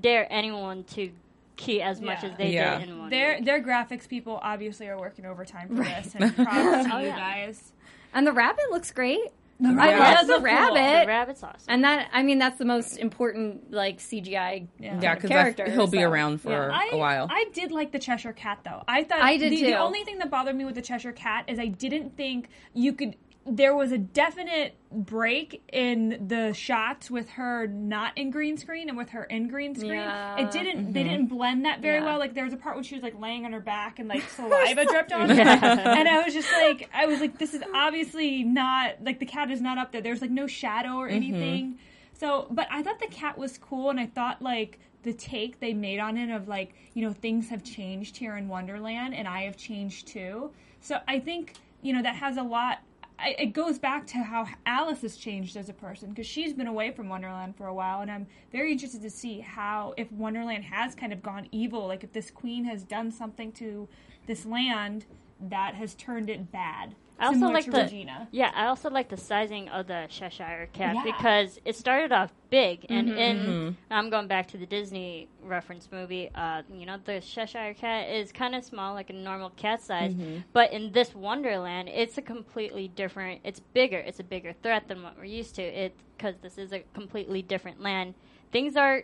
dare 0.00 0.30
anyone 0.30 0.84
to 0.84 1.10
key 1.56 1.82
as 1.82 2.00
much 2.00 2.22
Yeah. 2.22 2.28
as 2.30 2.36
they 2.38 2.50
Yeah. 2.52 2.78
did 2.78 2.88
in 2.90 2.98
one. 2.98 3.10
Their 3.10 3.36
week. 3.36 3.44
their 3.46 3.62
graphics 3.62 4.06
people 4.06 4.38
obviously 4.42 4.86
are 4.88 4.98
working 4.98 5.24
overtime 5.26 5.68
for 5.68 5.82
this, 5.82 6.14
and 6.14 6.34
props 6.36 6.86
to 6.86 6.90
Oh, 6.94 6.98
you 7.00 7.06
yeah. 7.08 7.16
guys. 7.16 7.72
And 8.12 8.26
the 8.26 8.32
rabbit 8.32 8.64
looks 8.70 8.90
great. 8.90 9.20
The 9.60 9.70
I 9.70 9.74
rabbit 9.74 9.98
love 9.98 10.20
is 10.20 10.26
the 10.28 10.34
cool. 10.34 10.42
rabbit. 10.42 11.00
the 11.02 11.08
rabbit's 11.08 11.42
awesome. 11.42 11.64
And 11.66 11.82
that, 11.82 12.08
I 12.12 12.22
mean, 12.22 12.38
that's 12.38 12.58
the 12.58 12.64
most 12.64 12.96
important, 12.96 13.72
like 13.72 13.98
CGI 13.98 14.68
Yeah. 14.78 14.96
Uh, 14.96 15.00
yeah, 15.00 15.12
of 15.12 15.18
because 15.18 15.30
character. 15.30 15.68
he'll 15.68 15.88
be 15.88 16.02
around 16.02 16.40
for 16.40 16.50
yeah. 16.50 16.70
I, 16.72 16.90
a 16.92 16.96
while. 16.96 17.26
I 17.28 17.46
did 17.52 17.72
like 17.72 17.90
the 17.90 17.98
Cheshire 17.98 18.32
Cat 18.32 18.60
though. 18.64 18.84
I 18.86 19.02
thought 19.02 19.20
I 19.20 19.36
did 19.36 19.50
the, 19.50 19.56
too. 19.56 19.66
The 19.66 19.78
only 19.78 20.04
thing 20.04 20.18
that 20.18 20.30
bothered 20.30 20.54
me 20.54 20.64
with 20.64 20.76
the 20.76 20.82
Cheshire 20.82 21.10
Cat 21.12 21.46
is 21.48 21.58
I 21.58 21.66
didn't 21.66 22.16
think 22.16 22.48
you 22.72 22.92
could. 22.92 23.16
There 23.50 23.74
was 23.74 23.92
a 23.92 23.98
definite 23.98 24.76
break 24.90 25.62
in 25.72 26.26
the 26.28 26.52
shots 26.52 27.10
with 27.10 27.30
her 27.30 27.66
not 27.66 28.16
in 28.16 28.30
green 28.30 28.56
screen 28.56 28.88
and 28.88 28.96
with 28.96 29.10
her 29.10 29.24
in 29.24 29.48
green 29.48 29.74
screen. 29.74 29.92
Yeah. 29.92 30.38
It 30.38 30.50
didn't. 30.50 30.92
They 30.92 31.00
mm-hmm. 31.00 31.10
didn't 31.10 31.26
blend 31.26 31.64
that 31.64 31.80
very 31.80 31.98
Yeah. 31.98 32.06
well. 32.06 32.18
Like 32.18 32.34
there 32.34 32.44
was 32.44 32.52
a 32.52 32.56
part 32.56 32.76
when 32.76 32.84
she 32.84 32.94
was 32.94 33.02
like 33.02 33.18
laying 33.20 33.44
on 33.44 33.52
her 33.52 33.60
back 33.60 33.98
and 33.98 34.08
like 34.08 34.28
saliva 34.36 34.84
dripped 34.84 35.12
on 35.12 35.28
her, 35.30 35.40
and 35.40 36.08
I 36.08 36.22
was 36.22 36.34
just 36.34 36.50
like, 36.52 36.88
I 36.92 37.06
was 37.06 37.20
like, 37.20 37.38
this 37.38 37.54
is 37.54 37.62
obviously 37.74 38.44
not 38.44 38.96
like 39.02 39.18
the 39.18 39.26
cat 39.26 39.50
is 39.50 39.60
not 39.60 39.78
up 39.78 39.92
there. 39.92 40.00
There's 40.00 40.20
like 40.22 40.30
no 40.30 40.46
shadow 40.46 40.96
or 40.96 41.06
mm-hmm. 41.06 41.16
anything. 41.16 41.78
So, 42.18 42.48
but 42.50 42.66
I 42.70 42.82
thought 42.82 42.98
the 42.98 43.06
cat 43.06 43.38
was 43.38 43.58
cool, 43.58 43.90
and 43.90 44.00
I 44.00 44.06
thought 44.06 44.42
like 44.42 44.80
the 45.04 45.12
take 45.12 45.60
they 45.60 45.72
made 45.72 46.00
on 46.00 46.16
it 46.16 46.30
of 46.30 46.48
like 46.48 46.74
you 46.94 47.06
know 47.06 47.12
things 47.12 47.48
have 47.48 47.62
changed 47.62 48.16
here 48.16 48.36
in 48.36 48.48
Wonderland, 48.48 49.14
and 49.14 49.28
I 49.28 49.42
have 49.42 49.56
changed 49.56 50.08
too. 50.08 50.50
So 50.80 50.98
I 51.06 51.20
think 51.20 51.54
you 51.82 51.92
know 51.92 52.02
that 52.02 52.16
has 52.16 52.36
a 52.36 52.42
lot. 52.42 52.78
I, 53.18 53.34
it 53.38 53.46
goes 53.46 53.78
back 53.78 54.06
to 54.08 54.18
how 54.18 54.46
Alice 54.64 55.02
has 55.02 55.16
changed 55.16 55.56
as 55.56 55.68
a 55.68 55.72
person 55.72 56.10
because 56.10 56.26
she's 56.26 56.52
been 56.52 56.68
away 56.68 56.92
from 56.92 57.08
Wonderland 57.08 57.56
for 57.56 57.66
a 57.66 57.74
while, 57.74 58.00
and 58.00 58.10
I'm 58.10 58.28
very 58.52 58.70
interested 58.70 59.02
to 59.02 59.10
see 59.10 59.40
how 59.40 59.94
if 59.96 60.10
Wonderland 60.12 60.64
has 60.64 60.94
kind 60.94 61.12
of 61.12 61.22
gone 61.22 61.48
evil, 61.50 61.88
like 61.88 62.04
if 62.04 62.12
this 62.12 62.30
queen 62.30 62.64
has 62.64 62.84
done 62.84 63.10
something 63.10 63.50
to 63.52 63.88
this 64.26 64.46
land 64.46 65.06
that 65.40 65.74
has 65.74 65.94
turned 65.94 66.30
it 66.30 66.52
bad. 66.52 66.94
I 67.20 67.26
also 67.26 67.46
like 67.48 67.64
the 67.64 67.82
Regina. 67.82 68.28
yeah. 68.30 68.50
I 68.54 68.66
also 68.66 68.90
like 68.90 69.08
the 69.08 69.16
sizing 69.16 69.68
of 69.70 69.86
the 69.88 70.06
Cheshire 70.08 70.68
Cat 70.72 70.94
Yeah. 70.94 71.02
because 71.04 71.58
it 71.64 71.74
started 71.76 72.12
off 72.12 72.32
big, 72.50 72.86
and 72.88 73.08
Mm-hmm. 73.08 73.18
in 73.18 73.76
I'm 73.90 74.08
going 74.10 74.28
back 74.28 74.48
to 74.48 74.56
the 74.56 74.66
Disney 74.66 75.28
reference 75.42 75.88
movie. 75.90 76.30
Uh, 76.34 76.62
you 76.72 76.86
know, 76.86 76.96
the 77.04 77.20
Cheshire 77.20 77.74
Cat 77.74 78.08
is 78.10 78.30
kind 78.30 78.54
of 78.54 78.64
small, 78.64 78.94
like 78.94 79.10
a 79.10 79.14
normal 79.14 79.50
cat 79.50 79.82
size, 79.82 80.12
Mm-hmm. 80.14 80.38
but 80.52 80.72
in 80.72 80.92
this 80.92 81.14
Wonderland, 81.14 81.88
it's 81.88 82.18
a 82.18 82.22
completely 82.22 82.88
different. 82.88 83.40
It's 83.44 83.60
bigger. 83.60 83.98
It's 83.98 84.20
a 84.20 84.24
bigger 84.24 84.52
threat 84.62 84.86
than 84.88 85.02
what 85.02 85.16
we're 85.18 85.24
used 85.24 85.56
to. 85.56 85.62
It 85.62 85.94
because 86.16 86.36
this 86.42 86.56
is 86.58 86.72
a 86.72 86.80
completely 86.94 87.42
different 87.42 87.80
land. 87.80 88.14
Things 88.52 88.76
are 88.76 89.02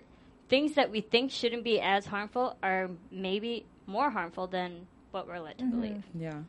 things 0.48 0.74
that 0.74 0.90
we 0.90 1.00
think 1.00 1.30
shouldn't 1.30 1.64
be 1.64 1.80
as 1.80 2.06
harmful 2.06 2.56
are 2.62 2.90
maybe 3.10 3.64
more 3.86 4.10
harmful 4.10 4.46
than 4.46 4.86
what 5.10 5.26
we're 5.26 5.38
led 5.40 5.58
to 5.58 5.64
Mm-hmm. 5.64 5.80
believe. 5.80 6.02
yeah. 6.14 6.40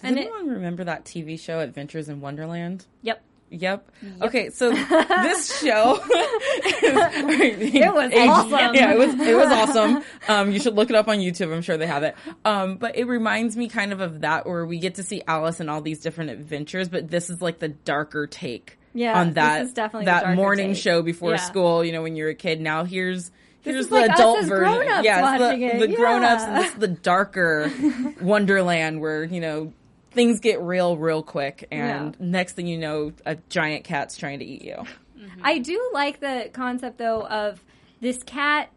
Does 0.00 0.10
And 0.10 0.18
it- 0.18 0.22
anyone 0.22 0.48
remember 0.48 0.84
that 0.84 1.04
TV 1.04 1.38
show 1.38 1.60
Adventures 1.60 2.08
in 2.08 2.20
Wonderland? 2.20 2.86
Yep. 3.02 3.22
Yep. 3.48 3.90
Okay, 4.22 4.50
so 4.50 4.70
this 4.72 5.60
show 5.62 6.00
It 6.10 7.94
was 7.94 8.12
awesome. 8.14 8.74
Yeah, 8.74 8.92
it 8.92 8.98
was 8.98 9.14
it 9.20 9.36
was 9.36 9.46
awesome. 9.52 10.02
Um, 10.28 10.50
you 10.50 10.58
should 10.58 10.74
look 10.74 10.90
it 10.90 10.96
up 10.96 11.08
on 11.08 11.18
YouTube. 11.18 11.54
I'm 11.54 11.62
sure 11.62 11.76
they 11.76 11.86
have 11.86 12.02
it. 12.02 12.16
Um, 12.44 12.76
but 12.76 12.96
it 12.96 13.04
reminds 13.06 13.56
me 13.56 13.68
kind 13.68 13.92
of 13.92 14.00
of 14.00 14.22
that 14.22 14.46
where 14.46 14.66
we 14.66 14.78
get 14.80 14.96
to 14.96 15.02
see 15.04 15.22
Alice 15.28 15.60
and 15.60 15.70
all 15.70 15.80
these 15.80 16.00
different 16.00 16.30
adventures, 16.30 16.88
but 16.88 17.08
this 17.08 17.30
is 17.30 17.40
like 17.40 17.60
the 17.60 17.68
darker 17.68 18.26
take 18.26 18.78
Yeah, 18.94 19.16
on 19.18 19.34
that 19.34 19.74
that 19.76 20.34
morning 20.34 20.72
take. 20.74 20.82
show 20.82 21.02
before 21.02 21.32
Yeah. 21.32 21.36
school. 21.36 21.84
You 21.84 21.92
know, 21.92 22.02
when 22.02 22.16
you're 22.16 22.30
a 22.30 22.34
kid. 22.34 22.60
Now 22.60 22.84
here's. 22.84 23.30
Here's 23.62 23.88
the 23.88 23.94
like 23.96 24.10
adult 24.12 24.44
version. 24.44 24.86
yeah, 25.02 25.38
the, 25.38 25.52
it. 25.56 25.80
the 25.80 25.88
grown-ups, 25.96 26.42
and 26.44 26.56
this 26.56 26.68
is 26.72 26.78
the 26.78 26.86
darker 26.86 27.68
Wonderland 28.20 29.00
where 29.00 29.24
you 29.24 29.40
know 29.40 29.72
things 30.16 30.40
get 30.40 30.60
real, 30.60 30.96
real 30.96 31.22
quick, 31.22 31.68
and 31.70 32.18
next 32.18 32.54
thing 32.54 32.66
you 32.66 32.78
know, 32.78 33.12
a 33.24 33.36
giant 33.48 33.84
cat's 33.84 34.16
trying 34.16 34.40
to 34.40 34.44
eat 34.44 34.62
you. 34.62 34.76
Mm-hmm. 35.16 35.40
I 35.44 35.58
do 35.58 35.90
like 35.92 36.20
the 36.20 36.50
concept 36.52 36.98
though 36.98 37.24
of 37.24 37.62
this 38.00 38.22
cat 38.22 38.70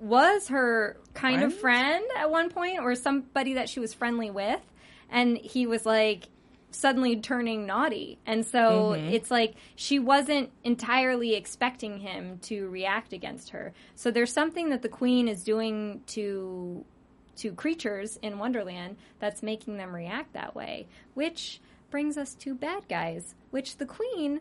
was 0.00 0.48
her 0.48 0.96
kind 1.12 1.42
of 1.42 1.54
friend? 1.54 2.04
at 2.16 2.30
one 2.30 2.50
point 2.50 2.80
or 2.80 2.94
somebody 2.94 3.54
that 3.54 3.68
she 3.68 3.78
was 3.78 3.92
friendly 3.92 4.30
with 4.30 4.60
and 5.10 5.36
he 5.36 5.66
was 5.66 5.84
like 5.84 6.28
suddenly 6.70 7.16
turning 7.16 7.66
naughty. 7.66 8.18
And 8.26 8.44
so 8.44 8.94
mm-hmm. 8.96 9.08
it's 9.08 9.30
like 9.30 9.54
she 9.76 9.98
wasn't 9.98 10.50
entirely 10.64 11.34
expecting 11.34 11.98
him 11.98 12.38
to 12.42 12.68
react 12.68 13.12
against 13.12 13.50
her. 13.50 13.72
So 13.94 14.10
there's 14.10 14.32
something 14.32 14.70
that 14.70 14.82
the 14.82 14.88
queen 14.88 15.28
is 15.28 15.44
doing 15.44 16.02
to 16.08 16.84
to 17.36 17.52
creatures 17.52 18.18
in 18.22 18.38
wonderland 18.38 18.96
that's 19.18 19.42
making 19.42 19.76
them 19.76 19.94
react 19.94 20.32
that 20.32 20.54
way 20.54 20.86
which 21.14 21.60
brings 21.90 22.18
us 22.18 22.34
to 22.34 22.54
bad 22.54 22.86
guys 22.88 23.34
which 23.50 23.76
the 23.76 23.86
queen 23.86 24.40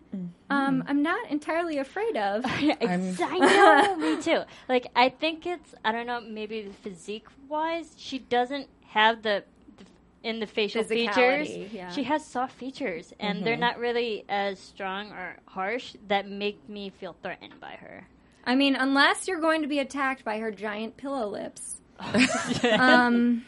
um, 0.49 0.83
i'm 0.87 1.03
not 1.03 1.29
entirely 1.29 1.77
afraid 1.77 2.17
of 2.17 2.43
Ex- 2.45 3.21
I 3.21 3.37
know, 3.37 3.95
me 3.97 4.21
too. 4.21 4.41
Like, 4.69 4.87
I 4.95 5.09
think 5.09 5.45
it's, 5.45 5.75
I 5.85 5.91
don't 5.91 6.07
know, 6.07 6.21
maybe 6.21 6.71
physique 6.81 7.27
wise, 7.49 7.93
she 7.97 8.17
doesn't 8.19 8.67
have 8.87 9.21
the, 9.21 9.43
the 9.77 9.85
in 10.23 10.39
the 10.39 10.47
facial 10.47 10.83
features, 10.83 11.49
yeah. 11.71 11.91
she 11.91 12.03
has 12.03 12.25
soft 12.25 12.53
features, 12.57 13.13
and 13.19 13.45
they're 13.45 13.57
not 13.57 13.77
really 13.77 14.23
as 14.29 14.57
strong 14.59 15.11
or 15.11 15.37
harsh 15.45 15.95
that 16.07 16.27
make 16.27 16.67
me 16.69 16.89
feel 16.89 17.15
threatened 17.21 17.59
by 17.59 17.71
her. 17.81 18.07
I 18.45 18.55
mean, 18.55 18.75
unless 18.75 19.27
you're 19.27 19.39
going 19.41 19.61
to 19.61 19.67
be 19.67 19.79
attacked 19.79 20.23
by 20.25 20.39
her 20.39 20.51
giant 20.51 20.97
pillow 20.97 21.27
lips. 21.27 21.81
um, 22.79 23.45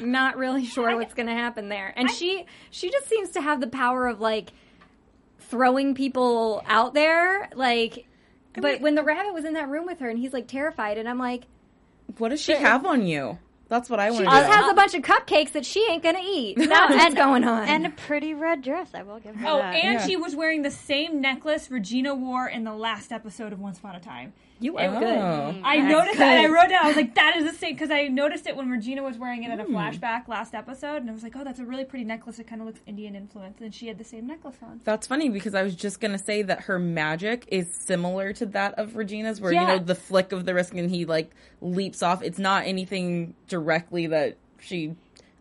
not 0.00 0.36
really 0.36 0.64
sure 0.64 0.96
what's 0.96 1.14
going 1.14 1.26
to 1.28 1.34
happen 1.34 1.68
there. 1.68 1.92
And 1.96 2.10
she 2.10 2.44
she 2.70 2.90
just 2.90 3.08
seems 3.08 3.30
to 3.30 3.40
have 3.40 3.60
the 3.60 3.66
power 3.66 4.06
of 4.06 4.20
like 4.20 4.52
throwing 5.38 5.94
people 5.94 6.62
out 6.66 6.94
there, 6.94 7.48
like. 7.54 8.06
But 8.58 8.80
when 8.80 8.94
the 8.94 9.02
rabbit 9.02 9.34
was 9.34 9.44
in 9.44 9.52
that 9.52 9.68
room 9.68 9.84
with 9.84 10.00
her, 10.00 10.08
and 10.08 10.18
he's 10.18 10.32
like 10.32 10.46
terrified, 10.48 10.96
and 10.96 11.06
I'm 11.08 11.18
like, 11.18 11.44
What 12.18 12.30
does 12.30 12.40
she 12.40 12.52
have 12.54 12.86
on 12.86 13.06
you? 13.06 13.38
That's 13.68 13.90
what 13.90 13.98
I 14.00 14.10
want 14.10 14.20
she 14.22 14.24
to 14.26 14.30
just 14.30 14.48
know. 14.48 14.54
has 14.56 14.70
a 14.70 14.74
bunch 14.74 14.94
of 14.94 15.02
cupcakes 15.02 15.52
that 15.52 15.66
she 15.66 15.84
ain't 15.90 16.02
gonna 16.02 16.20
eat. 16.24 16.56
That's 16.56 16.94
what's 16.94 17.14
going 17.16 17.44
on. 17.44 17.68
And 17.68 17.84
a 17.84 17.90
pretty 17.90 18.32
red 18.32 18.62
dress, 18.62 18.90
I 18.94 19.02
will 19.02 19.18
give 19.18 19.34
her 19.36 19.46
Oh, 19.46 19.58
that. 19.58 19.74
and 19.74 19.94
Yeah. 20.00 20.06
she 20.06 20.16
was 20.16 20.34
wearing 20.36 20.62
the 20.62 20.70
same 20.70 21.20
necklace 21.20 21.68
Regina 21.70 22.14
wore 22.14 22.46
in 22.48 22.62
the 22.64 22.72
last 22.74 23.10
episode 23.12 23.52
of 23.52 23.58
Once 23.60 23.78
Upon 23.78 23.96
a 23.96 24.00
Time. 24.00 24.32
You 24.58 24.76
are 24.78 24.84
Oh. 24.86 24.98
good. 24.98 25.60
I 25.64 25.78
noticed 25.78 26.18
that. 26.18 26.38
And 26.38 26.46
I 26.46 26.50
wrote 26.50 26.70
down. 26.70 26.84
I 26.84 26.88
was 26.88 26.96
like, 26.96 27.14
"That 27.14 27.36
is 27.36 27.44
the 27.44 27.56
same," 27.56 27.74
because 27.74 27.90
I 27.90 28.08
noticed 28.08 28.46
it 28.46 28.56
when 28.56 28.70
Regina 28.70 29.02
was 29.02 29.18
wearing 29.18 29.44
it 29.44 29.50
in 29.50 29.60
a 29.60 29.64
Hmm. 29.64 29.74
flashback 29.76 30.28
last 30.28 30.54
episode, 30.54 30.96
and 30.96 31.10
I 31.10 31.12
was 31.12 31.22
like, 31.22 31.34
"Oh, 31.36 31.44
that's 31.44 31.58
a 31.60 31.64
really 31.64 31.84
pretty 31.84 32.04
necklace. 32.04 32.38
It 32.38 32.46
kind 32.46 32.60
of 32.60 32.66
looks 32.66 32.80
Indian 32.86 33.14
influence." 33.14 33.60
And 33.60 33.74
she 33.74 33.86
had 33.88 33.98
the 33.98 34.04
same 34.04 34.26
necklace 34.26 34.56
on. 34.62 34.80
That's 34.84 35.06
funny 35.06 35.28
because 35.28 35.54
I 35.54 35.62
was 35.62 35.74
just 35.76 36.00
gonna 36.00 36.18
say 36.18 36.42
that 36.42 36.62
her 36.62 36.78
magic 36.78 37.44
is 37.48 37.72
similar 37.74 38.32
to 38.34 38.46
that 38.46 38.74
of 38.78 38.96
Regina's, 38.96 39.40
where 39.40 39.52
you 39.52 39.60
know 39.60 39.78
the 39.78 39.94
flick 39.94 40.32
of 40.32 40.44
the 40.46 40.54
wrist 40.54 40.72
and 40.72 40.90
he 40.90 41.04
like 41.04 41.30
leaps 41.60 42.02
off. 42.02 42.22
It's 42.22 42.38
not 42.38 42.66
anything 42.66 43.34
directly 43.48 44.06
that 44.08 44.36
she, 44.58 44.94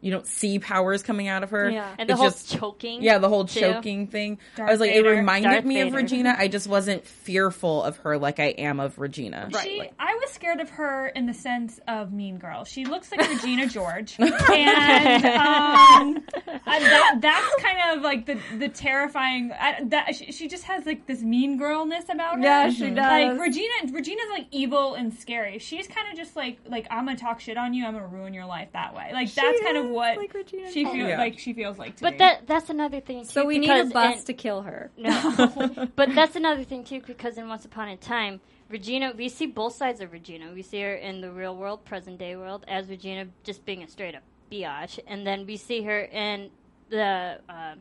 you 0.06 0.12
don't 0.12 0.28
see 0.28 0.60
powers 0.60 1.02
coming 1.02 1.28
out 1.28 1.42
of 1.42 1.50
her. 1.50 1.68
Yeah. 1.68 1.96
and 1.98 2.08
the 2.08 2.14
It's 2.14 2.22
whole 2.22 2.30
just 2.30 2.52
choking. 2.56 3.02
yeah, 3.02 3.18
the 3.18 3.28
whole 3.28 3.46
too. 3.46 3.60
choking 3.60 4.06
thing. 4.06 4.38
Darth 4.56 4.70
I 4.70 4.72
was 4.72 4.80
like, 4.80 4.92
Vader. 4.92 5.14
it 5.14 5.18
reminded 5.18 5.50
Darth 5.50 5.66
me 5.66 5.82
of 5.82 5.94
Regina. 5.94 6.36
I 6.38 6.48
just 6.48 6.68
wasn't 6.68 7.08
fearful 7.08 7.82
of 7.82 7.98
her 7.98 8.20
like 8.20 8.40
I 8.40 8.50
am 8.50 8.80
of 8.80 9.00
Regina. 9.00 9.50
She, 9.64 9.82
I 9.98 10.14
was 10.14 10.30
scared 10.30 10.60
of 10.60 10.70
her 10.70 11.08
in 11.08 11.26
the 11.26 11.34
sense 11.34 11.80
of 11.88 12.14
Mean 12.14 12.38
Girl. 12.38 12.66
She 12.66 12.86
looks 12.86 13.12
like 13.12 13.28
Regina 13.30 13.68
George, 13.68 14.16
and 14.20 15.26
um, 15.26 16.24
that, 16.66 17.18
that's 17.20 17.56
kind 17.64 17.98
of 17.98 18.04
like 18.04 18.28
the 18.28 18.38
the 18.60 18.70
terrifying. 18.70 19.52
I, 19.60 19.84
that 19.86 20.16
she, 20.16 20.32
she 20.32 20.48
just 20.48 20.66
has 20.66 20.86
like 20.86 21.08
this 21.08 21.22
mean 21.24 21.58
girlness 21.60 22.10
about 22.10 22.38
her. 22.38 22.44
Yeah, 22.44 22.70
she 22.70 22.90
does. 22.92 22.98
Like 22.98 23.40
Regina, 23.40 23.74
Regina's 23.92 24.30
like 24.32 24.48
evil 24.52 24.94
and 24.94 25.14
scary. 25.14 25.58
She's 25.60 25.88
kind 25.88 26.08
of 26.12 26.16
just 26.16 26.36
like 26.36 26.60
like 26.68 26.86
I'm 26.92 27.06
gonna 27.06 27.18
talk 27.18 27.40
shit 27.40 27.58
on 27.58 27.74
you. 27.74 27.86
I'm 27.86 27.94
gonna 27.96 28.06
ruin 28.08 28.34
your 28.36 28.46
life 28.46 28.70
that 28.74 28.94
way. 28.96 29.10
Like 29.14 29.34
that's 29.34 29.62
kind 29.62 29.78
of 29.78 29.86
is 29.86 29.95
what 29.96 30.18
like 30.18 30.34
Regina 30.34 30.72
she 30.72 30.84
feels 30.86 30.96
Yeah. 30.98 31.18
like. 31.18 31.40
She 31.40 31.54
feels 31.54 31.78
like 31.78 31.96
to 31.98 32.02
But 32.04 32.14
me. 32.14 32.18
that 32.20 32.48
that's 32.48 32.70
another 32.70 33.00
thing 33.00 33.22
too. 33.22 33.26
So 33.30 33.46
we 33.46 33.58
need 33.58 33.70
a 33.72 33.86
bus 33.86 34.20
in- 34.20 34.26
to 34.26 34.34
kill 34.34 34.62
her. 34.64 34.92
No, 34.98 35.90
but 35.96 36.14
that's 36.14 36.36
another 36.36 36.64
thing 36.64 36.84
too, 36.84 37.02
because 37.06 37.38
in 37.38 37.48
Once 37.48 37.66
Upon 37.66 37.90
a 37.90 37.98
Time, 37.98 38.40
Regina, 38.70 39.14
we 39.16 39.30
see 39.30 39.46
both 39.46 39.74
sides 39.76 40.02
of 40.02 40.12
Regina. 40.12 40.52
We 40.54 40.62
see 40.62 40.82
her 40.82 40.96
in 40.96 41.22
the 41.22 41.32
real 41.32 41.56
world, 41.56 41.86
present 41.86 42.18
day 42.18 42.36
world, 42.36 42.66
as 42.68 42.88
Regina 42.90 43.28
just 43.44 43.66
being 43.66 43.84
a 43.84 43.88
straight 43.88 44.16
up 44.16 44.24
biatch, 44.52 45.00
and 45.08 45.26
then 45.26 45.46
we 45.46 45.58
see 45.58 45.82
her 45.84 46.02
in 46.02 46.50
the 46.90 47.40
uh, 47.50 47.76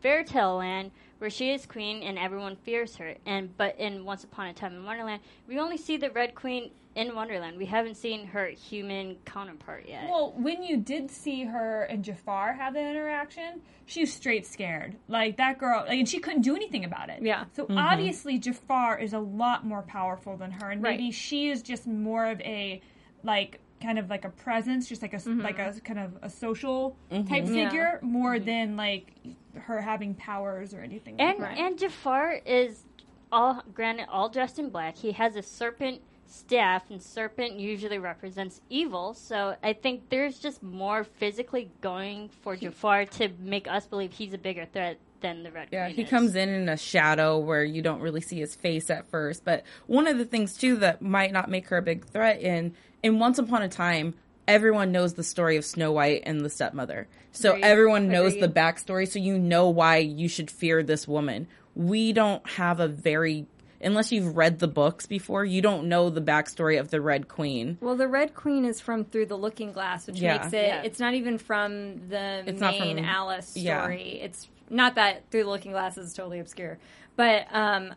fairy 0.00 0.24
tale 0.24 0.56
land 0.56 0.90
where 1.18 1.30
she 1.30 1.50
is 1.50 1.66
queen 1.66 2.02
and 2.02 2.18
everyone 2.18 2.56
fears 2.56 2.96
her. 2.96 3.14
And 3.24 3.56
but 3.56 3.78
in 3.78 4.04
Once 4.04 4.24
Upon 4.24 4.46
a 4.46 4.52
Time 4.52 4.74
in 4.74 4.84
Wonderland, 4.84 5.22
we 5.46 5.58
only 5.58 5.76
see 5.76 5.96
the 5.96 6.10
Red 6.10 6.34
Queen 6.34 6.70
in 6.94 7.14
Wonderland. 7.14 7.58
We 7.58 7.66
haven't 7.66 7.96
seen 7.96 8.26
her 8.28 8.46
human 8.46 9.16
counterpart 9.26 9.84
yet. 9.86 10.08
Well, 10.08 10.32
when 10.36 10.62
you 10.62 10.78
did 10.78 11.10
see 11.10 11.44
her 11.44 11.82
and 11.84 12.02
Jafar 12.02 12.54
have 12.54 12.72
that 12.74 12.90
interaction, 12.90 13.60
she 13.84 14.00
was 14.00 14.12
straight 14.12 14.46
scared. 14.46 14.96
Like 15.06 15.36
that 15.36 15.58
girl, 15.58 15.84
like, 15.86 15.98
and 15.98 16.08
she 16.08 16.18
couldn't 16.18 16.42
do 16.42 16.56
anything 16.56 16.84
about 16.84 17.10
it. 17.10 17.22
Yeah. 17.22 17.44
So 17.52 17.64
mm-hmm. 17.64 17.76
obviously 17.76 18.38
Jafar 18.38 18.98
is 18.98 19.12
a 19.12 19.18
lot 19.18 19.64
more 19.66 19.82
powerful 19.82 20.36
than 20.36 20.50
her, 20.52 20.70
and 20.70 20.82
Right. 20.82 20.98
maybe 20.98 21.10
she 21.10 21.50
is 21.50 21.62
just 21.62 21.86
more 21.86 22.26
of 22.26 22.40
a 22.40 22.80
like 23.22 23.60
kind 23.82 23.98
of 23.98 24.08
like 24.10 24.24
a 24.24 24.30
presence, 24.30 24.88
just 24.88 25.02
like 25.02 25.12
a 25.12 25.16
mm-hmm. 25.16 25.40
like 25.40 25.58
a 25.58 25.72
kind 25.80 25.98
of 25.98 26.18
a 26.22 26.30
social 26.30 26.96
mm-hmm. 27.10 27.28
type 27.28 27.44
Yeah. 27.46 27.68
figure, 27.68 27.98
more 28.02 28.36
mm-hmm. 28.36 28.46
than 28.46 28.76
like 28.76 29.12
her 29.54 29.80
having 29.80 30.14
powers 30.14 30.74
or 30.74 30.80
anything. 30.80 31.16
like 31.18 31.28
And 31.28 31.42
Right. 31.42 31.58
and 31.58 31.78
Jafar 31.78 32.40
is 32.44 32.84
all 33.32 33.62
granted 33.74 34.06
all 34.08 34.28
dressed 34.28 34.58
in 34.58 34.70
black. 34.70 34.96
He 34.96 35.12
has 35.12 35.36
a 35.36 35.42
serpent 35.42 36.00
staff, 36.26 36.90
and 36.90 37.02
serpent 37.02 37.58
usually 37.58 37.98
represents 37.98 38.60
evil. 38.68 39.14
So 39.14 39.56
I 39.62 39.72
think 39.72 40.08
there's 40.08 40.38
just 40.38 40.62
more 40.62 41.04
physically 41.04 41.70
going 41.80 42.28
for 42.42 42.56
Jafar 42.56 43.06
to 43.06 43.28
make 43.38 43.68
us 43.68 43.86
believe 43.86 44.12
he's 44.12 44.32
a 44.32 44.38
bigger 44.38 44.66
threat 44.66 44.98
than 45.20 45.42
the 45.42 45.50
Red 45.50 45.68
Yeah, 45.72 45.86
Queen 45.86 45.96
he 45.96 46.02
is. 46.02 46.10
comes 46.10 46.34
in 46.34 46.48
in 46.48 46.68
a 46.68 46.76
shadow 46.76 47.38
where 47.38 47.64
you 47.64 47.82
don't 47.82 48.00
really 48.00 48.20
see 48.20 48.38
his 48.40 48.54
face 48.54 48.90
at 48.90 49.06
first. 49.10 49.44
But 49.44 49.64
one 49.86 50.06
of 50.06 50.18
the 50.18 50.24
things 50.24 50.56
too 50.56 50.76
that 50.76 51.02
might 51.02 51.32
not 51.32 51.50
make 51.50 51.68
her 51.68 51.76
a 51.78 51.82
big 51.82 52.06
threat 52.06 52.40
in 52.40 52.74
in 53.02 53.18
Once 53.18 53.38
Upon 53.38 53.62
a 53.62 53.68
Time, 53.68 54.14
everyone 54.48 54.92
knows 54.92 55.14
the 55.14 55.22
story 55.24 55.56
of 55.56 55.64
Snow 55.64 55.92
White 55.92 56.22
and 56.26 56.40
the 56.40 56.50
stepmother. 56.50 57.08
So 57.32 57.50
Agreed. 57.50 57.64
everyone 57.64 58.08
knows 58.08 58.34
Agreed. 58.34 58.42
the 58.54 58.60
backstory, 58.60 59.06
so 59.08 59.18
you 59.18 59.38
know 59.38 59.68
why 59.68 59.98
you 59.98 60.28
should 60.28 60.50
fear 60.50 60.82
this 60.82 61.06
woman. 61.06 61.46
We 61.74 62.12
don't 62.12 62.46
have 62.50 62.80
a 62.80 62.88
very 62.88 63.46
unless 63.82 64.10
you've 64.10 64.34
read 64.38 64.58
the 64.58 64.66
books 64.66 65.04
before, 65.06 65.44
you 65.44 65.60
don't 65.60 65.86
know 65.86 66.08
the 66.08 66.22
backstory 66.22 66.80
of 66.80 66.88
the 66.90 66.98
Red 67.00 67.28
Queen. 67.28 67.76
Well, 67.82 67.94
the 67.94 68.08
Red 68.08 68.34
Queen 68.34 68.64
is 68.64 68.80
from 68.80 69.04
Through 69.04 69.26
the 69.26 69.36
Looking 69.36 69.70
Glass, 69.72 70.06
which 70.06 70.18
Yeah. 70.18 70.38
makes 70.38 70.54
it. 70.54 70.64
Yeah. 70.66 70.82
It's 70.82 70.98
not 70.98 71.12
even 71.12 71.36
from 71.36 72.08
the 72.08 72.42
It's 72.46 72.58
not 72.58 72.72
main 72.80 72.96
from- 72.96 73.04
Alice 73.04 73.54
yeah. 73.54 73.82
story. 73.82 74.18
It's 74.22 74.48
not 74.70 74.94
that 74.96 75.30
Through 75.30 75.44
the 75.44 75.50
Looking 75.50 75.72
Glass 75.72 75.96
is 75.98 76.12
totally 76.14 76.38
obscure, 76.40 76.78
but 77.16 77.46
um, 77.50 77.94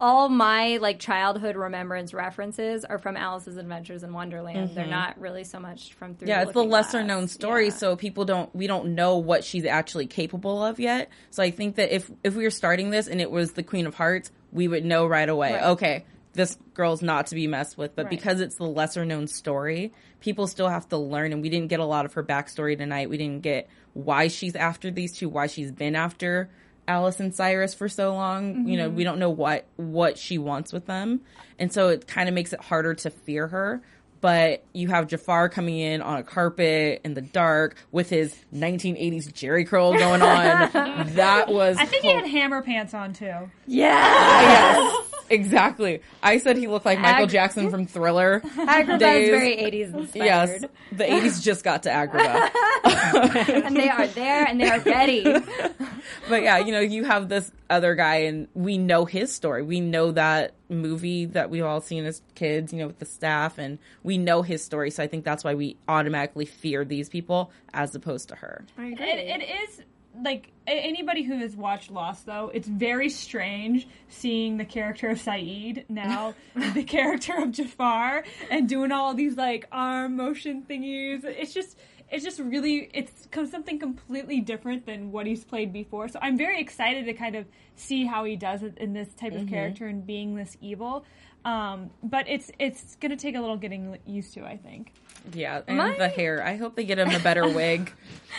all 0.00 0.28
my 0.28 0.78
like 0.78 0.98
childhood 0.98 1.54
remembrance 1.54 2.12
references 2.12 2.84
are 2.84 2.98
from 2.98 3.16
Alice's 3.16 3.56
Adventures 3.56 4.02
in 4.02 4.12
Wonderland. 4.12 4.70
They're 4.74 4.86
not 4.86 5.20
really 5.20 5.44
so 5.44 5.60
much 5.60 5.94
from 5.94 6.14
Through. 6.16 6.26
Mm-hmm. 6.26 6.28
Yeah, 6.28 6.44
the 6.44 6.50
it's 6.50 6.54
the 6.54 6.64
lesser 6.64 6.98
Glass. 6.98 7.06
known 7.08 7.28
story, 7.28 7.66
Yeah. 7.66 7.70
so 7.74 7.96
people 7.96 8.24
don't 8.24 8.52
we 8.54 8.66
don't 8.66 8.94
know 8.96 9.18
what 9.18 9.44
she's 9.44 9.64
actually 9.64 10.06
capable 10.06 10.64
of 10.64 10.80
yet. 10.80 11.08
So 11.30 11.42
I 11.42 11.50
think 11.52 11.76
that 11.76 11.94
if 11.94 12.10
if 12.24 12.34
we 12.34 12.42
were 12.42 12.50
starting 12.50 12.90
this 12.90 13.06
and 13.06 13.20
it 13.20 13.30
was 13.30 13.52
the 13.52 13.62
Queen 13.62 13.86
of 13.86 13.94
Hearts, 13.94 14.32
we 14.50 14.66
would 14.66 14.84
know 14.84 15.06
right 15.06 15.28
away. 15.28 15.52
Right. 15.52 15.62
Okay, 15.64 16.04
this 16.32 16.56
girl's 16.74 17.02
not 17.02 17.28
to 17.28 17.36
be 17.36 17.46
messed 17.46 17.78
with. 17.78 17.94
But 17.94 18.06
Right. 18.06 18.10
because 18.10 18.40
it's 18.40 18.56
the 18.56 18.64
lesser 18.64 19.04
known 19.04 19.28
story, 19.28 19.92
people 20.18 20.48
still 20.48 20.68
have 20.68 20.88
to 20.88 20.96
learn. 20.96 21.32
And 21.32 21.42
we 21.42 21.48
didn't 21.48 21.68
get 21.68 21.78
a 21.78 21.84
lot 21.84 22.06
of 22.06 22.14
her 22.14 22.24
backstory 22.24 22.76
tonight. 22.76 23.08
We 23.08 23.18
didn't 23.18 23.42
get 23.42 23.68
why 23.94 24.28
she's 24.28 24.56
after 24.56 24.90
these 24.90 25.12
two, 25.16 25.28
why 25.28 25.46
she's 25.46 25.72
been 25.72 25.94
after 25.94 26.50
Alice 26.88 27.20
and 27.20 27.34
Cyrus 27.34 27.74
for 27.74 27.88
so 27.88 28.14
long. 28.14 28.66
You 28.66 28.76
know, 28.76 28.88
we 28.88 28.96
mm-hmm. 28.96 29.10
don't 29.10 29.18
know 29.18 29.30
what 29.30 29.66
what 29.76 30.18
she 30.18 30.38
wants 30.38 30.72
with 30.72 30.86
them, 30.86 31.20
and 31.58 31.72
so 31.72 31.88
it 31.88 32.06
kind 32.06 32.28
of 32.28 32.34
makes 32.34 32.52
it 32.52 32.60
harder 32.60 32.94
to 32.94 33.10
fear 33.10 33.46
her. 33.48 33.82
But 34.20 34.64
you 34.72 34.86
have 34.88 35.08
Jafar 35.08 35.48
coming 35.48 35.78
in 35.78 36.00
on 36.00 36.18
a 36.18 36.22
carpet 36.22 37.00
in 37.04 37.14
the 37.14 37.20
dark 37.20 37.76
with 37.90 38.08
his 38.08 38.36
1980s 38.54 39.32
Jheri 39.32 39.66
curl 39.66 39.94
going 39.94 40.22
on. 40.22 40.70
that 41.14 41.48
was 41.48 41.76
I 41.76 41.86
think 41.86 42.04
he 42.04 42.12
had 42.12 42.26
hammer 42.26 42.62
pants 42.62 42.94
on 42.94 43.12
too. 43.14 43.50
Yeah, 43.66 44.40
yes, 44.46 45.06
exactly. 45.32 46.02
I 46.22 46.38
said 46.38 46.56
he 46.56 46.68
looked 46.68 46.86
like 46.86 46.98
Michael 46.98 47.26
Jackson 47.26 47.70
from 47.70 47.86
Thriller. 47.86 48.40
Agrabah 48.40 48.98
Days. 48.98 49.28
is 49.28 49.30
very 49.30 49.56
'80s 49.56 49.94
inspired. 49.94 50.24
Yes, 50.24 50.64
the 50.92 51.04
80s 51.04 51.42
just 51.42 51.64
got 51.64 51.82
to 51.84 51.90
Agrabah. 51.90 52.50
and 53.64 53.76
they 53.76 53.88
are 53.88 54.06
there 54.08 54.46
and 54.46 54.60
they 54.60 54.68
are 54.68 54.80
ready. 54.80 55.22
but 56.28 56.42
yeah, 56.42 56.58
you 56.58 56.72
know, 56.72 56.80
you 56.80 57.04
have 57.04 57.28
this 57.28 57.50
other 57.70 57.94
guy, 57.94 58.16
and 58.16 58.48
we 58.54 58.78
know 58.78 59.04
his 59.04 59.32
story. 59.32 59.62
We 59.62 59.80
know 59.80 60.12
that 60.12 60.54
movie 60.68 61.26
that 61.26 61.50
we've 61.50 61.64
all 61.64 61.80
seen 61.80 62.04
as 62.04 62.22
kids, 62.34 62.72
you 62.72 62.78
know, 62.78 62.86
with 62.86 62.98
the 62.98 63.06
staff, 63.06 63.58
and 63.58 63.78
we 64.02 64.18
know 64.18 64.42
his 64.42 64.62
story. 64.64 64.90
So 64.90 65.02
I 65.02 65.06
think 65.06 65.24
that's 65.24 65.44
why 65.44 65.54
we 65.54 65.76
automatically 65.88 66.44
fear 66.44 66.84
these 66.84 67.08
people 67.08 67.50
as 67.72 67.94
opposed 67.94 68.28
to 68.28 68.36
her. 68.36 68.64
It, 68.78 69.00
it 69.00 69.42
is 69.42 69.82
like 70.20 70.50
anybody 70.66 71.22
who 71.22 71.38
has 71.38 71.56
watched 71.56 71.90
Lost, 71.90 72.26
though. 72.26 72.50
It's 72.52 72.68
very 72.68 73.08
strange 73.08 73.88
seeing 74.08 74.56
the 74.56 74.64
character 74.64 75.08
of 75.10 75.18
Sayid 75.18 75.84
now, 75.88 76.34
the 76.74 76.84
character 76.84 77.34
of 77.36 77.52
Jafar, 77.52 78.24
and 78.50 78.68
doing 78.68 78.92
all 78.92 79.14
these 79.14 79.36
like 79.36 79.66
arm 79.72 80.16
motion 80.16 80.62
thingies. 80.62 81.24
It's 81.24 81.54
just. 81.54 81.78
It's 82.10 82.22
just 82.22 82.40
really, 82.40 82.90
it's 82.92 83.26
something 83.50 83.78
completely 83.78 84.40
different 84.40 84.84
than 84.84 85.12
what 85.12 85.24
he's 85.24 85.44
played 85.44 85.72
before. 85.72 86.08
So 86.08 86.18
I'm 86.20 86.36
very 86.36 86.60
excited 86.60 87.06
to 87.06 87.14
kind 87.14 87.34
of 87.34 87.46
see 87.76 88.04
how 88.04 88.24
he 88.24 88.36
does 88.36 88.62
it 88.62 88.76
in 88.76 88.92
this 88.92 89.08
type 89.14 89.32
of 89.32 89.48
character 89.48 89.86
and 89.86 90.06
being 90.06 90.34
this 90.34 90.58
evil. 90.60 91.06
Um, 91.46 91.90
but 92.02 92.28
it's 92.28 92.50
it's 92.58 92.96
gonna 92.96 93.16
take 93.16 93.34
a 93.34 93.40
little 93.40 93.56
getting 93.56 93.96
used 94.06 94.34
to, 94.34 94.44
I 94.44 94.58
think. 94.58 94.92
Yeah, 95.32 95.62
and 95.66 95.76
My- 95.78 95.96
the 95.96 96.08
hair. 96.08 96.42
I 96.42 96.56
hope 96.56 96.74
they 96.76 96.84
get 96.84 96.98
him 96.98 97.10
a 97.10 97.18
better 97.20 97.48
wig 97.54 97.92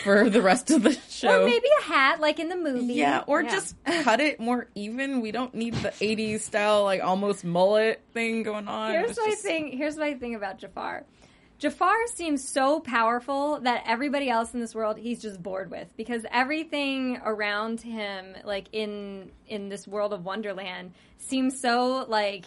for 0.04 0.30
the 0.30 0.42
rest 0.42 0.70
of 0.72 0.84
the 0.84 0.94
show. 1.10 1.42
Or 1.42 1.46
maybe 1.46 1.68
a 1.80 1.84
hat 1.84 2.20
like 2.20 2.40
in 2.40 2.50
the 2.50 2.56
movie. 2.58 2.94
Yeah, 2.94 3.24
or 3.28 3.44
just 3.44 3.76
cut 3.86 4.20
it 4.20 4.40
more 4.40 4.68
even. 4.76 5.22
We 5.22 5.32
don't 5.32 5.54
need 5.56 5.76
the 5.76 5.90
80s 5.92 6.42
style, 6.42 6.84
like 6.84 7.04
almost 7.04 7.44
mullet 7.46 8.02
thing 8.14 8.44
going 8.44 8.68
on. 8.68 8.92
Here's 8.92 9.12
It's 9.12 9.20
my 9.20 9.26
just- 9.30 9.42
thing. 9.44 9.72
Here's 9.78 9.98
my 9.98 10.14
thing 10.16 10.36
about 10.36 10.60
Jafar. 10.60 11.04
Jafar 11.60 11.96
seems 12.08 12.46
so 12.46 12.82
powerful 12.82 13.62
that 13.62 13.84
everybody 13.88 14.30
else 14.30 14.54
in 14.54 14.60
this 14.60 14.76
world 14.76 14.98
he's 14.98 15.22
just 15.22 15.42
bored 15.42 15.72
with 15.72 15.88
because 15.96 16.26
everything 16.30 17.22
around 17.24 17.80
him, 17.80 18.36
like 18.44 18.66
in 18.74 19.32
in 19.48 19.70
this 19.70 19.88
world 19.88 20.12
of 20.12 20.26
Wonderland, 20.26 20.92
seems 21.20 21.62
so 21.62 22.06
like 22.10 22.46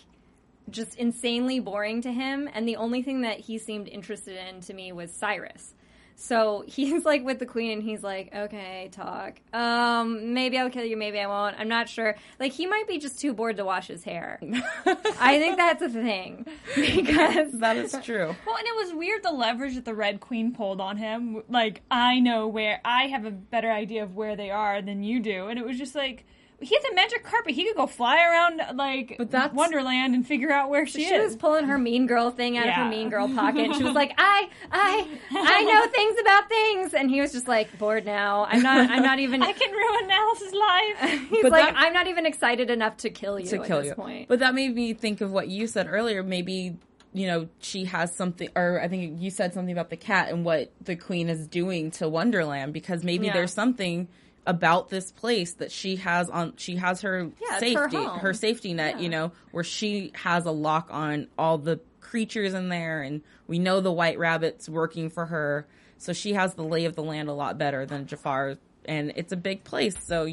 just 0.71 0.97
insanely 0.97 1.61
boring 1.61 2.03
to 2.03 2.13
him. 2.13 2.49
And 2.53 2.67
the 2.67 2.77
only 2.77 3.03
thing 3.03 3.23
that 3.23 3.41
he 3.41 3.59
seemed 3.59 3.89
interested 3.89 4.37
in 4.37 4.61
to 4.63 4.75
me 4.75 4.93
was 4.93 5.13
Cyrus. 5.13 5.75
So 6.19 6.65
he's 6.67 7.05
like 7.05 7.25
with 7.25 7.39
the 7.39 7.47
queen, 7.47 7.73
and 7.73 7.83
he's 7.83 8.03
like, 8.03 8.35
"Okay, 8.35 8.89
talk. 8.91 9.39
Um, 9.53 10.33
maybe 10.33 10.59
I'll 10.59 10.71
kill 10.71 10.85
you, 10.85 10.97
maybe 10.97 11.21
I 11.21 11.27
won't. 11.27 11.57
I'm 11.59 11.69
not 11.69 11.89
sure. 11.89 12.17
Like 12.41 12.53
he 12.53 12.67
might 12.67 12.89
be 12.89 12.99
just 12.99 13.21
too 13.21 13.35
bored 13.35 13.59
to 13.59 13.65
wash 13.65 13.89
his 13.89 14.03
hair. 14.03 14.41
I 15.21 15.39
think 15.39 15.57
that's 15.57 15.83
a 15.83 15.89
thing 15.89 16.47
because 16.75 17.53
That 17.61 17.77
is 17.77 17.97
true. 18.03 18.35
Well, 18.47 18.57
and 18.57 18.67
it 18.67 18.77
was 18.77 18.95
weird 18.95 19.23
the 19.23 19.33
leverage 19.33 19.75
that 19.75 19.85
the 19.85 19.95
Red 19.95 20.21
Queen 20.21 20.55
pulled 20.55 20.81
on 20.81 20.97
him. 20.97 21.43
Like, 21.49 21.83
I 21.91 22.21
know 22.21 22.49
where, 22.49 22.81
I 22.85 23.09
have 23.09 23.25
a 23.25 23.31
better 23.31 23.71
idea 23.71 24.03
of 24.03 24.15
where 24.15 24.37
they 24.37 24.51
are 24.51 24.81
than 24.83 25.03
you 25.03 25.21
do. 25.21 25.49
And 25.49 25.59
it 25.59 25.65
was 25.65 25.79
just 25.79 25.95
like, 25.95 26.25
he 26.61 26.75
has 26.75 26.85
a 26.91 26.95
magic 26.95 27.23
carpet. 27.23 27.55
He 27.55 27.65
could 27.67 27.77
go 27.77 27.87
fly 27.87 28.17
around, 28.25 28.61
like, 28.77 29.17
But 29.19 29.31
that's- 29.31 29.53
Wonderland 29.55 30.15
and 30.15 30.27
figure 30.27 30.51
out 30.51 30.71
where 30.71 30.87
she, 30.87 31.05
she 31.05 31.13
is. 31.15 31.25
was 31.33 31.37
pulling 31.37 31.67
her 31.67 31.77
mean 31.77 32.07
girl 32.07 32.31
thing 32.31 32.57
out 32.57 32.67
of 32.69 32.75
her 32.75 32.89
mean 32.89 33.11
girl 33.11 33.29
pocket. 33.29 33.75
She 33.77 33.83
was 33.85 33.93
like, 34.03 34.13
"I, 34.17 34.49
I, 34.73 35.07
I 35.33 35.63
know 35.65 35.87
things 35.89 36.17
about 36.21 36.49
things," 36.49 36.95
and 36.95 37.11
he 37.11 37.21
was 37.21 37.33
just 37.33 37.47
like, 37.47 37.77
"Bored 37.79 38.07
now. 38.07 38.47
I'm 38.49 38.63
not. 38.63 38.91
I'm 38.91 39.03
not 39.03 39.19
even." 39.19 39.43
I 39.43 39.53
can 39.53 39.71
ruin 39.73 40.11
Alice's 40.11 40.53
life. 40.55 41.11
He's 41.31 41.43
But 41.43 41.53
like, 41.53 41.65
that- 41.67 41.75
"I'm 41.77 41.93
not 41.93 42.07
even 42.07 42.25
excited 42.27 42.71
enough 42.71 42.97
to 42.99 43.11
kill 43.11 43.39
you 43.39 43.47
to 43.49 43.61
at 43.61 43.67
kill 43.67 43.79
this 43.81 43.89
you. 43.89 43.95
point." 43.95 44.29
But 44.29 44.39
that 44.39 44.55
made 44.55 44.75
me 44.75 44.95
think 44.95 45.21
of 45.21 45.33
what 45.33 45.49
you 45.49 45.67
said 45.67 45.87
earlier. 45.91 46.23
Maybe 46.23 46.77
you 47.13 47.27
know 47.27 47.49
she 47.61 47.85
has 47.85 48.15
something, 48.15 48.49
or 48.57 48.81
I 48.83 48.89
think 48.89 49.21
you 49.21 49.31
said 49.31 49.53
something 49.55 49.73
about 49.73 49.91
the 49.91 49.97
cat 49.97 50.31
and 50.31 50.45
what 50.45 50.73
the 50.81 50.97
queen 50.97 51.29
is 51.29 51.47
doing 51.47 51.91
to 51.93 52.09
Wonderland 52.09 52.73
because 52.73 53.05
maybe 53.05 53.27
Yeah. 53.27 53.35
there's 53.35 53.53
something 53.53 54.09
about 54.47 54.89
this 54.89 55.11
place 55.13 55.55
that 55.55 55.73
she 55.73 55.97
has 55.97 56.31
on 56.31 56.55
she 56.57 56.77
has 56.77 57.01
her 57.01 57.25
Yeah, 57.41 57.59
it's 57.61 57.75
her 58.21 58.33
safety 58.33 58.47
safety 58.47 58.75
net 58.75 58.97
Yeah. 58.97 59.03
you 59.03 59.09
know 59.09 59.33
where 59.51 59.65
she 59.65 60.13
has 60.15 60.47
a 60.47 60.51
lock 60.53 60.89
on 60.91 61.27
all 61.37 61.59
the 61.59 61.81
creatures 62.01 62.55
in 62.55 62.69
there 62.69 63.03
and 63.03 63.23
we 63.49 63.59
know 63.59 63.81
the 63.81 63.91
white 63.93 64.19
rabbit's 64.19 64.69
working 64.69 65.11
for 65.11 65.27
her 65.27 65.67
so 65.99 66.13
she 66.13 66.35
has 66.35 66.55
the 66.55 66.63
lay 66.63 66.85
of 66.85 66.95
the 66.95 67.03
land 67.03 67.29
a 67.29 67.33
lot 67.33 67.59
better 67.59 67.85
than 67.87 68.07
Jafar 68.07 68.57
and 68.85 69.13
it's 69.17 69.33
a 69.33 69.37
big 69.37 69.65
place 69.65 69.97
so 70.05 70.29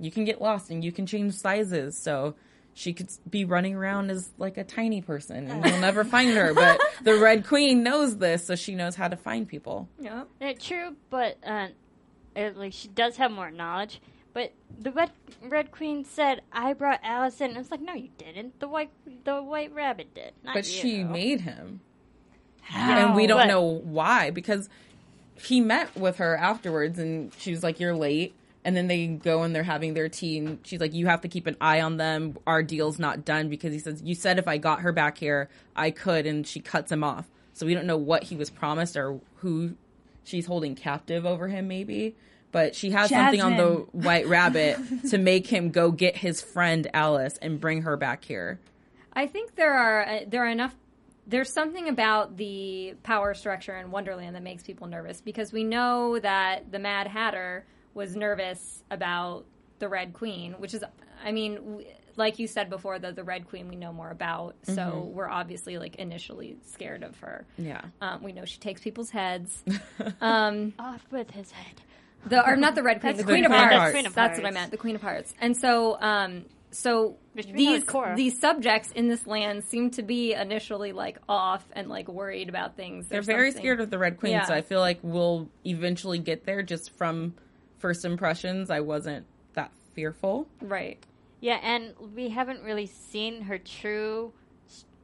you 0.00 0.10
can 0.10 0.24
get 0.24 0.40
lost 0.40 0.70
and 0.70 0.82
you 0.82 0.90
can 0.90 1.06
change 1.06 1.34
sizes. 1.34 1.96
So 1.96 2.34
she 2.72 2.92
could 2.92 3.08
be 3.30 3.44
running 3.44 3.74
around 3.76 4.10
as 4.10 4.28
like 4.38 4.56
a 4.56 4.64
tiny 4.64 5.00
person 5.02 5.48
and 5.48 5.64
you'll 5.64 5.78
never 5.78 6.02
find 6.16 6.30
her. 6.30 6.52
But 6.52 6.80
the 7.02 7.14
Red 7.16 7.46
Queen 7.46 7.82
knows 7.84 8.16
this, 8.18 8.44
so 8.46 8.56
she 8.56 8.74
knows 8.74 8.96
how 8.96 9.06
to 9.08 9.16
find 9.16 9.46
people. 9.46 9.88
yeah. 10.00 10.24
Uh, 10.40 10.52
true, 10.58 10.96
but 11.10 11.36
uh, 11.46 11.68
it, 12.36 12.56
like 12.56 12.72
she 12.72 12.88
does 12.88 13.16
have 13.16 13.30
more 13.30 13.50
knowledge. 13.50 14.00
But 14.32 14.52
the 14.80 14.90
red 14.90 15.10
red 15.42 15.70
queen 15.70 16.04
said, 16.04 16.42
"I 16.52 16.72
brought 16.72 17.00
Alice 17.04 17.40
in." 17.40 17.50
And 17.50 17.58
it's 17.58 17.70
like, 17.70 17.80
no, 17.80 17.94
you 17.94 18.08
didn't. 18.18 18.58
The 18.58 18.66
white 18.68 18.90
the 19.24 19.40
white 19.42 19.72
rabbit 19.72 20.12
did. 20.14 20.32
Not 20.42 20.54
But 20.54 20.66
you. 20.66 20.72
she 20.80 21.04
made 21.04 21.42
him. 21.42 21.80
And 22.74 23.14
we 23.14 23.26
don't 23.26 23.40
But- 23.42 23.46
know 23.48 23.62
why 23.62 24.30
because 24.30 24.68
he 25.36 25.60
met 25.60 25.94
with 25.96 26.16
her 26.16 26.36
afterwards 26.36 26.98
and 26.98 27.32
she 27.38 27.50
was 27.50 27.62
like, 27.62 27.78
You're 27.80 27.94
late. 27.96 28.34
And 28.66 28.74
then 28.74 28.86
they 28.86 29.06
go 29.08 29.42
and 29.42 29.54
they're 29.54 29.62
having 29.62 29.92
their 29.92 30.08
tea 30.08 30.38
and 30.38 30.58
she's 30.62 30.80
like, 30.80 30.94
You 30.94 31.06
have 31.06 31.20
to 31.22 31.28
keep 31.28 31.46
an 31.46 31.56
eye 31.60 31.80
on 31.82 31.98
them. 31.98 32.36
Our 32.46 32.62
deal's 32.62 32.98
not 32.98 33.24
done 33.24 33.48
because 33.50 33.72
he 33.72 33.78
says, 33.78 34.00
You 34.02 34.14
said 34.14 34.38
if 34.38 34.48
I 34.48 34.56
got 34.58 34.80
her 34.80 34.92
back 34.92 35.18
here, 35.18 35.48
I 35.76 35.90
could. 35.90 36.26
And 36.26 36.46
she 36.46 36.60
cuts 36.60 36.90
him 36.90 37.04
off. 37.04 37.26
So 37.52 37.66
we 37.66 37.74
don't 37.74 37.86
know 37.86 37.98
what 37.98 38.24
he 38.24 38.36
was 38.36 38.48
promised 38.50 38.96
or 38.96 39.20
who 39.36 39.74
she's 40.24 40.46
holding 40.46 40.74
captive 40.74 41.24
over 41.24 41.48
him, 41.48 41.68
maybe. 41.68 42.16
But 42.52 42.74
she 42.76 42.90
has 42.90 43.10
something 43.10 43.40
on 43.40 43.56
the 43.56 43.86
white 43.92 44.26
rabbit 44.26 44.78
to 45.10 45.18
make 45.18 45.46
him 45.46 45.70
go 45.70 45.90
get 45.90 46.16
his 46.16 46.40
friend 46.40 46.88
Alice 46.94 47.36
and 47.42 47.60
bring 47.60 47.82
her 47.82 47.96
back 47.96 48.24
here. 48.24 48.60
I 49.12 49.26
think 49.26 49.54
there 49.56 49.74
are 49.74 50.06
uh, 50.06 50.20
there 50.26 50.44
are 50.44 50.50
enough. 50.50 50.74
There's 51.26 51.52
something 51.52 51.88
about 51.88 52.36
the 52.36 52.94
power 53.02 53.34
structure 53.34 53.76
in 53.76 53.90
Wonderland 53.90 54.36
that 54.36 54.42
makes 54.42 54.62
people 54.62 54.86
nervous 54.86 55.20
because 55.20 55.52
we 55.52 55.64
know 55.64 56.18
that 56.18 56.70
the 56.70 56.78
Mad 56.78 57.06
Hatter 57.06 57.64
was 57.94 58.14
nervous 58.14 58.82
about 58.90 59.46
the 59.84 59.88
Red 59.90 60.14
Queen, 60.14 60.54
which 60.54 60.72
is, 60.72 60.82
I 61.22 61.30
mean, 61.30 61.84
like 62.16 62.38
you 62.38 62.46
said 62.46 62.70
before, 62.70 62.98
the 62.98 63.12
the 63.12 63.22
Red 63.22 63.46
Queen 63.46 63.68
we 63.68 63.76
know 63.76 63.92
more 63.92 64.08
about, 64.10 64.54
so 64.62 65.10
we're 65.12 65.28
obviously 65.28 65.76
like 65.76 65.96
initially 65.96 66.56
scared 66.64 67.02
of 67.02 67.18
her. 67.18 67.44
Yeah. 67.58 67.82
Um, 68.00 68.22
we 68.22 68.32
know 68.32 68.46
she 68.46 68.58
takes 68.58 68.80
people's 68.80 69.10
heads. 69.10 69.62
um, 70.22 70.72
off 70.78 71.04
with 71.10 71.30
his 71.32 71.50
head. 71.50 71.82
the 72.24 72.42
or 72.48 72.56
not 72.56 72.74
the 72.76 72.82
Red 72.82 73.02
Queen, 73.02 73.16
the 73.18 73.24
Queen 73.24 73.44
of 73.44 73.50
Queen 73.50 73.60
of 73.62 73.68
Hearts. 73.68 73.74
Hearts. 73.74 73.92
Queen 73.92 74.06
of 74.06 74.14
That's 74.14 74.38
what 74.38 74.46
I 74.46 74.52
meant, 74.52 74.70
the 74.70 74.78
Queen 74.78 74.94
of 74.94 75.02
Hearts. 75.02 75.34
And 75.38 75.54
so, 75.54 76.00
um, 76.00 76.46
so 76.70 77.16
Which 77.34 77.46
we 77.46 77.52
know 77.52 77.56
these 77.58 77.84
these 78.16 78.40
subjects 78.40 78.90
in 78.92 79.08
this 79.08 79.26
land 79.26 79.64
seem 79.64 79.90
to 79.90 80.02
be 80.02 80.32
initially 80.32 80.92
like 80.92 81.18
off 81.28 81.62
and 81.72 81.88
like 81.90 82.08
worried 82.08 82.48
about 82.48 82.74
things. 82.76 83.08
They're 83.08 83.20
very 83.20 83.50
something. 83.50 83.62
scared 83.62 83.80
of 83.80 83.90
the 83.90 83.98
Red 83.98 84.18
Queen, 84.18 84.32
Yeah. 84.32 84.46
so 84.46 84.54
I 84.54 84.62
feel 84.62 84.80
like 84.80 85.00
we'll 85.02 85.50
eventually 85.66 86.20
get 86.20 86.46
there. 86.46 86.62
Just 86.62 86.90
from 86.96 87.34
first 87.78 88.04
impressions, 88.06 88.70
I 88.70 88.80
wasn't 88.80 89.26
that 89.26 89.33
fearful. 89.94 90.46
right? 90.60 91.02
Yeah, 91.40 91.60
and 91.62 91.94
we 92.14 92.30
haven't 92.30 92.62
really 92.62 92.86
seen 92.86 93.42
her 93.42 93.58
true 93.58 94.32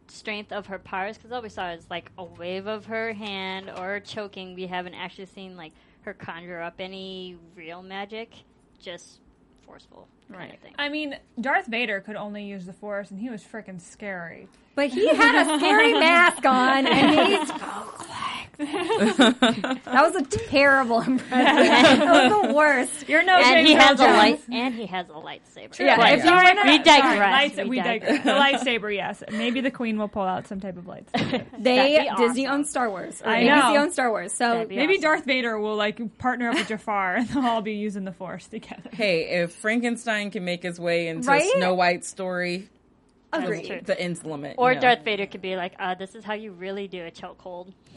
strength 0.09 0.53
of 0.53 0.67
her 0.67 0.79
powers 0.79 1.17
because 1.17 1.33
all 1.33 1.43
we 1.43 1.49
saw 1.49 1.71
is 1.71 1.87
like 1.91 2.11
a 2.19 2.25
wave 2.25 2.67
of 2.67 2.87
her 2.87 3.13
hand 3.13 3.71
or 3.77 4.01
choking. 4.01 4.55
We 4.55 4.67
haven't 4.67 4.95
actually 4.95 5.27
seen 5.27 5.57
like 5.57 5.73
her 6.03 6.15
conjure 6.15 6.61
up 6.61 6.75
any 6.79 7.37
real 7.55 7.83
magic, 7.83 8.33
just 8.79 9.21
forceful 9.67 10.09
Right. 10.31 10.55
of 10.55 10.61
thing. 10.61 10.75
I 10.79 10.89
mean, 10.89 11.17
Darth 11.41 11.67
Vader 11.67 12.01
could 12.01 12.17
only 12.17 12.45
use 12.45 12.65
the 12.67 12.73
Force, 12.73 13.11
and 13.11 13.19
he 13.21 13.29
was 13.31 13.43
freaking 13.43 13.81
scary. 13.81 14.49
But 14.77 14.89
he 14.91 15.09
had 15.09 15.35
a 15.47 15.59
scary 15.59 15.93
mask 15.99 16.47
on, 16.47 16.87
and 16.87 17.29
he 17.29 17.47
spoke 17.47 18.09
like 18.09 18.17
that 18.59 19.81
was 19.87 20.15
a 20.17 20.23
terrible 20.49 21.01
impression. 21.01 21.99
that 22.01 22.31
was 22.33 22.47
the 22.49 22.55
worst. 22.55 23.09
You're 23.09 23.23
no 23.25 23.37
and 23.39 23.67
he 23.67 23.73
has 23.75 23.99
a 23.99 24.05
light, 24.05 24.41
and 24.53 24.75
he 24.75 24.87
has 24.87 25.09
a 25.09 25.13
lightsaber. 25.13 25.79
Yeah, 25.79 25.97
But 25.97 26.13
if 26.13 26.25
you 26.25 26.31
wanna- 26.31 26.61
we 26.65 26.73
Sorry, 26.85 27.01
digress. 27.01 27.33
lights- 27.33 27.57
we, 27.57 27.65
we 27.65 27.77
digress. 27.81 28.25
digress. 28.25 28.25
The 28.63 28.69
lightsaber, 28.71 28.95
yes. 28.95 29.23
Maybe 29.33 29.61
the 29.63 29.71
Queen 29.71 29.99
will 29.99 30.09
pull 30.09 30.23
out 30.25 30.47
some 30.47 30.61
type 30.61 30.77
of 30.77 30.85
lightsaber. 30.85 31.47
They 31.59 31.97
That'd 31.97 32.17
Disney 32.19 32.47
awesome. 32.47 32.61
owns 32.61 32.71
Star 32.71 32.91
Wars. 32.91 33.23
Or 33.23 33.31
I 33.31 33.43
ABC 33.45 33.75
know. 33.75 33.83
owns 33.83 33.93
Star 33.95 34.11
Wars. 34.11 34.33
So 34.35 34.67
Maybe 34.69 34.95
awesome. 34.95 35.01
Darth 35.03 35.25
Vader 35.25 35.59
will 35.59 35.77
like 35.77 36.19
partner 36.19 36.51
up 36.51 36.57
with 36.57 36.69
Jafar, 36.69 37.15
and 37.17 37.29
they'll 37.29 37.47
all 37.47 37.63
be 37.63 37.75
using 37.75 38.05
the 38.05 38.13
Force 38.13 38.47
together. 38.47 38.91
Hey, 38.93 39.41
if 39.43 39.55
Frankenstein 39.55 40.20
can 40.29 40.45
make 40.45 40.63
his 40.63 40.79
way 40.79 41.09
into 41.09 41.27
Right? 41.29 41.51
Snow 41.57 41.73
White's 41.75 42.09
story, 42.09 42.69
agreed. 43.33 43.87
the 43.87 43.99
end's 43.99 44.23
limit. 44.25 44.57
Or 44.59 44.71
you 44.73 44.75
know? 44.75 44.81
Darth 44.83 45.05
Vader 45.05 45.25
could 45.25 45.41
be 45.41 45.57
like, 45.57 45.73
uh, 45.79 45.95
"This 45.95 46.15
is 46.15 46.25
how 46.25 46.35
you 46.35 46.53
really 46.53 46.87
do 46.89 47.07
a 47.07 47.11
chokehold." 47.11 47.73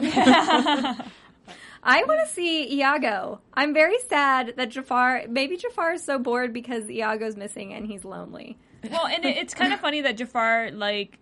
I 1.86 2.02
want 2.04 2.26
to 2.26 2.32
see 2.32 2.78
Iago. 2.80 3.40
I'm 3.52 3.74
very 3.74 3.98
sad 4.08 4.54
that 4.56 4.70
Jafar. 4.70 5.24
Maybe 5.28 5.56
Jafar 5.58 5.92
is 5.94 6.02
so 6.04 6.18
bored 6.18 6.52
because 6.54 6.88
Iago's 6.88 7.36
missing 7.36 7.74
and 7.74 7.86
he's 7.86 8.04
lonely. 8.04 8.56
Well, 8.90 9.06
and 9.06 9.24
it, 9.24 9.36
it's 9.36 9.52
kind 9.54 9.72
of 9.74 9.80
funny 9.80 10.00
that 10.02 10.16
Jafar, 10.16 10.70
like, 10.70 11.18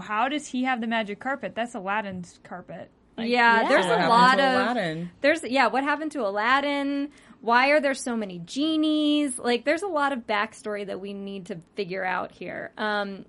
how 0.00 0.28
does 0.28 0.46
he 0.46 0.64
have 0.64 0.80
the 0.80 0.86
magic 0.86 1.18
carpet? 1.18 1.54
That's 1.56 1.74
Aladdin's 1.74 2.38
carpet. 2.44 2.90
Like, 3.18 3.28
yeah, 3.28 3.62
yeah. 3.62 3.68
there's 3.68 3.86
What 3.86 4.00
a 4.00 4.08
lot 4.08 4.36
to 4.36 4.42
of 4.44 4.54
Aladdin? 4.54 5.10
there's 5.20 5.42
yeah. 5.44 5.66
What 5.66 5.82
happened 5.84 6.12
to 6.12 6.20
Aladdin? 6.26 7.10
Why 7.42 7.68
are 7.70 7.80
there 7.80 7.94
so 7.94 8.16
many 8.16 8.38
genies? 8.38 9.38
Like, 9.38 9.64
there's 9.64 9.82
a 9.82 9.88
lot 9.88 10.12
of 10.12 10.20
backstory 10.26 10.86
that 10.86 11.00
we 11.00 11.12
need 11.12 11.46
to 11.46 11.58
figure 11.74 12.04
out 12.04 12.32
here. 12.32 12.70
Um, 12.78 13.26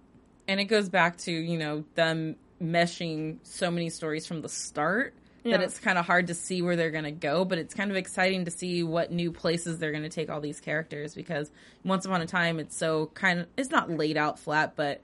And 0.47 0.59
it 0.59 0.65
goes 0.65 0.87
back 0.87 1.17
to, 1.19 1.31
you 1.31 1.57
know, 1.57 1.83
them 1.95 2.35
meshing 2.61 3.39
so 3.43 3.69
many 3.71 3.89
stories 3.89 4.25
from 4.27 4.41
the 4.41 4.49
start 4.49 5.15
Yeah. 5.43 5.57
that 5.57 5.63
it's 5.63 5.79
kind 5.79 5.97
of 5.97 6.05
hard 6.05 6.27
to 6.27 6.33
see 6.35 6.61
where 6.61 6.75
they're 6.75 6.91
going 6.91 7.03
to 7.05 7.11
go, 7.11 7.43
but 7.43 7.57
it's 7.57 7.73
kind 7.73 7.89
of 7.91 7.97
exciting 7.97 8.45
to 8.45 8.51
see 8.51 8.83
what 8.83 9.11
new 9.11 9.31
places 9.31 9.79
they're 9.79 9.91
going 9.91 10.03
to 10.03 10.09
take 10.09 10.29
all 10.29 10.39
these 10.39 10.59
characters 10.61 11.15
because 11.15 11.51
once 11.83 12.05
upon 12.05 12.21
a 12.21 12.25
time 12.27 12.59
it's 12.59 12.77
so 12.77 13.07
kind 13.15 13.39
of 13.41 13.47
it's 13.57 13.69
not 13.71 13.89
laid 13.89 14.15
out 14.15 14.37
flat, 14.39 14.75
but 14.75 15.01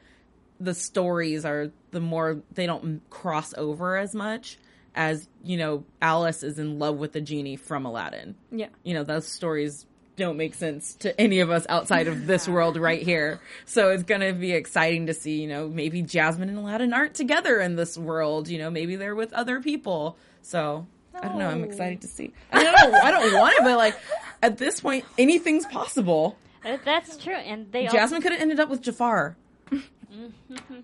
the 0.60 0.74
stories 0.74 1.46
are 1.46 1.72
the 1.92 2.00
more 2.00 2.42
they 2.54 2.66
don't 2.68 3.02
cross 3.10 3.54
over 3.58 3.98
as 3.98 4.14
much 4.14 4.58
as, 4.96 5.28
you 5.44 5.58
know, 5.58 5.84
Alice 6.02 6.44
is 6.44 6.60
in 6.60 6.80
love 6.80 6.98
with 6.98 7.14
the 7.14 7.22
genie 7.22 7.56
from 7.56 7.86
Aladdin. 7.86 8.36
yeah, 8.52 8.68
you 8.84 8.94
know, 8.94 9.04
those 9.04 9.28
stories 9.28 9.86
don't 10.16 10.38
make 10.38 10.54
sense 10.54 10.96
to 10.96 11.20
any 11.20 11.40
of 11.40 11.50
us 11.50 11.66
outside 11.70 12.08
of 12.08 12.28
this 12.28 12.48
world 12.48 12.76
right 12.78 13.02
here. 13.02 13.40
So 13.66 13.90
it's 13.90 14.04
going 14.04 14.22
to 14.22 14.34
be 14.34 14.52
exciting 14.52 15.08
to 15.08 15.14
see, 15.14 15.42
you 15.42 15.48
know, 15.48 15.70
maybe 15.70 16.02
Jasmine 16.02 16.50
and 16.50 16.58
Aladdin 16.58 16.94
aren't 16.94 17.14
together 17.16 17.60
in 17.62 17.78
this 17.78 17.98
world. 17.98 18.50
You 18.50 18.58
know, 18.60 18.70
maybe 18.70 18.98
they're 18.98 19.16
with 19.16 19.32
other 19.32 19.62
people. 19.62 20.18
So 20.42 20.86
I 21.16 21.22
don't 21.28 21.38
know. 21.38 21.50
I'm 21.50 21.64
excited 21.64 22.02
to 22.02 22.08
see. 22.08 22.34
I 22.52 22.64
don't, 22.64 22.92
know, 22.92 23.00
I 23.00 23.12
don't 23.12 23.34
want 23.34 23.54
it, 23.56 23.64
but 23.64 23.78
like 23.78 23.96
at 24.44 24.58
this 24.58 24.82
point, 24.82 25.06
anything's 25.18 25.66
possible. 25.66 26.38
Uh, 26.66 26.78
That's 26.84 27.16
true, 27.18 27.34
and 27.34 27.72
they 27.72 27.88
Jasmine 27.88 28.22
could 28.22 28.34
have 28.34 28.42
ended 28.42 28.60
up 28.60 28.68
with 28.70 28.82
Jafar. 28.82 29.38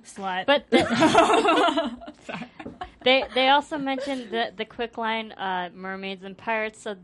Slut. 0.05 0.45
But 0.45 0.69
the, 0.69 0.85
they 3.05 3.23
they 3.33 3.47
also 3.49 3.77
mentioned 3.77 4.31
the 4.31 4.51
the 4.55 4.65
quick 4.65 4.97
line 4.97 5.31
uh, 5.31 5.69
mermaids 5.73 6.23
and 6.25 6.37
pirates, 6.37 6.81
so 6.81 6.95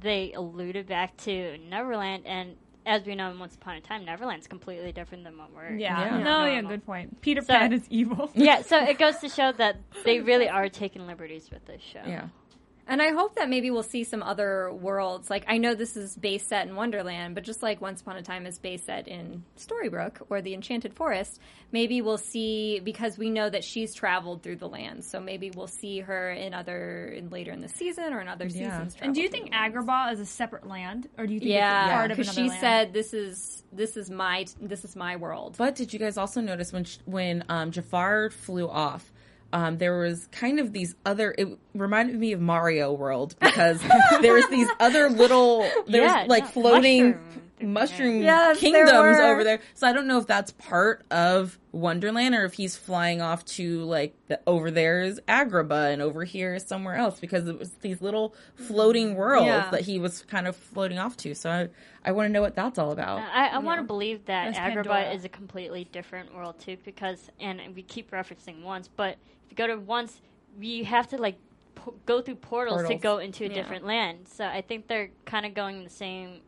they 0.00 0.32
alluded 0.32 0.86
back 0.86 1.16
to 1.18 1.58
Neverland, 1.68 2.26
and 2.26 2.56
as 2.86 3.04
we 3.04 3.14
know, 3.14 3.34
Once 3.38 3.54
Upon 3.54 3.76
a 3.76 3.80
Time, 3.82 4.06
Neverland's 4.06 4.46
completely 4.46 4.92
different 4.92 5.22
than 5.24 5.36
what 5.36 5.52
we're 5.54 5.76
Yeah. 5.76 6.16
Yeah. 6.16 6.22
No, 6.22 6.46
yeah, 6.46 6.62
good 6.62 6.86
point. 6.86 7.20
Peter 7.20 7.42
So- 7.42 7.48
Pan 7.48 7.74
is 7.74 7.86
evil. 7.90 8.30
Yeah, 8.34 8.62
so 8.62 8.78
it 8.82 8.98
goes 8.98 9.18
to 9.18 9.28
show 9.38 9.52
that 9.52 9.76
they 10.04 10.20
really 10.20 10.48
are 10.48 10.70
taking 10.70 11.06
liberties 11.06 11.50
with 11.52 11.66
this 11.66 11.82
show. 11.82 12.02
Yeah. 12.06 12.28
And 12.90 13.02
I 13.02 13.10
hope 13.12 13.34
that 13.36 13.50
maybe 13.50 13.70
we'll 13.70 13.82
see 13.82 14.02
some 14.02 14.22
other 14.22 14.72
worlds. 14.72 15.28
Like 15.28 15.44
I 15.46 15.58
know 15.58 15.74
this 15.74 15.94
is 15.96 16.16
base 16.16 16.46
set 16.46 16.66
in 16.66 16.74
Wonderland, 16.74 17.34
but 17.34 17.44
just 17.44 17.62
like 17.62 17.82
Once 17.82 18.00
Upon 18.00 18.16
a 18.16 18.22
Time 18.22 18.46
is 18.46 18.58
base 18.58 18.82
set 18.84 19.06
in 19.06 19.44
Storybrooke 19.58 20.22
or 20.30 20.40
the 20.40 20.54
Enchanted 20.54 20.94
Forest, 20.94 21.38
maybe 21.70 22.00
we'll 22.00 22.16
see 22.16 22.80
because 22.80 23.18
we 23.18 23.28
know 23.28 23.50
that 23.50 23.62
she's 23.62 23.92
traveled 23.94 24.42
through 24.42 24.56
the 24.56 24.68
land. 24.68 25.04
So 25.04 25.20
maybe 25.20 25.50
we'll 25.50 25.66
see 25.66 26.00
her 26.00 26.30
in 26.30 26.54
other 26.54 27.06
in 27.08 27.28
later 27.28 27.52
in 27.52 27.60
the 27.60 27.68
season 27.68 28.12
or 28.14 28.20
in 28.22 28.28
other 28.28 28.46
Yeah. 28.46 28.70
seasons. 28.70 28.96
And 29.02 29.14
do 29.14 29.20
you 29.20 29.28
think 29.28 29.52
through. 29.52 29.82
Agrabah 29.82 30.14
is 30.14 30.20
a 30.20 30.26
separate 30.26 30.66
land, 30.66 31.08
or 31.18 31.26
do 31.26 31.34
you 31.34 31.40
think 31.40 31.50
Yeah, 31.52 31.84
it's 31.88 31.92
part 31.94 32.10
of 32.10 32.16
because 32.16 32.36
another 32.36 32.46
she 32.46 32.48
land? 32.48 32.60
said 32.60 32.92
this 32.94 33.12
is 33.12 33.62
this 33.70 33.98
is 33.98 34.10
my 34.10 34.46
this 34.62 34.84
is 34.86 34.96
my 34.96 35.16
world. 35.16 35.56
But 35.58 35.74
did 35.74 35.92
you 35.92 35.98
guys 35.98 36.16
also 36.16 36.40
notice 36.40 36.72
when 36.72 36.84
sh- 36.84 36.98
when 37.04 37.44
um, 37.50 37.70
Jafar 37.70 38.30
flew 38.30 38.66
off? 38.66 39.12
Um, 39.52 39.78
there 39.78 39.98
was 39.98 40.26
kind 40.30 40.60
of 40.60 40.72
these 40.72 40.94
other. 41.06 41.34
It 41.38 41.48
reminded 41.74 42.16
me 42.16 42.32
of 42.32 42.40
Mario 42.40 42.92
World 42.92 43.34
because 43.40 43.80
there 44.20 44.34
was 44.34 44.46
these 44.48 44.68
other 44.78 45.08
little. 45.08 45.60
There's 45.86 46.10
Yeah, 46.12 46.24
like 46.28 46.44
no, 46.44 46.50
floating 46.50 47.10
mushroom. 47.60 47.72
mushroom 47.72 48.22
Yes, 48.22 48.58
kingdoms 48.58 48.92
were. 48.92 49.22
over 49.22 49.44
there. 49.44 49.60
So 49.74 49.86
I 49.88 49.92
don't 49.94 50.06
know 50.06 50.18
if 50.18 50.26
that's 50.26 50.50
part 50.52 51.04
of 51.10 51.58
Wonderland 51.72 52.34
or 52.34 52.44
if 52.44 52.52
he's 52.54 52.76
flying 52.76 53.22
off 53.22 53.44
to 53.46 53.82
like 53.84 54.14
the, 54.26 54.38
over 54.46 54.70
there 54.70 55.00
is 55.00 55.18
Agrabah 55.26 55.92
and 55.94 56.02
over 56.02 56.24
here 56.24 56.54
is 56.54 56.66
somewhere 56.66 56.96
else 56.96 57.18
because 57.18 57.48
it 57.48 57.58
was 57.58 57.70
these 57.80 58.02
little 58.02 58.34
floating 58.54 59.14
worlds 59.14 59.46
Yeah. 59.46 59.70
that 59.70 59.80
he 59.82 59.98
was 59.98 60.22
kind 60.24 60.46
of 60.46 60.56
floating 60.56 60.98
off 60.98 61.16
to. 61.18 61.34
So 61.34 61.50
I, 61.50 61.68
I 62.04 62.12
want 62.12 62.26
to 62.28 62.32
know 62.32 62.42
what 62.42 62.54
that's 62.54 62.78
all 62.78 62.92
about. 62.92 63.20
I, 63.20 63.48
I 63.48 63.58
want 63.58 63.80
to 63.80 63.84
believe 63.86 64.26
that 64.26 64.52
That's 64.54 64.58
Agrabah 64.58 64.84
Pandora. 64.84 65.12
is 65.12 65.24
a 65.24 65.28
completely 65.30 65.84
different 65.90 66.34
world 66.34 66.58
too, 66.60 66.76
because 66.84 67.30
and 67.40 67.60
we 67.74 67.82
keep 67.82 68.10
referencing 68.10 68.62
once, 68.62 68.88
but 68.94 69.16
if 69.48 69.52
you 69.52 69.56
go 69.56 69.66
to 69.66 69.78
once, 69.80 70.20
you 70.60 70.84
have 70.84 71.08
to 71.08 71.16
like 71.16 71.36
po- 71.74 71.94
go 72.06 72.20
through 72.20 72.34
portals, 72.36 72.86
to 72.88 72.94
go 72.96 73.18
into 73.18 73.44
a 73.44 73.48
Yeah. 73.48 73.54
different 73.54 73.84
land. 73.86 74.28
So 74.28 74.44
I 74.44 74.60
think 74.60 74.86
they're 74.88 75.10
kind 75.24 75.46
of 75.46 75.54
going 75.54 75.84
the 75.84 75.90
same 75.90 76.40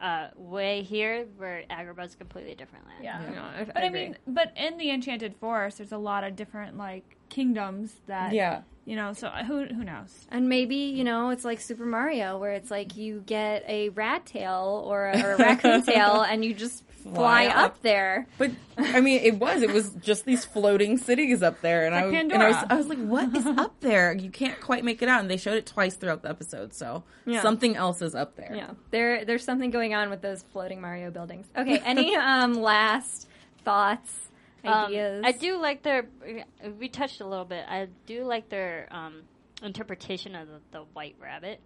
uh, 0.00 0.28
way 0.36 0.82
here, 0.82 1.24
where 1.38 1.62
Agrabah 1.70 2.04
is 2.04 2.14
a 2.14 2.16
completely 2.18 2.54
different 2.54 2.84
land. 2.86 3.02
Yeah. 3.04 3.24
You 3.30 3.36
know, 3.36 3.42
I, 3.42 3.64
But 3.64 3.84
I, 3.84 3.88
mean, 3.88 4.18
but 4.26 4.52
in 4.56 4.76
the 4.76 4.90
Enchanted 4.90 5.34
Forest, 5.36 5.78
there's 5.78 5.92
a 5.92 5.96
lot 5.98 6.24
of 6.24 6.36
different 6.36 6.76
like 6.76 7.16
kingdoms 7.30 7.94
that 8.06 8.32
Yeah. 8.34 8.62
you 8.84 8.96
know. 8.96 9.12
So 9.14 9.28
uh, 9.28 9.44
who 9.44 9.64
who 9.64 9.82
knows? 9.84 10.26
And 10.30 10.48
maybe, 10.48 10.74
you 10.76 11.04
know, 11.04 11.30
it's 11.30 11.44
like 11.44 11.60
Super 11.60 11.86
Mario 11.86 12.36
where 12.38 12.52
it's 12.52 12.70
like 12.70 12.96
you 12.96 13.22
get 13.24 13.64
a 13.66 13.88
rat 13.90 14.26
tail 14.26 14.82
or 14.84 15.06
a, 15.06 15.22
or 15.22 15.32
a 15.34 15.36
raccoon 15.38 15.82
tail 15.86 16.20
and 16.22 16.44
you 16.44 16.52
just 16.52 16.84
fly, 17.04 17.12
Fly 17.14 17.46
up. 17.46 17.56
up. 17.56 17.82
there. 17.82 18.26
But 18.38 18.50
I 18.76 19.00
mean, 19.00 19.20
it 19.22 19.38
was. 19.38 19.62
It 19.62 19.70
was 19.72 19.90
just 20.02 20.24
these 20.24 20.44
floating 20.44 20.98
cities 20.98 21.42
up 21.42 21.60
there, 21.60 21.86
and 21.86 21.94
I, 21.94 22.04
Like 22.04 22.12
was- 22.12 22.20
and 22.20 22.32
I 22.42 22.48
was, 22.48 22.56
I 22.70 22.74
was 22.74 22.86
like, 22.88 22.98
"What 22.98 23.36
is 23.36 23.46
up 23.58 23.78
there?" 23.80 24.12
You 24.14 24.30
can't 24.30 24.60
quite 24.60 24.84
make 24.84 25.00
it 25.02 25.08
out, 25.08 25.20
and 25.20 25.30
they 25.30 25.36
showed 25.36 25.56
it 25.56 25.66
twice 25.66 25.94
throughout 25.94 26.22
the 26.22 26.30
episode, 26.30 26.74
so 26.74 27.04
Yeah. 27.26 27.40
something 27.42 27.76
else 27.76 28.02
is 28.02 28.14
up 28.14 28.34
there. 28.36 28.52
Yeah. 28.54 28.70
There 28.90 29.24
there's 29.24 29.44
something 29.44 29.70
going 29.70 29.94
on 29.94 30.10
with 30.10 30.22
those 30.22 30.42
floating 30.52 30.80
Mario 30.80 31.10
buildings. 31.10 31.46
Okay, 31.56 31.78
any 31.84 32.16
um 32.16 32.54
last 32.54 33.28
thoughts, 33.64 34.28
Um, 34.64 34.72
ideas? 34.86 35.22
I 35.26 35.32
do 35.32 35.56
like 35.58 35.82
their. 35.82 36.06
We 36.78 36.88
touched 36.88 37.20
a 37.20 37.26
little 37.26 37.44
bit. 37.44 37.64
I 37.68 37.88
do 38.06 38.24
like 38.24 38.48
their 38.48 38.88
um, 38.90 39.22
interpretation 39.62 40.34
of 40.34 40.48
the, 40.48 40.60
the 40.72 40.80
White 40.94 41.16
Rabbit. 41.20 41.60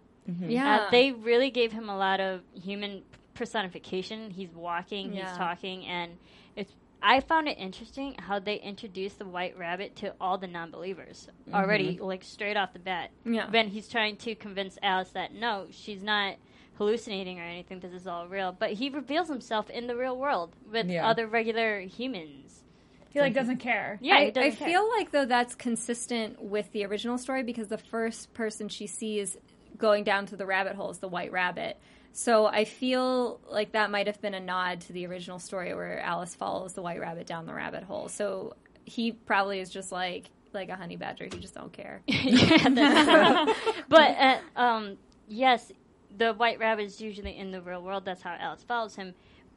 Yeah. 0.47 0.81
Uh, 0.87 0.91
they 0.91 1.11
really 1.11 1.49
gave 1.49 1.71
him 1.71 1.89
a 1.89 1.97
lot 1.97 2.19
of 2.19 2.41
human 2.53 3.01
personification. 3.39 4.29
He's 4.29 4.53
walking, 4.53 5.13
Yeah. 5.13 5.29
he's 5.29 5.37
talking, 5.37 5.85
and 5.87 6.11
it's. 6.55 6.71
I 7.01 7.21
found 7.21 7.47
it 7.47 7.57
interesting 7.57 8.15
how 8.19 8.39
they 8.39 8.55
introduced 8.57 9.19
the 9.19 9.25
White 9.25 9.57
Rabbit 9.57 9.95
to 9.97 10.13
all 10.19 10.37
the 10.37 10.47
non-believers 10.47 11.29
already, 11.53 11.95
mm-hmm. 11.95 12.03
like 12.03 12.25
straight 12.25 12.57
off 12.57 12.73
the 12.73 12.79
bat. 12.79 13.11
Yeah. 13.23 13.49
When 13.49 13.69
he's 13.69 13.87
trying 13.87 14.17
to 14.17 14.35
convince 14.35 14.77
Alice 14.83 15.09
that 15.11 15.33
no, 15.33 15.67
she's 15.71 16.03
not 16.03 16.35
hallucinating 16.77 17.39
or 17.39 17.43
anything. 17.43 17.79
This 17.79 17.93
is 17.93 18.05
all 18.05 18.27
real. 18.27 18.51
But 18.51 18.73
he 18.73 18.89
reveals 18.89 19.29
himself 19.29 19.69
in 19.69 19.87
the 19.87 19.95
real 19.95 20.17
world 20.17 20.53
with 20.69 20.89
Yeah. 20.89 21.07
other 21.07 21.25
regular 21.25 21.79
humans. 21.79 22.63
He 23.11 23.21
like 23.21 23.33
doesn't 23.33 23.57
care. 23.57 23.97
Yeah, 24.01 24.15
I, 24.15 24.25
I 24.27 24.31
care. 24.31 24.51
feel 24.51 24.89
like 24.89 25.11
though 25.11 25.25
that's 25.25 25.55
consistent 25.55 26.41
with 26.41 26.69
the 26.73 26.85
original 26.85 27.17
story 27.17 27.43
because 27.43 27.69
the 27.69 27.77
first 27.77 28.33
person 28.33 28.67
she 28.67 28.87
sees 28.87 29.37
going 29.77 30.03
down 30.03 30.25
to 30.27 30.35
the 30.35 30.45
rabbit 30.45 30.75
hole 30.75 30.91
is 30.91 30.99
the 30.99 31.07
white 31.07 31.31
rabbit. 31.31 31.77
So 32.11 32.47
I 32.47 32.65
feel 32.65 33.39
like 33.49 33.71
that 33.73 33.91
might 33.91 34.07
have 34.07 34.21
been 34.21 34.33
a 34.33 34.39
nod 34.39 34.81
to 34.81 34.93
the 34.93 35.05
original 35.05 35.39
story 35.39 35.73
where 35.73 35.99
Alice 36.01 36.35
follows 36.35 36.73
the 36.73 36.81
white 36.81 36.99
rabbit 36.99 37.27
down 37.27 37.45
the 37.45 37.53
rabbit 37.53 37.83
hole. 37.83 38.09
So 38.09 38.55
he 38.85 39.11
probably 39.11 39.59
is 39.59 39.69
just 39.69 39.91
like 39.91 40.29
like 40.51 40.69
a 40.69 40.75
honey 40.75 40.95
badger. 40.95 41.25
He 41.25 41.39
just 41.39 41.53
don't 41.53 41.71
care. 41.71 42.01
yeah, 42.07 43.53
but 43.89 44.17
uh, 44.17 44.37
um, 44.55 44.97
yes, 45.27 45.71
the 46.17 46.33
white 46.33 46.59
rabbit 46.59 46.83
is 46.85 46.99
usually 46.99 47.37
in 47.37 47.51
the 47.51 47.61
real 47.61 47.81
world. 47.83 48.03
That's 48.05 48.21
how 48.21 48.35
Alice 48.39 48.63
follows 48.63 48.95
him. 48.95 49.13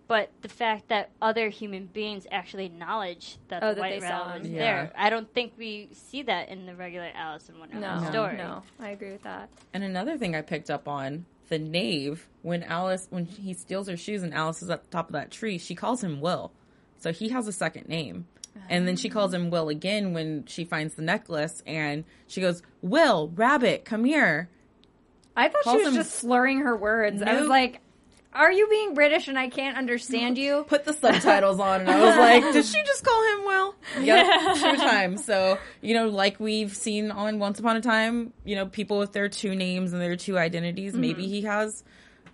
But 0.08 0.30
the 0.42 0.48
fact 0.48 0.88
that 0.88 1.10
other 1.22 1.48
human 1.48 1.86
beings 1.86 2.26
actually 2.30 2.66
acknowledge 2.66 3.38
that 3.48 3.62
Oh, 3.62 3.68
the 3.70 3.76
that 3.76 3.80
white 3.80 4.02
rabbit 4.02 4.34
him. 4.34 4.42
was 4.42 4.50
Yeah. 4.50 4.58
there, 4.58 4.92
I 4.96 5.08
don't 5.08 5.32
think 5.32 5.54
we 5.56 5.88
see 5.92 6.22
that 6.24 6.50
in 6.50 6.66
the 6.66 6.74
regular 6.74 7.10
Alice 7.14 7.48
in 7.48 7.58
Wonderland 7.58 8.02
No. 8.04 8.10
story. 8.10 8.36
no, 8.36 8.62
I 8.78 8.90
agree 8.90 9.12
with 9.12 9.22
that. 9.22 9.48
And 9.72 9.82
another 9.82 10.18
thing 10.18 10.36
I 10.36 10.42
picked 10.42 10.70
up 10.70 10.86
on 10.86 11.24
the 11.52 11.58
knave 11.58 12.28
when 12.40 12.62
Alice 12.62 13.06
when 13.10 13.26
he 13.26 13.52
steals 13.52 13.86
her 13.86 13.96
shoes 13.96 14.22
and 14.22 14.32
Alice 14.32 14.62
is 14.62 14.70
at 14.70 14.82
the 14.82 14.88
top 14.88 15.08
of 15.08 15.12
that 15.12 15.30
tree, 15.30 15.58
she 15.58 15.74
calls 15.74 16.02
him 16.02 16.20
Will, 16.20 16.50
so 16.98 17.12
he 17.12 17.28
has 17.28 17.46
a 17.46 17.52
second 17.52 17.88
name. 17.88 18.26
And 18.68 18.88
then 18.88 18.96
she 18.96 19.10
oh. 19.10 19.12
calls 19.12 19.34
him 19.34 19.50
Will 19.50 19.68
again 19.68 20.14
when 20.14 20.44
she 20.46 20.64
finds 20.64 20.94
the 20.94 21.02
necklace, 21.02 21.62
and 21.66 22.04
she 22.26 22.40
goes, 22.40 22.62
"Will, 22.80 23.30
rabbit, 23.34 23.84
come 23.84 24.04
here." 24.04 24.48
I 25.36 25.48
thought 25.48 25.64
she 25.64 25.76
was 25.76 25.88
him- 25.88 25.94
just 25.94 26.14
slurring 26.14 26.60
her 26.60 26.74
words. 26.76 27.22
I 27.22 27.38
was 27.38 27.48
like, 27.48 27.80
"Are 28.34 28.50
you 28.50 28.68
being 28.68 28.94
British 28.94 29.28
and 29.28 29.38
I 29.38 29.48
can't 29.48 29.76
understand 29.76 30.38
you?" 30.38 30.64
put 30.68 30.84
the 30.84 30.92
subtitles 30.92 31.60
on 31.60 31.82
and 31.82 31.90
I 31.90 32.00
was 32.00 32.16
like, 32.16 32.52
did 32.52 32.64
she 32.64 32.82
just 32.82 33.04
call 33.04 33.22
him 33.34 33.44
Will? 33.46 33.74
Yep, 34.00 34.56
true 34.58 34.76
time. 34.76 35.16
So, 35.16 35.58
you 35.80 35.94
know, 35.94 36.08
like 36.08 36.40
we've 36.40 36.74
seen 36.74 37.10
on 37.10 37.38
Once 37.38 37.58
Upon 37.58 37.76
a 37.76 37.80
Time, 37.80 38.32
you 38.44 38.56
know, 38.56 38.66
people 38.66 38.98
with 38.98 39.12
their 39.12 39.28
two 39.28 39.54
names 39.54 39.92
and 39.92 40.00
their 40.00 40.16
two 40.16 40.38
identities, 40.38 40.94
maybe 40.94 41.24
mm-hmm. 41.24 41.32
he 41.32 41.42
has 41.42 41.84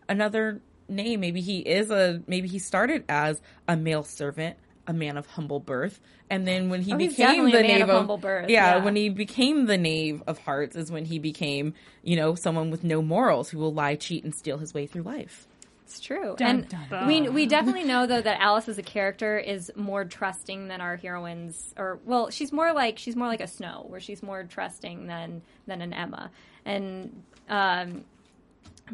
another 0.08 0.60
name. 0.88 1.20
Maybe 1.20 1.40
he 1.40 1.58
is 1.58 1.90
a, 1.90 2.22
maybe 2.26 2.48
he 2.48 2.58
started 2.58 3.04
as 3.08 3.40
a 3.66 3.76
male 3.76 4.04
servant, 4.04 4.56
a 4.86 4.92
man 4.92 5.16
of 5.16 5.26
humble 5.26 5.60
birth. 5.60 6.00
And 6.30 6.46
then 6.46 6.68
when 6.68 6.82
he 6.82 6.92
Oh, 6.92 6.96
became 6.98 7.50
the 7.50 7.62
knave 7.62 7.82
of 7.82 7.88
humble 7.88 8.18
birth, 8.18 8.50
yeah, 8.50 8.76
yeah. 8.76 8.84
when 8.84 8.94
he 8.94 9.08
became 9.08 9.66
the 9.66 9.78
knave 9.78 10.22
of 10.26 10.38
hearts 10.38 10.76
is 10.76 10.92
when 10.92 11.06
he 11.06 11.18
became, 11.18 11.74
you 12.02 12.16
know, 12.16 12.34
someone 12.34 12.70
with 12.70 12.84
no 12.84 13.02
morals 13.02 13.48
who 13.48 13.58
will 13.58 13.72
lie, 13.72 13.96
cheat, 13.96 14.24
and 14.24 14.34
steal 14.34 14.58
his 14.58 14.74
way 14.74 14.86
through 14.86 15.02
life. 15.02 15.47
It's 15.88 16.00
true. 16.00 16.34
Dun, 16.36 16.66
and 16.70 16.88
dun, 16.90 17.06
we 17.06 17.30
we 17.30 17.46
definitely 17.46 17.84
know 17.84 18.06
though 18.06 18.20
that 18.20 18.42
Alice 18.42 18.68
as 18.68 18.76
a 18.76 18.82
character 18.82 19.38
is 19.38 19.72
more 19.74 20.04
trusting 20.04 20.68
than 20.68 20.82
our 20.82 20.96
heroines 20.96 21.72
or 21.78 21.98
well, 22.04 22.28
she's 22.28 22.52
more 22.52 22.74
like 22.74 22.98
she's 22.98 23.16
more 23.16 23.26
like 23.26 23.40
a 23.40 23.46
Snow 23.46 23.86
where 23.88 23.98
she's 23.98 24.22
more 24.22 24.44
trusting 24.44 25.06
than 25.06 25.40
than 25.66 25.80
an 25.80 25.94
Emma. 25.94 26.30
And 26.66 27.22
um 27.48 28.04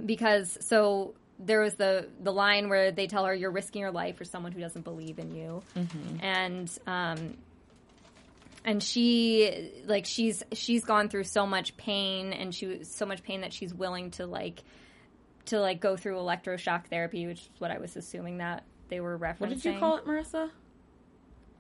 because 0.07 0.57
so 0.61 1.15
there 1.41 1.61
was 1.61 1.75
the 1.75 2.07
the 2.23 2.33
line 2.33 2.69
where 2.69 2.93
they 2.93 3.09
tell 3.09 3.25
her 3.25 3.35
you're 3.35 3.51
risking 3.51 3.81
your 3.81 3.91
life 3.91 4.17
for 4.17 4.25
someone 4.25 4.53
who 4.53 4.61
doesn't 4.61 4.85
believe 4.85 5.19
in 5.19 5.35
you. 5.35 5.63
And 6.23 6.71
um 6.87 7.37
and 8.65 8.81
she 8.81 9.73
like 9.87 10.07
she's 10.07 10.45
she's 10.53 10.85
gone 10.85 11.09
through 11.09 11.25
so 11.25 11.45
much 11.45 11.77
pain 11.77 12.33
and 12.33 12.55
she 12.55 12.85
so 12.85 13.05
much 13.05 13.25
pain 13.25 13.41
that 13.41 13.53
she's 13.53 13.75
willing 13.75 14.13
to 14.13 14.27
like 14.27 14.63
to 15.47 15.61
like 15.61 15.81
go 15.81 15.97
through 15.97 16.17
electroshock 16.17 16.87
therapy, 16.87 17.27
which 17.27 17.41
is 17.41 17.51
what 17.59 17.71
I 17.71 17.79
was 17.79 17.97
assuming 17.97 18.39
that 18.39 18.65
they 18.89 19.01
were 19.01 19.19
referencing. 19.19 19.41
What 19.41 19.51
did 19.51 19.65
you 19.65 19.79
call 19.79 19.97
it, 19.97 20.07
Marissa? 20.07 20.51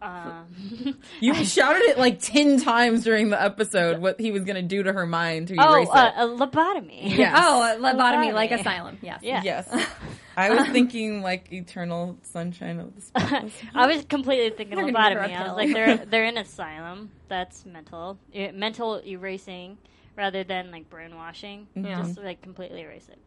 Um, 0.02 0.98
You 1.20 1.34
shouted 1.44 1.82
it 1.82 1.98
like 1.98 2.20
10 2.20 2.60
times 2.60 3.04
during 3.04 3.30
the 3.30 3.40
episode 3.40 4.00
what 4.00 4.20
he 4.20 4.32
was 4.32 4.44
going 4.44 4.56
to 4.56 4.62
do 4.62 4.82
to 4.82 4.92
her 4.92 5.06
mind 5.06 5.48
to 5.48 5.56
oh, 5.58 5.74
erase 5.74 5.88
uh, 5.90 6.10
it. 6.14 6.22
a 6.22 6.26
lobotomy. 6.26 7.16
Yes. 7.16 7.34
Oh, 7.38 7.62
uh, 7.62 7.76
lobotomy, 7.76 7.96
Lobotomy. 7.96 8.34
like 8.34 8.50
asylum. 8.50 8.98
Yes. 9.00 9.20
Yeah. 9.22 9.40
Yes. 9.42 9.86
I 10.36 10.50
was 10.50 10.68
thinking 10.68 11.22
like 11.22 11.52
eternal 11.52 12.18
sunshine 12.22 12.80
of 12.80 12.94
the 12.94 13.00
spotless. 13.00 13.52
I 13.72 13.86
was 13.86 14.04
completely 14.04 14.50
thinking 14.50 14.76
They're 14.76 14.90
gonna 14.90 15.10
give 15.10 15.18
her 15.18 15.28
lobotomy. 15.28 15.36
I 15.36 15.42
was 15.44 15.56
like, 15.56 15.72
they're 15.72 16.04
they're 16.06 16.24
in 16.24 16.38
asylum. 16.38 17.12
That's 17.28 17.64
mental, 17.64 18.18
mental 18.52 19.00
erasing, 19.06 19.78
rather 20.16 20.44
than 20.44 20.70
like 20.70 20.88
brainwashing. 20.90 21.66
Mm-hmm. 21.76 21.86
Yeah. 21.86 22.02
Just 22.02 22.18
like 22.18 22.42
completely 22.42 22.82
erase 22.82 23.08
it. 23.08 23.18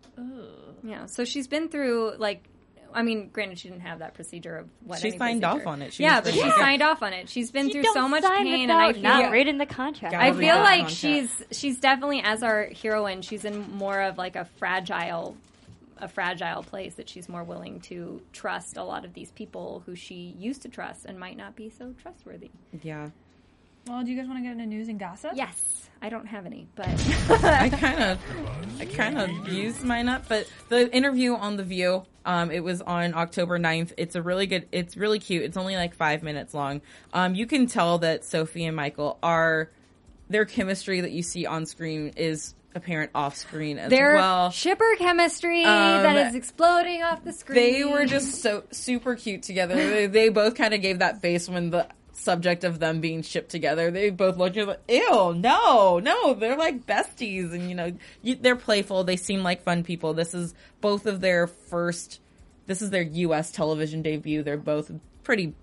Yeah. 0.84 1.06
So 1.06 1.26
she's 1.26 1.48
been 1.48 1.70
through 1.70 2.14
like 2.18 2.44
I 2.94 3.04
mean, 3.04 3.30
granted, 3.34 3.60
she 3.60 3.68
didn't 3.68 3.82
have 3.82 4.00
that 4.00 4.14
procedure 4.14 4.56
of 4.58 4.70
what 4.84 5.00
She 5.00 5.12
signed 5.12 5.42
procedure. 5.42 5.62
off 5.62 5.68
on 5.68 5.82
it. 5.82 5.94
She 5.94 6.04
yeah, 6.04 6.16
was 6.20 6.24
but 6.24 6.34
pretty 6.34 6.40
she 6.40 6.44
good. 6.56 6.60
signed 6.60 6.82
off 6.82 7.04
on 7.04 7.12
it. 7.14 7.30
She's 7.30 7.52
been 7.52 7.68
You 7.68 7.74
through 7.84 7.94
so 7.94 8.08
much 8.08 8.24
pain, 8.24 8.62
and 8.62 8.72
I 8.72 8.88
without 8.88 9.02
feel 9.02 9.04
not 9.04 9.32
reading 9.32 9.58
the 9.58 9.66
contract. 9.66 10.16
I 10.16 10.32
feel 10.32 10.56
the 10.56 10.62
like 10.62 10.90
she's 10.90 11.30
she's 11.52 11.80
definitely 11.80 12.22
as 12.24 12.44
our 12.44 12.70
heroine. 12.82 13.22
She's 13.22 13.44
in 13.46 13.70
more 13.72 14.02
of 14.02 14.18
like 14.18 14.38
a 14.38 14.46
fragile, 14.58 15.36
a 15.98 16.08
fragile 16.08 16.64
place 16.64 16.96
that 16.96 17.10
she's 17.10 17.28
more 17.28 17.44
willing 17.44 17.82
to 17.82 18.22
trust 18.32 18.78
a 18.78 18.84
lot 18.84 19.04
of 19.04 19.14
these 19.14 19.32
people 19.32 19.84
who 19.86 19.94
she 19.96 20.34
used 20.40 20.62
to 20.62 20.70
trust 20.70 21.06
and 21.06 21.20
might 21.20 21.36
not 21.38 21.56
be 21.58 21.70
so 21.70 21.94
trustworthy. 22.02 22.52
Yeah. 22.82 23.10
Well, 23.88 24.04
do 24.04 24.12
you 24.12 24.18
guys 24.18 24.28
want 24.28 24.40
to 24.40 24.44
get 24.44 24.52
into 24.52 24.66
news 24.66 24.88
and 24.90 25.00
gossip? 25.00 25.32
Yes, 25.36 25.90
I 26.02 26.10
don't 26.10 26.26
have 26.26 26.46
any, 26.46 26.68
but 26.76 26.88
I 27.44 27.70
kind 27.70 28.04
of, 28.04 28.20
I 28.80 28.86
kind 28.86 29.18
of 29.18 29.48
used 29.50 29.84
mine 29.84 30.10
up, 30.10 30.28
but 30.28 30.48
the 30.70 30.94
interview 30.94 31.36
on 31.36 31.56
the 31.58 31.64
View, 31.64 32.06
um, 32.26 32.52
it 32.52 32.64
was 32.64 32.82
on 32.82 33.14
October 33.14 33.58
9th. 33.58 33.94
It's 33.98 34.16
a 34.16 34.22
really 34.22 34.46
good, 34.48 34.68
it's 34.72 34.98
really 34.98 35.20
cute. 35.20 35.44
It's 35.44 35.58
only 35.58 35.76
like 35.76 35.96
five 35.96 36.22
minutes 36.24 36.54
long. 36.54 36.82
Um, 37.14 37.34
you 37.36 37.46
can 37.46 37.68
tell 37.68 38.00
that 38.00 38.26
Sophie 38.26 38.66
and 38.66 38.76
Michael 38.76 39.18
are, 39.24 39.72
their 40.30 40.46
chemistry 40.46 41.02
that 41.02 41.12
you 41.12 41.24
see 41.24 41.46
on 41.46 41.66
screen 41.66 42.14
is 42.18 42.54
apparent 42.76 43.12
off 43.16 43.36
screen 43.36 43.80
as 43.80 43.90
their 43.90 44.16
well. 44.16 44.52
shipper 44.52 44.96
chemistry 44.98 45.64
Um, 45.64 46.04
that 46.04 46.28
is 46.28 46.36
exploding 46.36 47.02
off 47.02 47.24
the 47.24 47.32
screen. 47.34 47.56
They 47.56 47.86
were 47.86 48.06
just 48.06 48.42
so 48.42 48.64
super 48.72 49.16
cute 49.16 49.44
together. 49.44 49.76
They, 49.76 50.08
they 50.08 50.30
both 50.30 50.56
kind 50.56 50.74
of 50.74 50.82
gave 50.82 51.00
that 51.00 51.22
face 51.22 51.50
when 51.50 51.70
the 51.72 51.88
subject 52.18 52.64
of 52.64 52.80
them 52.80 53.00
being 53.00 53.22
shipped 53.22 53.50
together. 53.50 53.92
They 53.92 54.10
both 54.10 54.38
looked 54.38 54.58
at 54.58 54.68
like, 54.68 54.82
ew, 54.90 55.34
no, 55.36 56.00
no, 56.00 56.34
they're 56.34 56.58
like 56.58 56.86
besties, 56.86 57.54
and 57.54 57.70
you 57.70 57.76
know, 57.76 57.94
you, 58.22 58.36
they're 58.36 58.56
playful. 58.56 59.04
They 59.04 59.16
seem 59.16 59.44
like 59.44 59.64
fun 59.64 59.84
people. 59.84 60.14
This 60.14 60.34
is 60.34 60.54
both 60.82 61.06
of 61.06 61.22
their 61.22 61.48
first. 61.48 62.20
This 62.66 62.82
is 62.82 62.90
their 62.90 63.04
U.S. 63.04 63.52
television 63.52 64.02
debut. 64.02 64.44
They're 64.44 64.58
both 64.58 64.92
pretty 65.24 65.54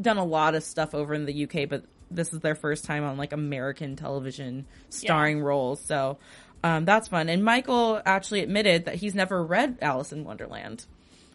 done 0.00 0.18
a 0.18 0.24
lot 0.24 0.54
of 0.54 0.62
stuff 0.62 0.94
over 0.94 1.14
in 1.14 1.24
the 1.24 1.44
UK, 1.44 1.68
but 1.68 1.84
this 2.10 2.32
is 2.32 2.40
their 2.40 2.54
first 2.54 2.84
time 2.84 3.04
on 3.04 3.16
like 3.16 3.32
American 3.32 3.96
television 3.96 4.66
starring 4.90 5.40
roles. 5.40 5.80
So. 5.80 6.18
Um, 6.64 6.84
that's 6.84 7.08
fun. 7.08 7.28
And 7.28 7.44
Michael 7.44 8.00
actually 8.06 8.38
admitted 8.38 8.84
that 8.84 8.94
he's 8.94 9.16
never 9.16 9.42
read 9.42 9.78
Alice 9.82 10.12
in 10.12 10.22
Wonderland. 10.22 10.86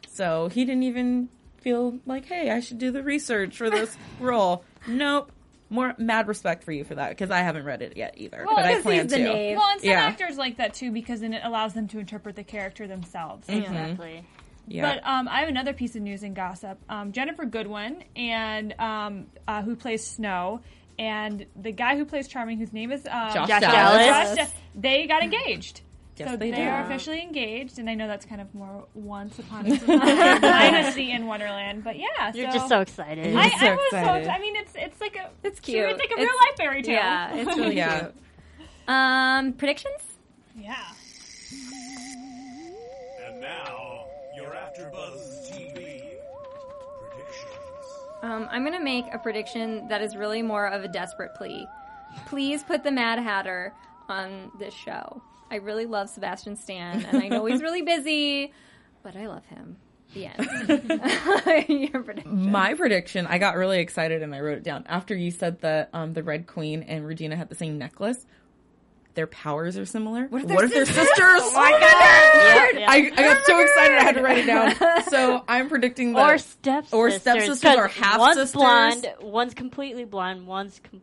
So 0.08 0.48
he 0.48 0.64
didn't 0.64 0.84
even 0.84 1.28
feel 1.68 2.00
like, 2.06 2.26
hey, 2.26 2.50
I 2.50 2.62
should 2.62 2.78
do 2.78 2.92
the 2.92 3.04
research 3.04 3.58
for 3.58 3.70
this 3.70 3.96
role. 4.22 4.64
Nope. 4.88 5.32
More 5.70 5.94
mad 5.98 6.30
respect 6.30 6.64
for 6.64 6.72
you 6.72 6.86
for 6.86 6.96
that 6.96 7.10
because 7.10 7.30
I 7.30 7.40
haven't 7.40 7.66
read 7.66 7.82
it 7.82 7.98
yet 7.98 8.14
either, 8.16 8.46
Well, 8.46 8.56
but 8.56 8.64
I 8.64 8.82
plan 8.82 9.02
he's 9.04 9.12
the 9.12 9.18
to. 9.18 9.24
knave. 9.26 9.58
Well, 9.58 9.68
and 9.70 9.82
some 9.82 9.90
Yeah. 9.90 10.00
actors 10.00 10.38
like 10.38 10.58
that 10.58 10.74
too 10.74 10.92
because 10.92 11.20
then 11.20 11.34
it 11.34 11.42
allows 11.44 11.74
them 11.74 11.90
to 11.90 12.00
interpret 12.00 12.38
the 12.38 12.44
character 12.46 12.88
themselves. 12.88 13.50
Exactly. 13.50 14.24
Yeah. 14.70 14.94
But 14.96 15.06
um, 15.06 15.28
I 15.28 15.42
have 15.42 15.50
another 15.50 15.74
piece 15.74 15.98
of 15.98 16.04
news 16.04 16.24
and 16.24 16.34
gossip. 16.34 16.80
Um, 16.88 17.12
Ginnifer 17.12 17.50
Goodwin 17.52 18.02
and 18.16 18.74
um, 18.80 19.28
uh, 19.46 19.62
who 19.62 19.76
plays 19.76 20.06
Snow, 20.08 20.62
and 20.98 21.46
the 21.62 21.74
guy 21.74 21.98
who 21.98 22.06
plays 22.06 22.30
Charming, 22.30 22.58
whose 22.60 22.72
name 22.72 22.94
is 22.94 23.06
um, 23.06 23.34
Josh 23.34 23.48
Josh 23.50 23.62
Dallas. 23.62 24.06
Dallas. 24.06 24.38
Josh 24.38 24.50
they 24.74 25.06
got 25.06 25.22
engaged. 25.22 25.82
Yes, 26.20 26.30
so 26.30 26.36
they 26.38 26.52
they 26.52 26.58
did. 26.58 26.68
are 26.68 26.84
officially 26.86 27.22
engaged, 27.22 27.78
and 27.80 27.90
I 27.90 27.94
know 27.96 28.08
that's 28.08 28.26
kind 28.26 28.42
of 28.42 28.54
more 28.56 28.88
once 28.96 29.38
upon 29.40 29.68
a 29.68 29.78
time 29.86 30.42
dynasty 30.42 31.12
in 31.12 31.28
Wonderland, 31.28 31.84
but 31.84 31.98
yeah, 31.98 32.32
You're 32.34 32.52
so 32.52 32.58
just 32.58 32.68
so 32.70 32.82
excited. 32.82 33.36
I, 33.36 33.50
so 33.50 33.66
I 33.68 33.72
was 33.76 33.80
so. 33.92 33.98
excited. 33.98 34.28
I 34.30 34.40
mean, 34.40 34.56
it's 34.56 34.72
it's 34.76 35.00
like 35.02 35.16
a 35.16 35.30
It's 35.44 35.60
cute. 35.60 35.86
It's 35.90 36.00
like 36.00 36.12
a 36.12 36.16
real 36.16 36.26
life 36.28 36.58
fairy 36.58 36.82
tale. 36.82 36.96
Yeah, 36.96 37.36
it's 37.36 37.56
really 37.58 37.76
Yeah. 37.78 38.00
cute. 38.00 38.16
Um, 38.88 39.54
predictions? 39.54 40.02
yeah. 40.58 40.76
And 43.28 43.42
now, 43.42 44.06
your 44.36 44.52
AfterBuzz 44.52 45.52
TV 45.52 46.02
predictions. 47.12 48.24
Um, 48.24 48.48
I'm 48.50 48.64
gonna 48.64 48.80
make 48.84 49.06
a 49.14 49.20
prediction 49.20 49.88
that 49.90 50.02
is 50.02 50.16
really 50.16 50.42
more 50.42 50.68
of 50.68 50.84
a 50.84 50.88
desperate 50.88 51.36
plea. 51.36 51.68
Please 52.26 52.64
put 52.64 52.84
the 52.84 52.92
Mad 52.92 53.20
Hatter 53.20 53.74
on 54.10 54.52
this 54.58 54.74
show. 54.74 55.22
I 55.50 55.56
really 55.56 55.86
love 55.86 56.10
Sebastian 56.10 56.56
Stan, 56.56 57.06
and 57.06 57.18
I 57.24 57.28
know 57.30 57.46
he's 57.46 57.62
really 57.62 57.82
busy, 57.84 58.52
but 59.04 59.16
I 59.16 59.28
love 59.28 59.46
him. 59.46 59.78
The 60.14 60.26
end. 60.28 61.68
Your 61.94 62.02
prediction. 62.04 62.52
My 62.52 62.74
prediction, 62.76 63.28
I 63.28 63.38
got 63.40 63.56
really 63.58 63.80
excited 63.80 64.24
and 64.24 64.34
I 64.34 64.40
wrote 64.40 64.58
it 64.58 64.64
down. 64.64 64.86
After 64.88 65.14
you 65.16 65.32
said 65.32 65.60
that 65.62 65.90
um, 65.94 66.14
the 66.14 66.24
Red 66.24 66.48
Queen 66.48 66.84
and 66.84 67.06
Regina 67.06 67.36
had 67.36 67.50
the 67.50 67.56
same 67.56 67.78
necklace, 67.78 68.26
their 69.16 69.28
powers 69.28 69.78
are 69.78 69.86
similar. 69.86 70.28
What 70.28 70.44
if 70.44 70.72
they're 70.74 70.86
sisters? 70.86 71.08
Oh 71.20 71.52
my 71.56 71.72
god! 71.72 71.82
Yeah, 71.82 72.80
yeah. 72.80 72.92
I, 72.92 72.96
I 73.18 73.34
got 73.34 73.46
so 73.46 73.60
excited 73.60 73.98
I 73.98 74.04
had 74.04 74.16
to 74.16 74.22
write 74.22 74.38
it 74.38 74.46
down. 74.46 75.04
So 75.10 75.44
I'm 75.48 75.68
predicting 75.70 76.14
that. 76.14 76.22
or 76.34 76.38
stepsisters. 76.38 76.94
or 76.94 77.12
stepsisters 77.12 77.62
'cause 77.62 77.78
or 77.78 77.88
half 77.88 78.20
one's 78.20 78.36
sisters. 78.38 78.54
blonde, 78.54 79.14
one's 79.22 79.54
completely 79.56 80.06
blonde, 80.06 80.46
one's 80.48 80.80
com- 80.90 81.02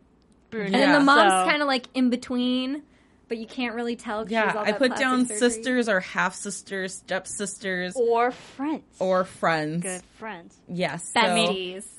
brunette. 0.51 0.73
And 0.75 0.83
then 0.83 0.93
the 0.93 1.01
mom's 1.01 1.31
so- 1.45 1.51
kind 1.51 1.61
of 1.61 1.69
like 1.69 1.87
in 1.95 2.09
between, 2.09 2.85
but 3.29 3.39
you 3.39 3.47
can't 3.47 3.75
really 3.75 3.97
tell. 3.97 4.27
she 4.27 4.35
has 4.35 4.55
yeah, 4.55 4.59
all 4.61 4.65
I 4.67 4.73
put 4.73 4.97
down 4.97 5.27
surgery. 5.27 5.39
sisters 5.39 5.89
or 5.89 6.01
half 6.01 6.35
sisters, 6.35 6.95
stepsisters, 6.95 7.97
or 7.97 8.31
friends. 8.31 8.85
or 8.99 9.25
friends. 9.25 9.83
good 9.83 10.03
friends. 10.19 10.57
Yes. 10.69 11.11
That 11.15 11.35
so- 11.35 11.53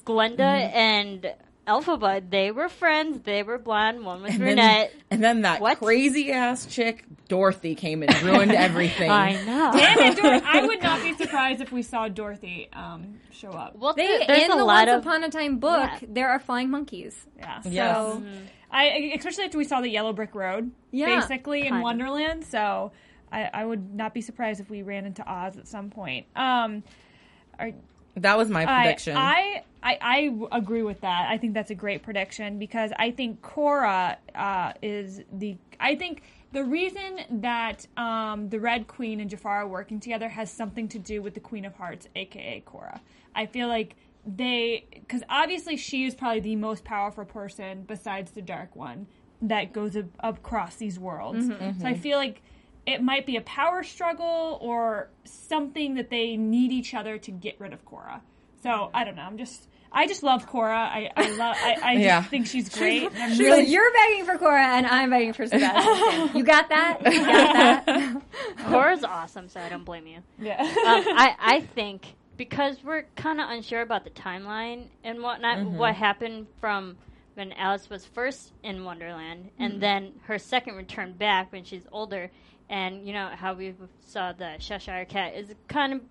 Glinda 0.05 0.43
Mm-hmm. 0.43 0.75
and 0.77 1.33
Elphaba, 1.67 2.21
they 2.29 2.51
were 2.51 2.69
friends. 2.69 3.21
They 3.23 3.41
were 3.43 3.57
blonde. 3.57 4.05
One 4.05 4.21
was 4.21 4.31
And 4.31 4.39
brunette. 4.39 4.91
then, 4.91 5.01
and 5.11 5.23
then 5.23 5.41
that 5.41 5.61
What? 5.61 5.79
crazy 5.79 6.31
ass 6.31 6.65
chick, 6.67 7.03
Dorothy, 7.27 7.73
came 7.75 8.03
and 8.03 8.21
ruined 8.23 8.51
everything. 8.55 9.09
I 9.09 9.33
know. 9.43 9.71
Damn 9.73 9.99
it, 9.99 10.15
Dor- 10.17 10.41
I 10.45 10.65
would 10.65 10.81
not 10.83 11.01
be 11.01 11.13
surprised 11.17 11.61
if 11.61 11.71
we 11.71 11.81
saw 11.81 12.07
Dorothy 12.07 12.69
um, 12.73 13.19
show 13.31 13.49
up. 13.49 13.75
Well, 13.77 13.93
They 13.95 14.05
there- 14.05 14.27
there's 14.27 14.43
in 14.43 14.51
a 14.51 14.57
the 14.57 14.63
lot 14.63 14.87
Once 14.87 14.99
of 14.99 15.05
Upon 15.05 15.23
a 15.23 15.29
Time 15.29 15.57
book, 15.57 15.89
Yeah. 16.01 16.07
there 16.07 16.29
are 16.29 16.39
flying 16.39 16.69
monkeys. 16.69 17.25
Yeah. 17.37 17.61
Yes. 17.65 17.95
So 17.95 18.23
I 18.71 19.13
especially 19.17 19.45
after 19.45 19.57
we 19.57 19.63
saw 19.63 19.81
the 19.81 19.89
yellow 19.89 20.13
brick 20.13 20.35
road, 20.35 20.71
Yeah, 20.91 21.19
basically 21.19 21.61
in 21.61 21.69
kind 21.69 21.77
of. 21.77 21.81
Wonderland. 21.83 22.43
So 22.45 22.91
I, 23.31 23.49
I 23.53 23.65
would 23.65 23.93
not 23.95 24.13
be 24.13 24.21
surprised 24.21 24.59
if 24.59 24.69
we 24.69 24.83
ran 24.83 25.05
into 25.05 25.23
Oz 25.27 25.57
at 25.57 25.67
some 25.67 25.89
point. 25.89 26.27
Um, 26.35 26.83
are, 27.57 27.71
That 28.17 28.37
was 28.37 28.49
my 28.49 28.65
prediction. 28.65 29.17
I, 29.17 29.21
I 29.23 29.63
I 29.93 30.25
w- 30.27 30.47
agree 30.51 30.81
with 30.81 31.01
that. 31.01 31.29
I 31.29 31.37
think 31.37 31.53
that's 31.53 31.69
a 31.69 31.75
great 31.75 32.01
prediction 32.01 32.57
because 32.57 32.91
I 32.97 33.11
think 33.11 33.41
Cora 33.41 34.17
uh, 34.33 34.73
is 34.81 35.21
the. 35.31 35.57
I 35.79 35.95
think 35.95 36.23
the 36.53 36.63
reason 36.63 37.19
that 37.41 37.85
um, 37.97 38.49
the 38.49 38.59
Red 38.59 38.87
Queen 38.87 39.19
and 39.19 39.29
Jafar 39.29 39.61
are 39.61 39.67
working 39.67 39.99
together 39.99 40.29
has 40.29 40.51
something 40.51 40.87
to 40.89 40.99
do 40.99 41.21
with 41.21 41.33
the 41.33 41.39
Queen 41.39 41.65
of 41.65 41.75
Hearts, 41.75 42.07
aka 42.15 42.61
Cora. 42.61 43.01
I 43.35 43.45
feel 43.45 43.67
like 43.67 43.95
they, 44.25 44.87
because 44.91 45.21
obviously 45.29 45.77
she 45.77 46.05
is 46.05 46.15
probably 46.15 46.39
the 46.39 46.55
most 46.55 46.83
powerful 46.83 47.25
person 47.25 47.83
besides 47.83 48.31
the 48.31 48.41
Dark 48.41 48.75
One 48.75 49.05
that 49.41 49.71
goes 49.73 49.95
ab- 49.95 50.15
across 50.21 50.77
these 50.77 50.97
worlds. 50.97 51.45
So 51.81 51.87
I 51.87 51.93
feel 51.93 52.17
like 52.17 52.41
it 52.87 53.03
might 53.03 53.25
be 53.25 53.35
a 53.35 53.41
power 53.41 53.83
struggle 53.83 54.57
or 54.61 55.09
something 55.25 55.93
that 55.95 56.09
they 56.09 56.37
need 56.37 56.71
each 56.71 56.93
other 56.93 57.17
to 57.19 57.31
get 57.31 57.59
rid 57.59 57.73
of 57.73 57.85
Cora. 57.85 58.21
So 58.63 58.89
I 58.93 59.03
don't 59.03 59.15
know. 59.15 59.23
I'm 59.23 59.37
just 59.37 59.67
I 59.95 60.07
just 60.07 60.21
love 60.23 60.45
Cora. 60.47 60.77
I 60.77 61.09
I 61.15 61.29
love 61.31 61.55
I, 61.59 61.75
I 61.83 62.03
just 62.03 62.29
think 62.29 62.47
she's 62.47 62.69
great. 62.69 63.03
and 63.03 63.17
I'm 63.17 63.35
So 63.35 63.43
really 63.43 63.63
you're 63.65 63.91
begging 63.93 64.25
for 64.25 64.37
Cora, 64.37 64.61
and 64.75 64.85
I'm 64.85 65.09
begging 65.09 65.33
for 65.33 65.47
Sebastian. 65.47 66.35
you 66.37 66.43
got 66.43 66.69
that? 66.69 66.99
You 67.05 67.25
got 67.25 67.85
that? 67.85 68.21
Cora's 68.67 69.03
awesome, 69.03 69.47
so 69.49 69.59
I 69.59 69.69
don't 69.69 69.85
blame 69.85 70.05
you. 70.07 70.19
yeah. 70.39 70.61
um, 70.61 70.67
I, 70.85 71.35
I 71.39 71.59
think 71.61 72.13
because 72.37 72.83
we're 72.83 73.03
kind 73.15 73.39
of 73.39 73.49
unsure 73.49 73.81
about 73.81 74.03
the 74.03 74.09
timeline 74.09 74.87
and 75.03 75.21
whatnot, 75.23 75.59
Mm-hmm. 75.59 75.77
what 75.77 75.95
happened 75.95 76.47
from 76.59 76.97
when 77.35 77.53
Alice 77.53 77.89
was 77.89 78.05
first 78.05 78.51
in 78.63 78.83
Wonderland 78.83 79.45
Mm-hmm. 79.45 79.63
and 79.63 79.81
then 79.81 80.11
her 80.23 80.37
second 80.37 80.75
return 80.75 81.13
back 81.13 81.51
when 81.53 81.63
she's 81.63 81.83
older, 81.91 82.29
and 82.69 83.07
you 83.07 83.13
know 83.13 83.29
how 83.33 83.53
we 83.53 83.73
saw 84.07 84.33
the 84.33 84.55
Cheshire 84.59 85.05
Cat 85.05 85.35
is 85.35 85.49
a 85.51 85.55
kind 85.69 85.93
of 85.93 86.01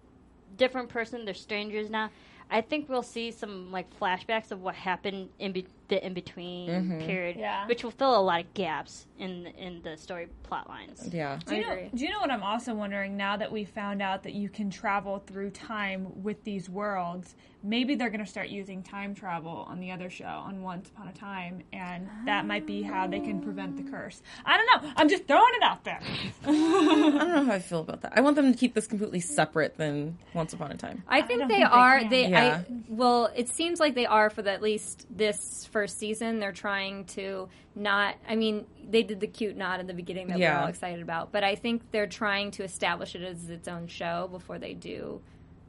different 0.57 0.89
person. 0.89 1.24
They're 1.24 1.35
strangers 1.35 1.91
now. 1.91 2.11
I 2.55 2.61
think 2.61 2.89
we'll 2.89 3.03
see 3.03 3.33
some 3.33 3.73
like 3.73 3.93
flashbacks 3.99 4.53
of 4.53 4.63
what 4.63 4.77
happened 4.77 5.31
in 5.41 5.51
be- 5.51 5.67
the 5.89 6.05
in 6.05 6.14
between 6.14 6.68
Mm-hmm. 6.68 7.01
period, 7.07 7.37
Yeah. 7.37 7.66
which 7.66 7.85
will 7.85 7.91
fill 7.91 8.18
a 8.18 8.22
lot 8.22 8.41
of 8.41 8.55
gaps 8.55 9.07
in 9.18 9.47
in 9.47 9.82
the 9.82 9.97
story 9.97 10.28
plot 10.43 10.68
lines. 10.68 11.09
yeah. 11.12 11.39
Do 11.47 11.55
you, 11.57 11.62
I 11.62 11.64
know, 11.66 11.72
agree. 11.72 11.91
do 11.95 12.05
you 12.05 12.11
know 12.11 12.20
what 12.20 12.30
I'm 12.30 12.43
also 12.43 12.74
wondering 12.74 13.16
now 13.16 13.37
that 13.37 13.51
we 13.53 13.64
found 13.64 14.03
out 14.03 14.22
that 14.24 14.32
you 14.35 14.49
can 14.49 14.70
travel 14.70 15.22
through 15.26 15.51
time 15.51 16.22
with 16.22 16.43
these 16.45 16.68
worlds? 16.68 17.35
Maybe 17.62 17.95
they're 17.95 18.11
going 18.11 18.24
to 18.24 18.30
start 18.30 18.49
using 18.49 18.82
time 18.82 19.14
travel 19.14 19.64
on 19.68 19.80
the 19.80 19.91
other 19.91 20.11
show, 20.11 20.26
on 20.26 20.61
Once 20.62 20.91
Upon 20.91 21.09
a 21.09 21.12
Time, 21.12 21.62
and 21.72 22.07
that 22.26 22.45
might 22.45 22.66
be 22.66 22.82
how 22.82 23.07
they 23.07 23.20
can 23.20 23.41
prevent 23.41 23.78
the 23.78 23.91
curse. 23.91 24.20
I 24.45 24.59
don't 24.59 24.82
know. 24.85 24.93
I'm 24.97 25.09
just 25.09 25.26
throwing 25.26 25.55
it 25.55 25.62
out 25.62 25.82
there. 25.82 25.99
I 26.45 26.47
don't 26.51 27.28
know 27.28 27.45
how 27.45 27.53
I 27.53 27.59
feel 27.61 27.80
about 27.80 28.03
that. 28.03 28.12
I 28.16 28.20
want 28.20 28.37
them 28.37 28.53
to 28.53 28.59
keep 28.59 28.74
this 28.74 28.87
completely 28.87 29.20
separate 29.20 29.76
than 29.78 30.18
Once 30.35 30.53
Upon 30.53 30.72
a 30.72 30.76
Time. 30.76 31.03
I 31.09 31.22
think 31.22 31.41
don't 31.41 31.49
they 31.49 31.55
think 31.61 31.70
are. 31.72 32.01
can. 32.01 32.11
They, 32.11 32.28
Yeah. 32.28 32.62
I 32.68 32.72
well, 32.89 33.30
it 33.35 33.49
seems 33.49 33.80
like 33.80 33.95
they 33.95 34.07
are 34.07 34.28
for 34.28 34.43
the, 34.43 34.51
at 34.53 34.61
least 34.61 35.07
this 35.11 35.64
first 35.75 35.99
season. 35.99 36.39
They're 36.39 36.53
trying 36.53 37.05
to 37.16 37.49
not. 37.75 38.14
I 38.29 38.37
mean, 38.37 38.64
they 38.89 39.03
did 39.03 39.18
the 39.20 39.27
cute 39.27 39.57
nod 39.57 39.81
in 39.81 39.87
the 39.89 39.93
beginning 39.93 40.29
that 40.29 40.39
we're 40.39 40.55
all 40.55 40.68
excited 40.68 41.03
about, 41.03 41.33
but 41.33 41.43
I 41.43 41.57
think 41.57 41.83
they're 41.91 42.07
trying 42.07 42.53
to 42.53 42.62
establish 42.62 43.14
it 43.16 43.22
as 43.22 43.51
its 43.51 43.66
own 43.68 43.89
show 43.89 44.29
before 44.31 44.59
they 44.61 44.72
do 44.72 45.20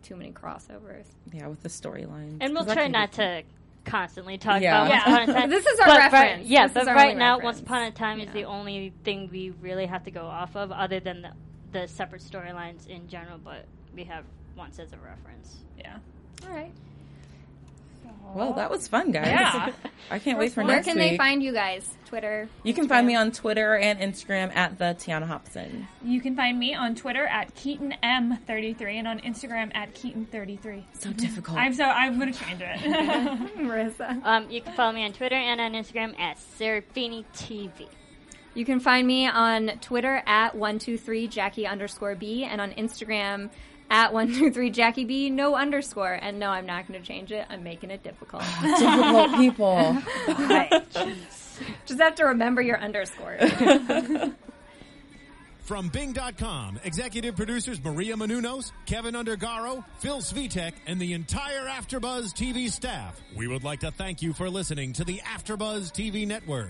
too 0.03 0.15
many 0.15 0.31
crossovers. 0.31 1.07
Yeah, 1.33 1.47
with 1.47 1.63
the 1.63 1.69
storyline. 1.69 2.37
And 2.39 2.53
we'll 2.53 2.65
try 2.65 2.87
not 2.87 3.13
to 3.13 3.41
constantly 3.85 4.37
talk 4.37 4.61
Yeah. 4.61 4.85
about 4.85 5.07
Once 5.07 5.29
Upon 5.29 5.29
a 5.29 5.33
Time. 5.41 5.49
This 5.49 5.65
is 5.65 5.79
our 5.79 5.87
But 5.87 5.97
right- 5.99 6.11
reference. 6.13 6.47
yeah, 6.47 6.67
This 6.67 6.73
but 6.85 6.85
right 6.95 7.17
now, 7.17 7.37
reference. 7.37 7.43
Once 7.43 7.59
Upon 7.61 7.81
a 7.83 7.91
Time 7.91 8.19
is 8.19 8.31
the 8.31 8.45
only 8.45 8.93
thing 9.03 9.27
we 9.31 9.49
really 9.61 9.87
have 9.87 10.03
to 10.03 10.11
go 10.11 10.25
off 10.25 10.55
of, 10.55 10.71
other 10.71 10.99
than 10.99 11.23
the, 11.23 11.31
the 11.71 11.87
separate 11.87 12.21
storylines 12.21 12.87
in 12.87 13.07
general. 13.07 13.39
But 13.43 13.65
we 13.95 14.03
have 14.03 14.23
once 14.55 14.77
as 14.79 14.93
a 14.93 14.97
reference. 14.97 15.57
Yeah. 15.77 15.97
All 16.47 16.53
right. 16.55 16.71
Well, 18.33 18.53
that 18.53 18.69
was 18.69 18.87
fun, 18.87 19.11
guys. 19.11 19.27
Yeah. 19.27 19.71
I 20.11 20.19
can't 20.19 20.37
wait 20.37 20.51
for 20.51 20.63
Where 20.63 20.75
next 20.75 20.87
can 20.87 20.97
they 20.97 21.15
find 21.15 21.41
you 21.41 21.53
guys? 21.53 21.89
Twitter. 22.05 22.47
you 22.63 22.73
can 22.73 22.87
find 22.87 23.07
me 23.07 23.15
on 23.15 23.31
Twitter 23.31 23.75
and 23.77 23.99
Instagram 23.99 24.55
at 24.55 24.77
the 24.77 24.95
Tiana 24.99 25.25
Hobson. 25.25 25.87
You 26.03 26.21
can 26.21 26.35
find 26.35 26.59
me 26.59 26.75
on 26.75 26.95
Twitter 26.95 27.25
at 27.25 27.55
Keaton 27.55 27.95
M33 28.03 28.81
and 28.93 29.07
on 29.07 29.19
Instagram 29.21 29.75
at 29.75 29.95
Keaton33. 29.95 30.83
So 30.93 31.11
difficult. 31.13 31.57
I'm 31.57 31.73
so 31.73 31.85
I'm 31.85 32.19
gonna 32.19 32.33
change 32.33 32.61
it. 32.61 32.79
Marissa. 33.57 34.23
Um, 34.23 34.49
you 34.49 34.61
can 34.61 34.73
follow 34.73 34.91
me 34.91 35.03
on 35.03 35.13
Twitter 35.13 35.35
and 35.35 35.59
on 35.59 35.73
Instagram 35.73 36.17
at 36.19 36.37
Serafini 36.37 37.25
TV. 37.35 37.87
You 38.53 38.65
can 38.65 38.79
find 38.79 39.05
me 39.07 39.27
on 39.27 39.79
Twitter 39.81 40.23
at 40.25 40.55
one 40.55 40.77
two 40.77 40.97
three 40.97 41.27
Jackie 41.27 41.65
underscore 41.67 42.15
B 42.15 42.43
and 42.43 42.61
on 42.61 42.71
Instagram 42.73 43.49
at 43.89 44.13
one 44.13 44.33
two 44.33 44.51
three 44.51 44.69
Jackie 44.69 45.05
B 45.05 45.29
no 45.29 45.55
underscore. 45.55 46.13
And 46.13 46.39
no, 46.39 46.49
I'm 46.49 46.65
not 46.65 46.87
going 46.87 46.99
to 46.99 47.05
change 47.05 47.31
it. 47.31 47.45
I'm 47.49 47.63
making 47.63 47.91
it 47.91 48.03
difficult. 48.03 48.43
difficult 48.61 49.35
people. 49.35 49.97
Just 51.85 51.99
have 51.99 52.15
to 52.15 52.25
remember 52.25 52.61
your 52.61 52.79
underscore. 52.79 53.37
From 55.65 55.89
Bing.com, 55.89 56.79
executive 56.83 57.35
producers 57.35 57.83
Maria 57.83 58.15
Menounos, 58.15 58.71
Keven 58.85 59.15
Undergaro, 59.15 59.83
Phil 59.97 60.19
Svitek, 60.19 60.73
and 60.85 60.99
the 60.99 61.13
entire 61.13 61.65
Afterbuzz 61.65 62.33
TV 62.35 62.69
staff. 62.69 63.19
We 63.35 63.47
would 63.47 63.63
like 63.63 63.79
to 63.79 63.89
thank 63.89 64.21
you 64.21 64.33
for 64.33 64.47
listening 64.47 64.93
to 64.93 65.03
the 65.03 65.21
Afterbuzz 65.25 65.91
TV 65.91 66.27
network. 66.27 66.69